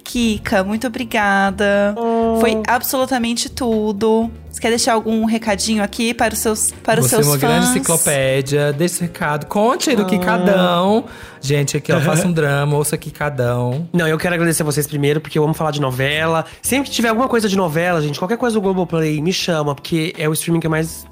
Kika, 0.09 0.63
muito 0.63 0.87
obrigada. 0.87 1.93
Foi 2.41 2.59
absolutamente 2.67 3.47
tudo. 3.47 4.31
Você 4.49 4.59
quer 4.59 4.69
deixar 4.69 4.93
algum 4.93 5.23
recadinho 5.25 5.83
aqui 5.83 6.15
para 6.15 6.33
os 6.33 6.39
seus, 6.39 6.71
para 6.83 6.99
os 6.99 7.05
Você 7.05 7.17
é 7.17 7.17
seus 7.19 7.27
uma 7.27 7.37
fãs? 7.37 7.49
grande 7.49 7.65
enciclopédia. 7.67 8.73
Deixa 8.73 8.95
esse 8.95 9.03
recado. 9.03 9.45
Conte 9.45 9.91
aí 9.91 9.95
do 9.95 10.07
Kikadão. 10.07 11.05
Gente, 11.39 11.77
aqui, 11.77 11.93
ó, 11.93 12.01
faça 12.01 12.25
um 12.27 12.31
drama, 12.31 12.75
ouça 12.75 12.97
Kikadão. 12.97 13.87
Não, 13.93 14.07
eu 14.07 14.17
quero 14.17 14.33
agradecer 14.33 14.63
a 14.63 14.65
vocês 14.65 14.87
primeiro, 14.87 15.21
porque 15.21 15.37
eu 15.37 15.43
amo 15.43 15.53
falar 15.53 15.69
de 15.69 15.79
novela. 15.79 16.43
Sempre 16.59 16.89
que 16.89 16.95
tiver 16.95 17.09
alguma 17.09 17.27
coisa 17.27 17.47
de 17.47 17.55
novela, 17.55 18.01
gente, 18.01 18.17
qualquer 18.17 18.37
coisa 18.37 18.55
do 18.55 18.61
Globoplay, 18.61 19.21
me 19.21 19.31
chama, 19.31 19.75
porque 19.75 20.15
é 20.17 20.27
o 20.27 20.33
streaming 20.33 20.59
que 20.59 20.65
eu 20.65 20.71
mais, 20.71 21.05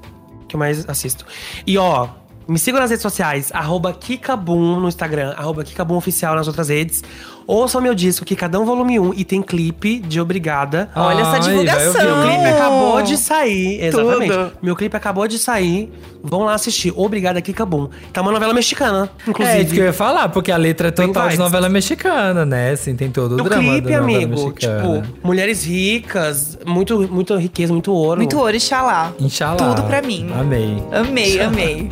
que 0.48 0.56
eu 0.56 0.58
mais 0.58 0.88
assisto. 0.88 1.24
E 1.64 1.78
ó, 1.78 2.08
me 2.48 2.58
sigam 2.58 2.80
nas 2.80 2.90
redes 2.90 3.02
sociais, 3.02 3.50
arroba 3.52 3.92
Kikabum 3.92 4.80
no 4.80 4.88
Instagram, 4.88 5.34
arroba 5.36 5.62
Kikabum 5.62 5.94
Oficial 5.94 6.34
nas 6.34 6.48
outras 6.48 6.68
redes. 6.68 7.04
Ouçam 7.48 7.80
meu 7.80 7.94
disco, 7.94 8.26
Kikadão 8.26 8.66
Volume 8.66 9.00
1, 9.00 9.14
e 9.14 9.24
tem 9.24 9.40
clipe 9.40 10.00
de 10.00 10.20
Obrigada. 10.20 10.90
Olha 10.94 11.22
essa 11.22 11.38
divulgação. 11.38 11.94
Meu 12.04 12.28
clipe 12.28 12.46
acabou 12.46 13.00
de 13.02 13.16
sair, 13.16 13.84
exatamente. 13.84 14.32
Tudo. 14.32 14.52
Meu 14.62 14.76
clipe 14.76 14.94
acabou 14.94 15.26
de 15.26 15.38
sair. 15.38 15.90
Vão 16.22 16.40
lá 16.42 16.52
assistir. 16.52 16.92
Obrigada, 16.94 17.40
Kikabum. 17.40 17.88
Tá 18.12 18.20
uma 18.20 18.32
novela 18.32 18.52
mexicana, 18.52 19.08
inclusive. 19.26 19.56
É 19.56 19.62
isso 19.62 19.72
que 19.72 19.80
eu 19.80 19.86
ia 19.86 19.92
falar, 19.94 20.28
porque 20.28 20.52
a 20.52 20.58
letra 20.58 20.88
é 20.88 20.90
total 20.90 21.30
de 21.30 21.38
novela 21.38 21.70
mexicana, 21.70 22.44
né? 22.44 22.72
Assim, 22.72 22.94
tem 22.94 23.10
todo 23.10 23.32
o 23.32 23.40
O 23.40 23.44
drama 23.44 23.62
clipe, 23.62 23.94
amigo, 23.94 24.44
mexicana. 24.50 25.00
tipo, 25.02 25.26
mulheres 25.26 25.64
ricas, 25.64 26.58
muito, 26.66 27.08
muito 27.10 27.34
riqueza, 27.34 27.72
muito 27.72 27.90
ouro. 27.94 28.18
Muito 28.20 28.38
ouro, 28.38 28.60
Xalá. 28.60 29.10
Inshallah. 29.18 29.56
Tudo 29.56 29.84
pra 29.84 30.02
mim. 30.02 30.30
Amei. 30.38 30.82
Amei, 30.92 31.40
amei. 31.40 31.88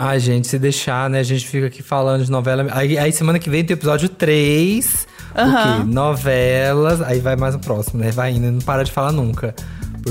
Ai, 0.00 0.20
gente, 0.20 0.46
se 0.46 0.60
deixar, 0.60 1.10
né? 1.10 1.18
A 1.18 1.24
gente 1.24 1.44
fica 1.44 1.66
aqui 1.66 1.82
falando 1.82 2.24
de 2.24 2.30
novela. 2.30 2.64
Aí, 2.70 2.96
aí 2.96 3.10
semana 3.10 3.36
que 3.40 3.50
vem 3.50 3.64
tem 3.64 3.74
o 3.74 3.78
episódio 3.78 4.08
3. 4.08 5.08
Aham. 5.36 5.48
O 5.48 5.86
quê? 5.86 5.92
Novelas. 5.92 7.02
Aí 7.02 7.18
vai 7.18 7.34
mais 7.34 7.56
o 7.56 7.58
próximo, 7.58 8.00
né? 8.00 8.12
Vai 8.12 8.30
indo, 8.30 8.52
não 8.52 8.60
para 8.60 8.84
de 8.84 8.92
falar 8.92 9.10
nunca. 9.10 9.52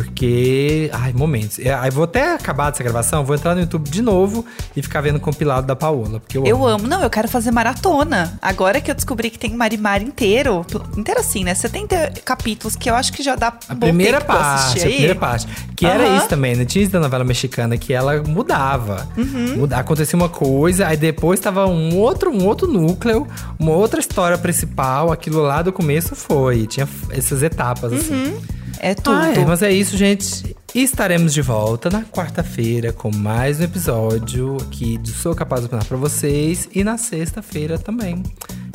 Porque. 0.04 0.90
Ai, 0.94 1.14
momentos. 1.14 1.60
É, 1.60 1.74
Aí 1.74 1.90
vou 1.92 2.04
até 2.04 2.34
acabar 2.34 2.70
dessa 2.72 2.84
gravação, 2.84 3.24
vou 3.26 3.36
entrar 3.36 3.54
no 3.56 3.62
YouTube 3.62 3.90
de 3.90 4.02
novo 4.02 4.46
e 4.76 4.82
ficar 4.82 5.02
vendo 5.02 5.18
o 5.18 5.20
compilado 5.20 5.66
da 5.68 5.76
Paola. 5.76 6.20
Porque 6.20 6.38
eu, 6.38 6.46
Eu 6.46 6.56
amo. 6.66 6.68
amo. 6.78 6.88
Não, 6.88 7.02
eu 7.02 7.10
quero 7.10 7.28
fazer 7.28 7.52
maratona. 7.52 8.38
Agora 8.42 8.80
que 8.82 8.90
eu 8.92 8.96
descobri 8.96 9.30
que 9.30 9.40
tem 9.40 9.54
Marimar 9.56 10.02
inteiro. 10.02 10.66
Inteiro 10.96 11.20
assim, 11.20 11.44
né? 11.44 11.54
70 11.54 12.14
capítulos, 12.24 12.76
que 12.76 12.90
eu 12.90 12.96
acho 12.96 13.12
que 13.14 13.22
já 13.24 13.36
dá 13.36 13.54
A 13.70 13.76
primeira 13.76 14.22
parte, 14.22 14.80
a 14.80 14.84
primeira 14.84 15.16
parte. 15.16 15.48
Que 15.76 15.86
era 15.86 16.06
Aham. 16.08 16.18
isso 16.18 16.28
também, 16.28 16.56
né? 16.56 16.66
Tinha 16.66 16.84
isso 16.84 16.92
da 16.92 17.00
novela 17.00 17.24
mexicana, 17.24 17.78
que 17.78 17.94
ela 17.94 18.22
mudava. 18.24 19.08
Uhum. 19.18 19.58
Muda- 19.58 19.78
Acontecia 19.78 20.18
uma 20.18 20.30
coisa, 20.30 20.88
aí 20.88 20.98
depois 20.98 21.40
tava 21.40 21.66
um 21.68 21.96
outro, 21.98 22.32
um 22.32 22.46
outro 22.46 22.68
núcleo, 22.68 23.28
uma 23.60 23.72
outra 23.72 24.00
história 24.00 24.38
principal. 24.38 25.12
Aquilo 25.12 25.42
lá 25.42 25.62
do 25.62 25.72
começo 25.72 26.16
foi. 26.16 26.66
Tinha 26.68 26.88
essas 27.12 27.44
etapas, 27.44 27.94
assim. 27.94 28.36
É 28.80 28.94
tudo. 28.94 29.16
Ah, 29.16 29.34
é, 29.34 29.46
mas 29.46 29.62
é 29.62 29.72
isso, 29.72 29.98
gente. 29.98 30.56
E 30.74 30.84
estaremos 30.84 31.34
de 31.34 31.42
volta 31.42 31.90
na 31.90 32.04
quarta-feira 32.04 32.94
com 32.94 33.10
mais 33.16 33.60
um 33.60 33.64
episódio 33.64 34.58
aqui 34.62 34.98
do 34.98 35.10
Sou 35.10 35.34
Capaz 35.34 35.62
de 35.62 35.68
Opinar 35.68 35.86
pra 35.86 35.98
vocês. 35.98 36.70
E 36.74 36.84
na 36.84 36.98
sexta-feira 36.98 37.80
também. 37.80 38.24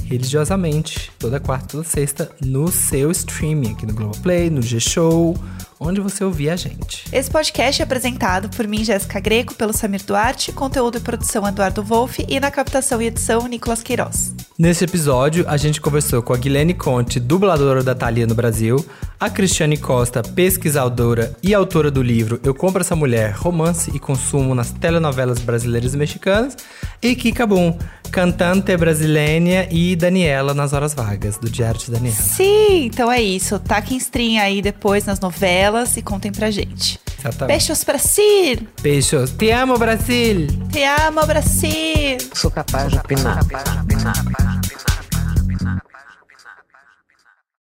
Religiosamente, 0.04 1.10
toda 1.18 1.40
quarta, 1.40 1.68
toda 1.68 1.84
sexta, 1.84 2.30
no 2.44 2.70
seu 2.70 3.10
streaming, 3.10 3.72
aqui 3.72 3.86
no 3.86 3.94
Globoplay, 3.94 4.50
no 4.50 4.60
G-Show, 4.60 5.36
onde 5.82 6.00
você 6.00 6.24
ouvir 6.24 6.50
a 6.50 6.56
gente. 6.56 7.04
Esse 7.12 7.30
podcast 7.30 7.82
é 7.82 7.84
apresentado 7.84 8.48
por 8.48 8.66
mim, 8.66 8.84
Jéssica 8.84 9.20
Greco, 9.20 9.54
pelo 9.54 9.72
Samir 9.72 10.02
Duarte, 10.04 10.52
conteúdo 10.52 10.98
e 10.98 11.00
produção 11.00 11.46
Eduardo 11.46 11.82
Wolff 11.82 12.24
e 12.28 12.38
na 12.38 12.50
captação 12.50 13.02
e 13.02 13.06
edição 13.06 13.46
Nicolas 13.48 13.82
Queiroz. 13.82 14.34
Nesse 14.58 14.84
episódio, 14.84 15.44
a 15.48 15.56
gente 15.56 15.80
conversou 15.80 16.22
com 16.22 16.32
a 16.32 16.36
Guilene 16.36 16.74
Conte, 16.74 17.18
dubladora 17.18 17.82
da 17.82 17.94
Thalia 17.94 18.26
no 18.26 18.34
Brasil, 18.34 18.84
a 19.18 19.30
Cristiane 19.30 19.76
Costa, 19.76 20.22
pesquisadora 20.22 21.34
e 21.42 21.54
autora 21.54 21.90
do 21.90 22.02
livro 22.02 22.38
Eu 22.44 22.54
Compro 22.54 22.82
Essa 22.82 22.94
Mulher, 22.94 23.32
Romance 23.32 23.90
e 23.94 23.98
Consumo 23.98 24.54
nas 24.54 24.70
Telenovelas 24.70 25.38
Brasileiras 25.38 25.94
e 25.94 25.96
Mexicanas, 25.96 26.56
e 27.00 27.16
Kika 27.16 27.46
Boom, 27.46 27.76
cantante 28.10 28.76
brasileira 28.76 29.66
e 29.70 29.96
Daniela 29.96 30.52
nas 30.52 30.72
Horas 30.72 30.92
Vagas, 30.94 31.38
do 31.38 31.48
Diário 31.48 31.80
de 31.80 31.90
Daniela. 31.90 32.16
Sim, 32.16 32.84
então 32.84 33.10
é 33.10 33.22
isso. 33.22 33.58
Taquem 33.58 33.96
stream 33.96 34.40
aí 34.40 34.60
depois 34.60 35.06
nas 35.06 35.18
novelas 35.18 35.71
e 35.96 36.02
contem 36.02 36.30
pra 36.30 36.50
gente. 36.50 37.00
Exatamente. 37.18 37.58
Beijos 37.58 37.84
pra 37.84 37.98
Cir! 37.98 38.68
Beijos. 38.80 39.30
Te 39.32 39.50
amo, 39.50 39.78
Brasil! 39.78 40.46
Te 40.70 40.84
amo, 40.84 41.26
Brasil! 41.26 42.18
Sou 42.34 42.50
capaz 42.50 42.90
de 42.90 42.98
opinar. 42.98 43.40